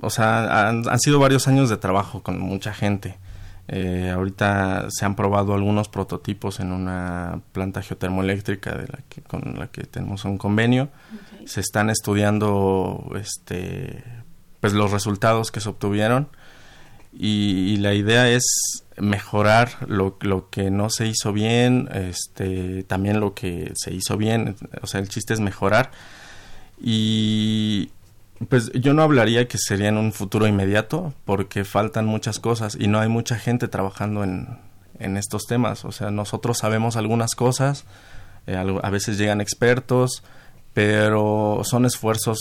o 0.00 0.10
sea, 0.10 0.68
han, 0.68 1.00
sido 1.00 1.18
varios 1.18 1.48
años 1.48 1.68
de 1.68 1.76
trabajo 1.76 2.22
con 2.22 2.38
mucha 2.38 2.72
gente. 2.72 3.18
Eh, 3.68 4.10
ahorita 4.14 4.86
se 4.90 5.04
han 5.04 5.16
probado 5.16 5.54
algunos 5.54 5.88
prototipos 5.88 6.60
en 6.60 6.72
una 6.72 7.40
planta 7.52 7.82
geotermoeléctrica 7.82 8.72
de 8.72 8.86
la 8.86 8.98
que, 9.08 9.22
con 9.22 9.58
la 9.58 9.68
que 9.68 9.82
tenemos 9.84 10.24
un 10.24 10.38
convenio. 10.38 10.88
Se 11.46 11.60
están 11.60 11.90
estudiando 11.90 13.10
este, 13.16 14.04
pues 14.62 14.74
los 14.74 14.92
resultados 14.92 15.50
que 15.50 15.60
se 15.60 15.68
obtuvieron. 15.68 16.28
Y, 17.12 17.76
la 17.78 17.94
idea 17.94 18.30
es 18.30 18.44
mejorar 18.96 19.70
lo, 19.88 20.16
lo, 20.20 20.50
que 20.50 20.70
no 20.70 20.88
se 20.88 21.08
hizo 21.08 21.32
bien, 21.32 21.88
este, 21.92 22.84
también 22.84 23.18
lo 23.18 23.34
que 23.34 23.72
se 23.74 23.92
hizo 23.92 24.16
bien, 24.16 24.56
o 24.80 24.86
sea, 24.86 25.00
el 25.00 25.08
chiste 25.08 25.34
es 25.34 25.40
mejorar. 25.40 25.90
Y 26.80 27.90
pues 28.48 28.70
yo 28.72 28.94
no 28.94 29.02
hablaría 29.02 29.48
que 29.48 29.58
sería 29.58 29.88
en 29.88 29.98
un 29.98 30.12
futuro 30.12 30.46
inmediato 30.46 31.12
porque 31.24 31.64
faltan 31.64 32.06
muchas 32.06 32.38
cosas 32.38 32.76
y 32.78 32.86
no 32.86 33.00
hay 33.00 33.08
mucha 33.08 33.36
gente 33.38 33.66
trabajando 33.66 34.22
en, 34.22 34.60
en 35.00 35.16
estos 35.16 35.46
temas, 35.46 35.84
o 35.84 35.90
sea, 35.90 36.12
nosotros 36.12 36.58
sabemos 36.58 36.96
algunas 36.96 37.34
cosas, 37.34 37.84
eh, 38.46 38.56
a 38.56 38.90
veces 38.90 39.18
llegan 39.18 39.40
expertos, 39.40 40.22
pero 40.72 41.62
son 41.64 41.84
esfuerzos 41.84 42.38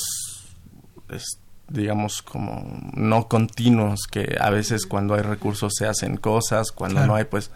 digamos, 1.71 2.21
como 2.21 2.65
no 2.93 3.27
continuos, 3.27 4.01
que 4.09 4.37
a 4.39 4.49
veces 4.49 4.85
cuando 4.85 5.15
hay 5.15 5.21
recursos 5.21 5.73
se 5.75 5.87
hacen 5.87 6.17
cosas, 6.17 6.71
cuando 6.71 7.05
no 7.05 7.15
hay, 7.15 7.25
pues 7.25 7.51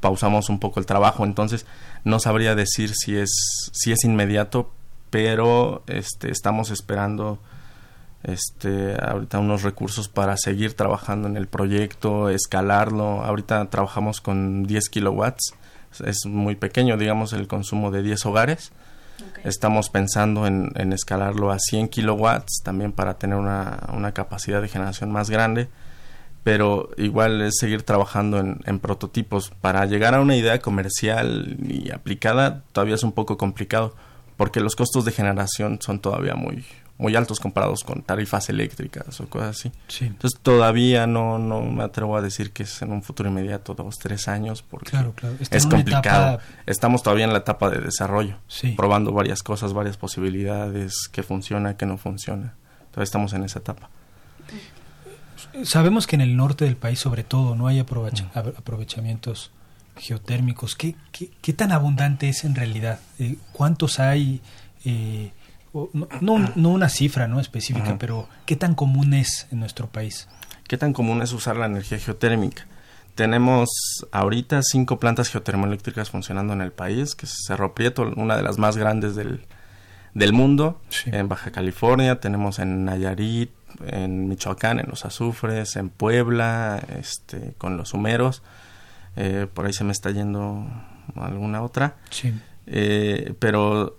pausamos 0.00 0.48
un 0.48 0.58
poco 0.58 0.80
el 0.80 0.86
trabajo. 0.86 1.24
Entonces, 1.24 1.66
no 2.04 2.18
sabría 2.20 2.54
decir 2.54 2.92
si 2.94 3.16
es, 3.16 3.30
si 3.72 3.92
es 3.92 4.04
inmediato, 4.04 4.70
pero 5.10 5.82
este, 5.86 6.30
estamos 6.30 6.70
esperando 6.70 7.38
este, 8.22 8.96
ahorita 9.00 9.38
unos 9.38 9.62
recursos 9.62 10.08
para 10.08 10.36
seguir 10.36 10.74
trabajando 10.74 11.28
en 11.28 11.36
el 11.36 11.46
proyecto, 11.46 12.30
escalarlo. 12.30 13.22
Ahorita 13.24 13.68
trabajamos 13.70 14.20
con 14.20 14.64
10 14.64 14.88
kilowatts, 14.88 15.54
es 16.04 16.26
muy 16.26 16.56
pequeño, 16.56 16.96
digamos, 16.96 17.32
el 17.32 17.46
consumo 17.48 17.90
de 17.90 18.02
10 18.02 18.26
hogares 18.26 18.72
Estamos 19.44 19.88
pensando 19.90 20.46
en, 20.46 20.92
escalarlo 20.92 21.50
a 21.50 21.58
100 21.58 21.88
kilowatts 21.88 22.62
también 22.62 22.92
para 22.92 23.18
tener 23.18 23.38
una, 23.38 23.88
una, 23.92 24.12
capacidad 24.12 24.60
de 24.60 24.68
generación 24.68 25.10
más 25.10 25.30
grande, 25.30 25.68
pero 26.44 26.90
igual 26.96 27.40
es 27.40 27.56
seguir 27.58 27.82
trabajando 27.82 28.38
en, 28.38 28.60
en, 28.66 28.78
prototipos. 28.78 29.52
Para 29.60 29.86
llegar 29.86 30.14
a 30.14 30.20
una 30.20 30.36
idea 30.36 30.58
comercial 30.60 31.56
y 31.68 31.90
aplicada 31.90 32.62
todavía 32.72 32.96
es 32.96 33.02
un 33.02 33.12
poco 33.12 33.38
complicado 33.38 33.94
porque 34.36 34.60
los 34.60 34.76
costos 34.76 35.04
de 35.04 35.12
generación 35.12 35.78
son 35.82 36.00
todavía 36.00 36.34
muy, 36.34 36.64
muy 36.98 37.14
altos 37.14 37.38
comparados 37.38 37.84
con 37.84 38.02
tarifas 38.02 38.48
eléctricas 38.48 39.20
o 39.20 39.28
cosas 39.28 39.56
así. 39.56 39.72
Entonces 40.00 40.38
todavía 40.40 41.06
no, 41.06 41.38
no 41.38 41.62
me 41.62 41.84
atrevo 41.84 42.16
a 42.16 42.20
decir 42.20 42.50
que 42.50 42.64
es 42.64 42.82
en 42.82 42.92
un 42.92 43.02
futuro 43.02 43.30
inmediato, 43.30 43.74
dos, 43.74 43.98
tres 43.98 44.26
años, 44.26 44.62
porque 44.62 44.92
es 45.50 45.66
complicado. 45.66 46.40
Estamos 46.66 47.04
todavía 47.04 47.24
en 47.24 47.32
la 47.32 47.38
etapa 47.38 47.70
de 47.70 47.80
desarrollo, 47.80 48.38
probando 48.76 49.12
varias 49.12 49.44
cosas, 49.44 49.72
varias 49.72 49.96
posibilidades, 49.96 51.08
qué 51.12 51.22
funciona, 51.22 51.76
qué 51.76 51.86
no 51.86 51.98
funciona. 51.98 52.54
Todavía 52.90 53.04
estamos 53.04 53.32
en 53.32 53.44
esa 53.44 53.60
etapa. 53.60 53.88
Sabemos 55.62 56.08
que 56.08 56.16
en 56.16 56.22
el 56.22 56.36
norte 56.36 56.64
del 56.64 56.76
país, 56.76 56.98
sobre 56.98 57.22
todo, 57.22 57.54
no 57.54 57.68
hay 57.68 57.78
aprovechamientos 57.78 59.52
geotérmicos. 59.96 60.74
¿Qué, 60.74 60.96
qué, 61.12 61.52
tan 61.52 61.70
abundante 61.70 62.28
es 62.28 62.44
en 62.44 62.56
realidad? 62.56 62.98
Eh, 63.20 63.36
¿Cuántos 63.52 64.00
hay? 64.00 64.40
Eh, 64.84 65.30
no, 65.72 66.38
no, 66.54 66.68
una 66.68 66.88
cifra 66.88 67.28
no 67.28 67.40
específica, 67.40 67.96
pero 67.98 68.28
¿qué 68.46 68.56
tan 68.56 68.74
común 68.74 69.14
es 69.14 69.46
en 69.50 69.60
nuestro 69.60 69.88
país? 69.88 70.28
¿Qué 70.66 70.76
tan 70.76 70.92
común 70.92 71.22
es 71.22 71.32
usar 71.32 71.56
la 71.56 71.66
energía 71.66 71.98
geotérmica? 71.98 72.66
Tenemos 73.14 73.68
ahorita 74.12 74.60
cinco 74.62 75.00
plantas 75.00 75.28
geotermoeléctricas 75.30 76.10
funcionando 76.10 76.52
en 76.52 76.60
el 76.60 76.72
país, 76.72 77.14
que 77.14 77.26
es 77.26 77.34
Cerro 77.46 77.74
Prieto, 77.74 78.12
una 78.16 78.36
de 78.36 78.42
las 78.42 78.58
más 78.58 78.76
grandes 78.76 79.16
del, 79.16 79.44
del 80.14 80.32
mundo, 80.32 80.80
en 81.06 81.28
Baja 81.28 81.50
California, 81.50 82.20
tenemos 82.20 82.58
en 82.58 82.84
Nayarit, 82.84 83.50
en 83.86 84.28
Michoacán, 84.28 84.78
en 84.80 84.86
los 84.88 85.04
azufres, 85.04 85.76
en 85.76 85.88
Puebla, 85.88 86.82
este, 86.98 87.54
con 87.58 87.76
los 87.76 87.94
humeros, 87.94 88.42
eh, 89.16 89.46
por 89.52 89.66
ahí 89.66 89.72
se 89.72 89.84
me 89.84 89.92
está 89.92 90.10
yendo 90.10 90.66
alguna 91.16 91.62
otra. 91.62 91.96
Sí. 92.10 92.32
Eh, 92.66 93.34
pero 93.38 93.96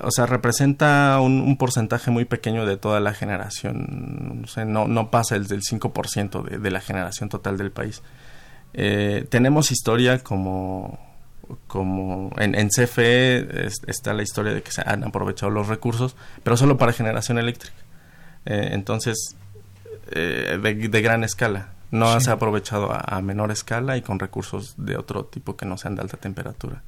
o 0.00 0.10
sea, 0.10 0.26
representa 0.26 1.18
un, 1.20 1.56
porcentaje 1.56 2.10
muy 2.10 2.24
pequeño 2.24 2.66
de 2.66 2.76
toda 2.76 3.00
la 3.00 3.14
generación, 3.14 4.46
no, 4.66 4.88
no 4.88 5.10
pasa 5.10 5.36
el 5.36 5.46
del 5.46 5.62
5% 5.62 6.42
de, 6.42 6.58
de 6.58 6.70
la 6.70 6.80
generación 6.80 7.28
total 7.28 7.56
del 7.56 7.70
país. 7.70 8.02
Eh, 8.74 9.26
tenemos 9.28 9.70
historia 9.70 10.20
como, 10.20 10.98
como 11.66 12.30
en, 12.38 12.54
en 12.54 12.68
CFE 12.68 13.66
está 13.86 14.14
la 14.14 14.22
historia 14.22 14.54
de 14.54 14.62
que 14.62 14.72
se 14.72 14.82
han 14.84 15.04
aprovechado 15.04 15.50
los 15.50 15.68
recursos, 15.68 16.16
pero 16.42 16.56
solo 16.56 16.78
para 16.78 16.92
generación 16.92 17.38
eléctrica. 17.38 17.76
Eh, 18.46 18.70
entonces, 18.72 19.36
eh, 20.10 20.58
de, 20.60 21.02
gran 21.02 21.24
escala. 21.24 21.70
No 21.90 22.18
se 22.20 22.30
ha 22.30 22.34
aprovechado 22.34 22.90
a 22.90 23.20
menor 23.20 23.50
escala 23.50 23.98
y 23.98 24.02
con 24.02 24.18
recursos 24.18 24.74
de 24.78 24.96
otro 24.96 25.26
tipo 25.26 25.58
que 25.58 25.66
no 25.66 25.76
sean 25.76 25.94
de 25.94 26.00
alta 26.00 26.16
temperatura. 26.16 26.82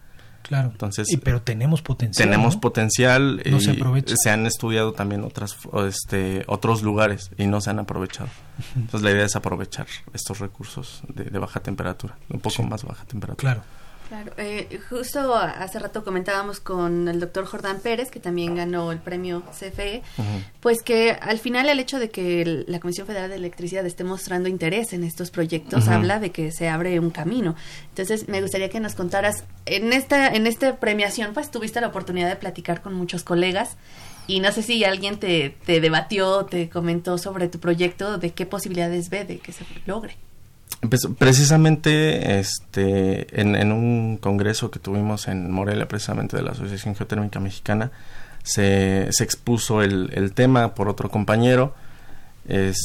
Claro. 0.45 0.69
Entonces, 0.73 1.11
y, 1.11 1.17
pero 1.17 1.41
tenemos 1.41 1.81
potencial. 1.81 2.29
Tenemos 2.29 2.57
potencial. 2.57 3.43
No 3.47 3.61
se 3.61 3.71
aprovecha. 3.71 4.15
Se 4.23 4.31
han 4.31 4.47
estudiado 4.47 4.93
también 4.93 5.25
otras, 5.25 5.57
este, 5.89 6.45
otros 6.47 6.83
lugares 6.83 7.31
y 7.39 7.47
no 7.47 7.63
se 7.63 7.71
han 7.71 7.79
aprovechado. 7.79 8.29
Entonces 8.77 9.03
la 9.03 9.11
idea 9.11 9.25
es 9.25 9.37
aprovechar 9.37 9.87
estos 10.13 10.41
recursos 10.41 11.03
de, 11.09 11.39
baja 11.39 11.61
temperatura, 11.61 12.19
un 12.29 12.41
poco 12.41 12.63
más 12.63 12.85
baja 12.85 13.05
temperatura. 13.07 13.55
Claro. 13.55 13.84
Claro, 14.09 14.33
eh, 14.37 14.81
justo 14.91 15.35
hace 15.35 15.79
rato 15.79 16.05
comentábamos 16.05 16.61
con 16.61 17.09
el 17.09 17.21
doctor 17.21 17.47
Jordán 17.47 17.81
Pérez, 17.81 18.11
que 18.11 18.21
también 18.21 18.55
ganó 18.55 18.93
el 18.93 18.99
premio 18.99 19.43
CFE, 19.51 20.03
pues 20.61 20.83
que 20.83 21.13
al 21.13 21.39
final 21.39 21.69
el 21.71 21.81
hecho 21.81 21.99
de 21.99 22.11
que 22.11 22.65
la 22.67 22.81
Comisión 22.81 23.07
Federal 23.07 23.31
de 23.31 23.37
Electricidad 23.37 23.87
esté 23.87 24.05
mostrando 24.05 24.49
interés 24.49 24.93
en 24.93 25.05
estos 25.05 25.31
proyectos 25.31 25.89
habla 25.89 26.21
de 26.21 26.33
que 26.33 26.53
se 26.53 26.69
abre 26.69 27.01
un 27.01 27.11
camino. 27.11 27.55
Entonces, 27.89 28.29
me 28.29 28.43
gustaría 28.43 28.69
que 28.69 28.79
nos 28.81 28.95
contaras, 28.95 29.45
en 29.65 29.93
esta, 29.93 30.29
en 30.29 30.47
esta 30.47 30.77
premiación, 30.77 31.33
pues 31.33 31.51
tuviste 31.51 31.81
la 31.81 31.89
oportunidad 31.89 32.29
de 32.29 32.37
platicar 32.37 32.83
con 32.83 32.95
muchos 32.95 33.25
colegas 33.25 33.77
y 34.27 34.41
no 34.41 34.53
sé 34.53 34.63
si 34.63 34.85
alguien 34.85 35.19
te, 35.19 35.57
te 35.65 35.81
debatió, 35.81 36.45
te 36.45 36.69
comentó 36.69 37.17
sobre 37.17 37.49
tu 37.49 37.59
proyecto, 37.59 38.19
de 38.19 38.33
qué 38.33 38.45
posibilidades 38.45 39.09
ve 39.09 39.25
de 39.25 39.39
que 39.39 39.53
se 39.53 39.65
logre. 39.87 40.17
Precisamente 41.19 42.39
este, 42.39 43.41
en, 43.41 43.73
un 43.73 44.19
congreso 44.19 44.71
que 44.71 44.79
tuvimos 44.79 45.29
en 45.29 45.51
Morelia, 45.51 45.89
precisamente 45.89 46.37
de 46.37 46.43
la 46.43 46.53
Asociación 46.53 46.95
Geotérmica 46.95 47.41
Mexicana, 47.41 47.91
se, 48.43 49.09
se 49.11 49.25
expuso 49.25 49.83
el, 49.83 50.33
tema 50.35 50.75
por 50.75 50.89
otro 50.89 51.11
compañero. 51.11 51.75
Es, 52.49 52.79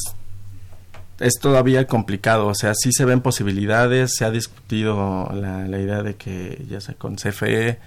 es 1.20 1.34
todavía 1.40 1.86
complicado, 1.88 2.48
o 2.48 2.56
sea, 2.56 2.74
sí 2.76 2.92
se 2.92 3.06
ven 3.06 3.22
posibilidades, 3.22 4.16
se 4.16 4.26
ha 4.26 4.32
discutido 4.32 5.30
la, 5.34 5.68
idea 5.80 6.02
de 6.02 6.16
que 6.16 6.66
ya 6.70 6.80
sea 6.80 6.96
con 6.96 7.16
CFE, 7.16 7.80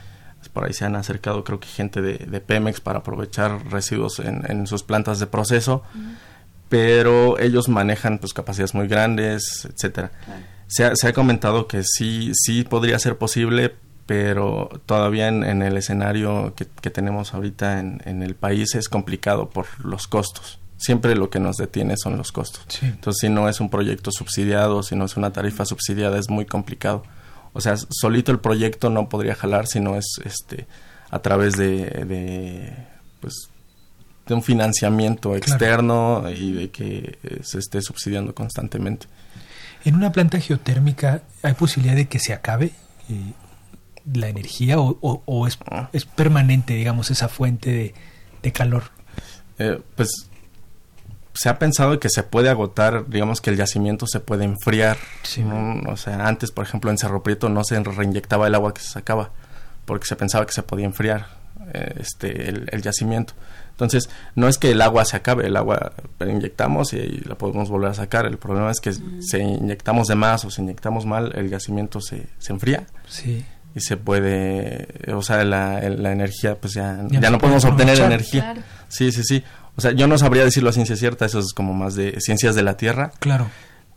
por 0.52 0.64
ahí 0.64 0.72
se 0.72 0.84
han 0.84 0.96
acercado 0.96 1.44
creo 1.44 1.60
que 1.60 1.68
gente 1.68 2.02
de, 2.02 2.40
Pemex 2.40 2.80
para 2.80 2.98
aprovechar 2.98 3.64
residuos 3.70 4.18
en, 4.18 4.66
sus 4.66 4.82
plantas 4.82 5.18
de 5.20 5.26
proceso 5.26 5.82
pero 6.72 7.38
ellos 7.38 7.68
manejan 7.68 8.16
pues 8.16 8.32
capacidades 8.32 8.74
muy 8.74 8.88
grandes, 8.88 9.68
etcétera. 9.70 10.10
Se, 10.68 10.86
ha, 10.86 10.96
se, 10.96 11.06
ha, 11.06 11.12
comentado 11.12 11.68
que 11.68 11.82
sí, 11.84 12.32
sí 12.32 12.64
podría 12.64 12.98
ser 12.98 13.18
posible, 13.18 13.74
pero 14.06 14.70
todavía 14.86 15.28
en, 15.28 15.60
el 15.60 15.76
escenario 15.76 16.54
que, 16.56 16.64
tenemos 16.88 17.34
ahorita 17.34 17.78
en, 17.78 18.22
el 18.22 18.34
país 18.36 18.74
es 18.74 18.88
complicado 18.88 19.50
por 19.50 19.66
los 19.84 20.08
costos. 20.08 20.60
Siempre 20.78 21.14
lo 21.14 21.28
que 21.28 21.40
nos 21.40 21.58
detiene 21.58 21.96
son 21.98 22.16
los 22.16 22.32
costos. 22.32 22.64
Entonces, 22.80 23.20
si 23.20 23.28
no 23.28 23.50
es 23.50 23.60
un 23.60 23.68
proyecto 23.68 24.10
subsidiado, 24.10 24.82
si 24.82 24.96
no 24.96 25.04
es 25.04 25.18
una 25.18 25.30
tarifa 25.30 25.66
subsidiada, 25.66 26.18
es 26.18 26.30
muy 26.30 26.46
complicado. 26.46 27.02
O 27.52 27.60
sea, 27.60 27.76
solito 27.76 28.32
el 28.32 28.38
proyecto 28.38 28.88
no 28.88 29.10
podría 29.10 29.34
jalar 29.34 29.66
si 29.66 29.78
no 29.78 29.98
es 29.98 30.06
este 30.24 30.66
a 31.10 31.18
través 31.18 31.52
de, 31.58 31.84
de 32.06 32.74
pues 33.20 33.51
de 34.26 34.34
un 34.34 34.42
financiamiento 34.42 35.34
externo 35.34 36.24
y 36.30 36.52
de 36.52 36.70
que 36.70 37.18
eh, 37.22 37.40
se 37.42 37.58
esté 37.58 37.82
subsidiando 37.82 38.34
constantemente. 38.34 39.06
En 39.84 39.96
una 39.96 40.12
planta 40.12 40.38
geotérmica 40.38 41.22
hay 41.42 41.54
posibilidad 41.54 41.96
de 41.96 42.06
que 42.06 42.18
se 42.18 42.32
acabe 42.32 42.66
eh, 43.08 43.32
la 44.12 44.28
energía 44.28 44.76
o, 44.78 45.46
es, 45.46 45.58
ah. 45.70 45.88
es, 45.92 46.04
permanente, 46.04 46.74
digamos, 46.74 47.10
esa 47.10 47.28
fuente 47.28 47.94
de, 48.42 48.52
calor. 48.52 48.84
Eh, 49.58 49.80
pues 49.96 50.28
se 51.34 51.48
ha 51.48 51.58
pensado 51.58 51.98
que 51.98 52.08
se 52.10 52.22
puede 52.22 52.48
agotar, 52.48 53.08
digamos 53.08 53.40
que 53.40 53.50
el 53.50 53.56
yacimiento 53.56 54.06
se 54.06 54.20
puede 54.20 54.44
enfriar. 54.44 54.98
O 55.88 55.96
sea, 55.96 56.26
antes, 56.28 56.50
por 56.50 56.64
ejemplo, 56.64 56.90
en 56.90 56.98
Cerro 56.98 57.22
Prieto 57.22 57.48
no 57.48 57.64
se 57.64 57.80
reinyectaba 57.82 58.46
el 58.46 58.54
agua 58.54 58.74
que 58.74 58.82
se 58.82 58.90
sacaba 58.90 59.30
porque 59.84 60.06
se 60.06 60.14
pensaba 60.14 60.46
que 60.46 60.52
se 60.52 60.62
podía 60.62 60.84
enfriar 60.84 61.26
este, 61.72 62.50
el 62.50 62.82
yacimiento. 62.82 63.34
Entonces, 63.72 64.10
no 64.36 64.48
es 64.48 64.58
que 64.58 64.70
el 64.70 64.80
agua 64.80 65.04
se 65.04 65.16
acabe, 65.16 65.46
el 65.46 65.56
agua 65.56 65.92
la 66.18 66.30
inyectamos 66.30 66.92
y 66.92 67.20
la 67.26 67.34
podemos 67.36 67.68
volver 67.68 67.90
a 67.90 67.94
sacar. 67.94 68.26
El 68.26 68.38
problema 68.38 68.70
es 68.70 68.80
que 68.80 68.92
si 68.92 69.36
inyectamos 69.38 70.08
de 70.08 70.14
más 70.14 70.44
o 70.44 70.50
si 70.50 70.62
inyectamos 70.62 71.04
mal, 71.04 71.32
el 71.34 71.50
yacimiento 71.50 72.00
se, 72.00 72.26
se 72.38 72.52
enfría. 72.52 72.86
Sí. 73.08 73.44
Y 73.74 73.80
se 73.80 73.96
puede, 73.96 74.86
o 75.12 75.22
sea, 75.22 75.44
la, 75.44 75.80
la 75.80 76.12
energía, 76.12 76.56
pues 76.60 76.74
ya, 76.74 77.00
ya, 77.08 77.30
no 77.30 77.38
podemos 77.38 77.64
obtener 77.64 77.98
energía. 77.98 78.62
Sí, 78.88 79.10
sí, 79.10 79.22
sí. 79.24 79.42
O 79.76 79.80
sea, 79.80 79.92
yo 79.92 80.06
no 80.06 80.18
sabría 80.18 80.44
decirlo 80.44 80.68
a 80.68 80.72
ciencia 80.72 80.94
cierta, 80.96 81.24
eso 81.24 81.38
es 81.38 81.54
como 81.54 81.72
más 81.72 81.94
de 81.94 82.20
ciencias 82.20 82.54
de 82.54 82.62
la 82.62 82.76
Tierra. 82.76 83.12
Claro. 83.18 83.48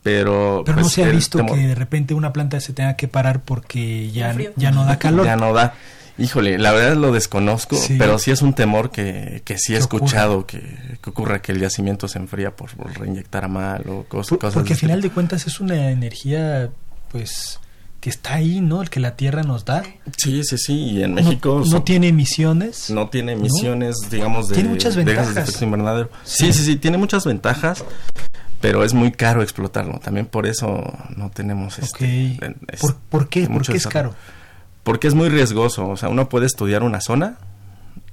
Pero, 0.05 0.61
pero 0.63 0.75
no 0.75 0.83
pues, 0.83 0.93
se 0.93 1.03
ha 1.03 1.09
visto 1.09 1.43
que 1.43 1.67
de 1.67 1.73
repente 1.73 2.13
una 2.13 2.31
planta 2.31 2.59
se 2.59 2.73
tenga 2.73 2.95
que 2.95 3.07
parar 3.07 3.41
porque 3.41 4.11
ya, 4.11 4.35
ya 4.55 4.71
no 4.71 4.85
da 4.85 4.99
calor. 4.99 5.25
Ya 5.25 5.35
no 5.35 5.51
da. 5.51 5.73
Híjole, 6.17 6.57
la 6.57 6.71
verdad 6.71 6.95
lo 6.95 7.11
desconozco, 7.11 7.77
pero 7.97 8.17
sí 8.19 8.31
es 8.31 8.41
un 8.41 8.53
temor 8.53 8.89
que, 8.89 9.41
que 9.43 9.57
sí 9.57 9.75
he 9.75 9.77
escuchado 9.77 10.45
que, 10.45 10.61
que, 11.01 11.09
ocurra 11.09 11.41
que 11.41 11.51
el 11.51 11.59
yacimiento 11.59 12.07
se 12.07 12.19
enfría 12.19 12.55
por, 12.55 12.69
reinyectar 12.97 13.45
a 13.45 13.47
mal 13.49 13.83
o 13.89 14.03
cosas, 14.03 14.37
cosas 14.37 14.53
Porque 14.53 14.73
al 14.73 14.79
final 14.79 15.01
de 15.01 15.09
cuentas 15.09 15.45
es 15.45 15.59
una 15.59 15.91
energía, 15.91 16.69
pues, 17.11 17.59
que 17.99 18.09
está 18.09 18.35
ahí, 18.35 18.61
¿no? 18.61 18.81
El 18.81 18.89
que 18.89 19.01
la 19.01 19.17
Tierra 19.17 19.43
nos 19.43 19.65
da. 19.65 19.83
Sí, 20.15 20.43
sí, 20.43 20.57
sí. 20.57 20.73
Y 20.73 21.03
en 21.03 21.15
México... 21.15 21.63
No, 21.69 21.83
tiene 21.83 22.09
emisiones. 22.09 22.89
No 22.91 23.09
tiene 23.09 23.33
emisiones, 23.33 23.97
digamos, 24.09 24.47
de... 24.47 24.55
Tiene 24.55 24.69
muchas 24.69 24.95
ventajas. 24.95 25.35
De 25.35 25.41
efecto 25.41 25.65
invernadero. 25.65 26.09
Sí. 26.23 26.53
sí, 26.53 26.63
sí, 26.63 26.75
tiene 26.77 26.97
muchas 26.97 27.25
ventajas 27.25 27.83
pero 28.61 28.83
es 28.83 28.95
muy 28.95 29.11
caro 29.11 29.43
explotarlo. 29.43 29.99
También 29.99 30.25
por 30.25 30.47
eso 30.47 30.91
no 31.15 31.29
tenemos 31.29 31.77
este. 31.77 32.39
¿Por, 33.09 33.29
qué? 33.29 33.47
¿Por 33.47 33.63
qué 33.63 33.77
es 33.77 33.85
caro? 33.85 34.15
Porque 34.85 35.07
es 35.07 35.15
muy 35.15 35.27
riesgoso. 35.27 35.89
O 35.89 35.97
sea, 35.97 36.07
uno 36.07 36.29
puede 36.29 36.45
estudiar 36.45 36.83
una 36.83 37.01
zona 37.01 37.39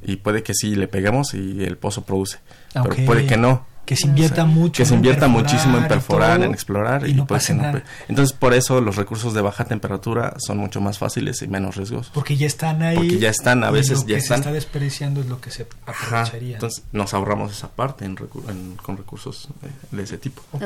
y 0.03 0.17
puede 0.17 0.43
que 0.43 0.55
sí 0.55 0.75
le 0.75 0.89
peguemos 0.89 1.35
y 1.35 1.63
el 1.63 1.77
pozo 1.77 2.03
produce, 2.03 2.39
pero 2.73 2.97
puede 3.07 3.27
que 3.27 3.37
no. 3.37 3.71
Que 3.85 3.97
se 3.97 4.07
invierta 4.07 4.45
mucho. 4.45 4.81
Que 4.81 4.87
se 4.87 4.95
invierta 4.95 5.27
muchísimo 5.27 5.77
en 5.77 5.89
perforar, 5.89 6.41
en 6.43 6.53
explorar. 6.53 7.07
Y, 7.09 7.15
no 7.15 7.27
pasa 7.27 7.53
nada. 7.53 7.83
Entonces, 8.09 8.33
por 8.33 8.55
eso 8.55 8.81
los 8.81 8.95
recursos 8.95 9.35
de 9.35 9.41
baja 9.41 9.65
temperatura 9.65 10.35
son 10.39 10.59
mucho 10.59 10.81
más 10.81 10.99
fáciles 10.99 11.43
y 11.43 11.49
menos 11.49 11.77
riesgosos. 11.77 12.13
Porque 12.15 12.37
ya 12.37 12.47
están 12.47 12.81
ahí. 12.81 12.97
Porque 12.97 13.19
ya 13.19 13.31
están, 13.31 13.65
a 13.65 13.73
veces 13.73 14.07
ya 14.07 14.19
están. 14.19 14.39
se 14.39 14.43
está 14.43 14.53
desperdiciando 14.53 15.21
es 15.21 15.27
lo 15.27 15.41
que 15.41 15.51
se 15.51 15.67
aprovecharía. 15.85 16.55
Entonces, 16.55 16.85
nos 16.93 17.13
ahorramos 17.13 17.51
esa 17.51 17.69
parte 17.69 18.05
en, 18.05 18.15
con 18.15 18.97
recursos 18.97 19.49
de, 19.91 20.03
ese 20.03 20.17
tipo. 20.17 20.43
Ok. 20.53 20.63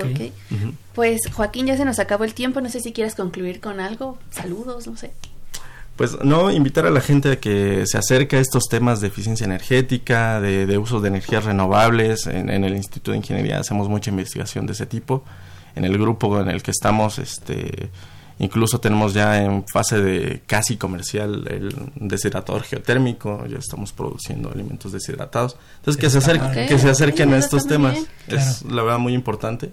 Pues, 0.95 1.23
Joaquín, 1.33 1.67
ya 1.67 1.77
se 1.79 1.87
nos 1.87 1.99
acabó 1.99 2.25
el 2.25 2.35
tiempo. 2.35 2.61
No 2.61 2.69
sé 2.69 2.81
si 2.81 2.93
quieres 2.93 3.15
concluir 3.15 3.61
con 3.61 3.81
algo. 3.81 4.19
Saludos, 4.31 4.87
no 4.87 4.97
sé 4.99 5.11
pues 5.97 6.23
no 6.23 6.51
invitar 6.51 6.87
a 6.87 6.91
la 6.91 7.01
gente 7.01 7.33
a 7.33 7.37
que 7.37 7.85
se 7.87 7.97
acerque 7.97 8.37
a 8.37 8.41
estos 8.41 8.65
temas 8.69 9.01
de 9.01 9.09
eficiencia 9.09 9.45
energética, 9.45 10.41
de, 10.41 10.67
de 10.67 10.79
uso 10.79 11.01
de 11.01 11.09
energías 11.09 11.45
renovables. 11.45 12.27
En, 12.27 12.51
el 12.51 12.77
Instituto 12.77 13.13
de 13.13 13.19
Ingeniería 13.19 13.59
hacemos 13.59 13.89
mucha 13.89 14.11
investigación 14.11 14.67
de 14.67 14.75
ese 14.75 14.85
tipo. 14.85 15.25
En 15.75 15.85
el 15.85 15.97
grupo 15.99 16.41
en 16.41 16.49
el 16.49 16.63
que 16.63 16.71
estamos, 16.71 17.19
este, 17.19 17.91
incluso 18.39 18.79
tenemos 18.79 19.15
ya 19.15 19.43
en 19.43 19.67
fase 19.67 20.01
de 20.01 20.43
casi 20.47 20.77
comercial 20.77 21.47
el 21.49 21.75
deshidratador 21.95 22.63
geotérmico. 22.63 23.47
Ya 23.47 23.59
estamos 23.59 23.93
produciendo 23.93 24.51
alimentos 24.51 24.93
deshidratados. 24.93 25.57
Entonces 25.79 25.99
que 25.99 26.11
se 26.11 26.19
acerquen, 26.19 26.69
que 26.69 26.79
se 26.79 26.91
acerquen 26.91 27.33
a 27.33 27.39
estos 27.39 27.67
temas. 27.67 27.97
Es 28.29 28.63
la 28.65 28.83
verdad 28.83 28.99
muy 28.99 29.15
importante 29.15 29.73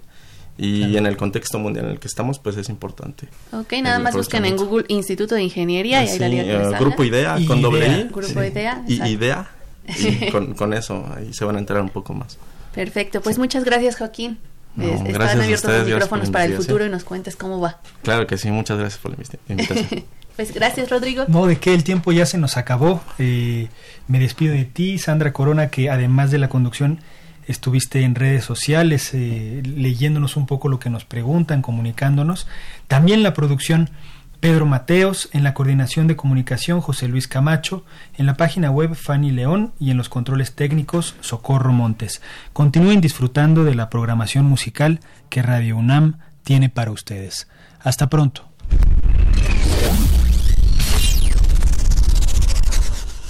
y 0.58 0.98
en 0.98 1.06
el 1.06 1.18
contexto 1.18 1.58
mundial 1.58 1.86
en 1.86 1.92
el 1.92 2.00
que 2.00 2.08
estamos 2.08 2.40
pues 2.40 2.58
es 2.58 2.70
importante. 2.70 3.28
Ok 3.52 3.74
nada 3.82 4.00
más 4.00 4.16
busquen 4.16 4.46
en 4.46 4.56
Google 4.56 4.86
Instituto 4.88 5.36
de 5.36 5.44
Ingeniería 5.44 6.04
y 6.04 6.10
ahí 6.10 6.20
la 6.20 6.80
Grupo 6.80 7.04
IDEA 7.04 7.38
con 7.48 7.62
doble 7.62 7.88
I. 7.88 8.04
Grupo 8.12 8.44
IDEA 8.44 8.84
y 8.88 9.02
IDEA 9.02 9.50
y 9.88 10.32
con, 10.56 10.74
eso 10.74 11.06
ahí 11.16 11.34
se 11.34 11.44
van 11.46 11.56
a 11.56 11.60
enterar 11.60 11.82
un 11.82 11.90
poco 11.90 12.14
más. 12.14 12.38
Perfecto 12.74 13.22
pues 13.22 13.38
muchas 13.38 13.64
gracias 13.64 13.98
Joaquín. 13.98 14.38
Están 14.78 15.40
abiertos 15.40 15.72
los 15.72 15.86
micrófonos 15.86 16.30
para 16.32 16.46
el 16.46 16.56
futuro 16.56 16.86
y 16.86 16.90
nos 16.90 17.04
cuentes 17.04 17.36
cómo 17.36 17.60
va. 17.60 17.80
Claro 18.02 18.28
que 18.28 18.38
sí 18.38 18.50
muchas 18.52 18.78
gracias 18.78 19.02
por 19.02 19.12
la 19.12 19.18
invitación. 19.50 20.06
Pues 20.36 20.52
gracias 20.52 20.90
Rodrigo. 20.90 21.26
No 21.28 21.46
de 21.46 21.58
que 21.58 21.76
el 21.76 21.84
tiempo 21.84 22.12
ya 22.12 22.26
se 22.26 22.40
nos 22.40 22.58
acabó. 22.58 23.04
Eh, 23.20 23.68
me 24.08 24.18
despido 24.18 24.56
de 24.56 24.66
ti 24.66 24.98
Sandra 24.98 25.32
Corona 25.32 25.70
que 25.70 25.92
además 25.92 26.32
de 26.32 26.40
la 26.40 26.50
conducción 26.50 27.02
estuviste 27.48 28.02
en 28.02 28.16
redes 28.16 28.44
sociales 28.44 29.12
eh, 29.14 29.62
leyéndonos 29.66 30.38
un 30.38 30.46
poco 30.46 30.70
lo 30.70 30.80
que 30.80 30.90
nos 30.90 31.06
preguntan, 31.06 31.62
comunicándonos. 31.62 32.48
También 32.88 33.24
la 33.24 33.34
producción 33.34 33.90
Pedro 34.44 34.66
Mateos, 34.66 35.30
en 35.32 35.44
la 35.44 35.54
coordinación 35.54 36.08
de 36.08 36.18
comunicación 36.18 36.82
José 36.82 37.08
Luis 37.08 37.30
Camacho, 37.30 37.86
en 38.18 38.26
la 38.26 38.36
página 38.36 38.72
web 38.72 38.94
Fanny 38.94 39.32
León 39.32 39.72
y 39.80 39.90
en 39.90 39.96
los 39.96 40.10
controles 40.10 40.54
técnicos 40.54 41.16
Socorro 41.22 41.72
Montes. 41.72 42.22
Continúen 42.52 43.00
disfrutando 43.00 43.64
de 43.64 43.74
la 43.74 43.90
programación 43.90 44.44
musical 44.44 45.00
que 45.30 45.42
Radio 45.42 45.78
UNAM 45.78 46.20
tiene 46.44 46.68
para 46.68 46.92
ustedes. 46.92 47.48
Hasta 47.80 48.10
pronto. 48.10 48.50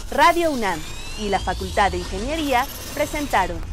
Radio 0.10 0.52
UNAM 0.52 0.80
y 1.20 1.30
la 1.30 1.40
Facultad 1.40 1.92
de 1.92 2.00
Ingeniería 2.00 2.66
presentaron 2.96 3.73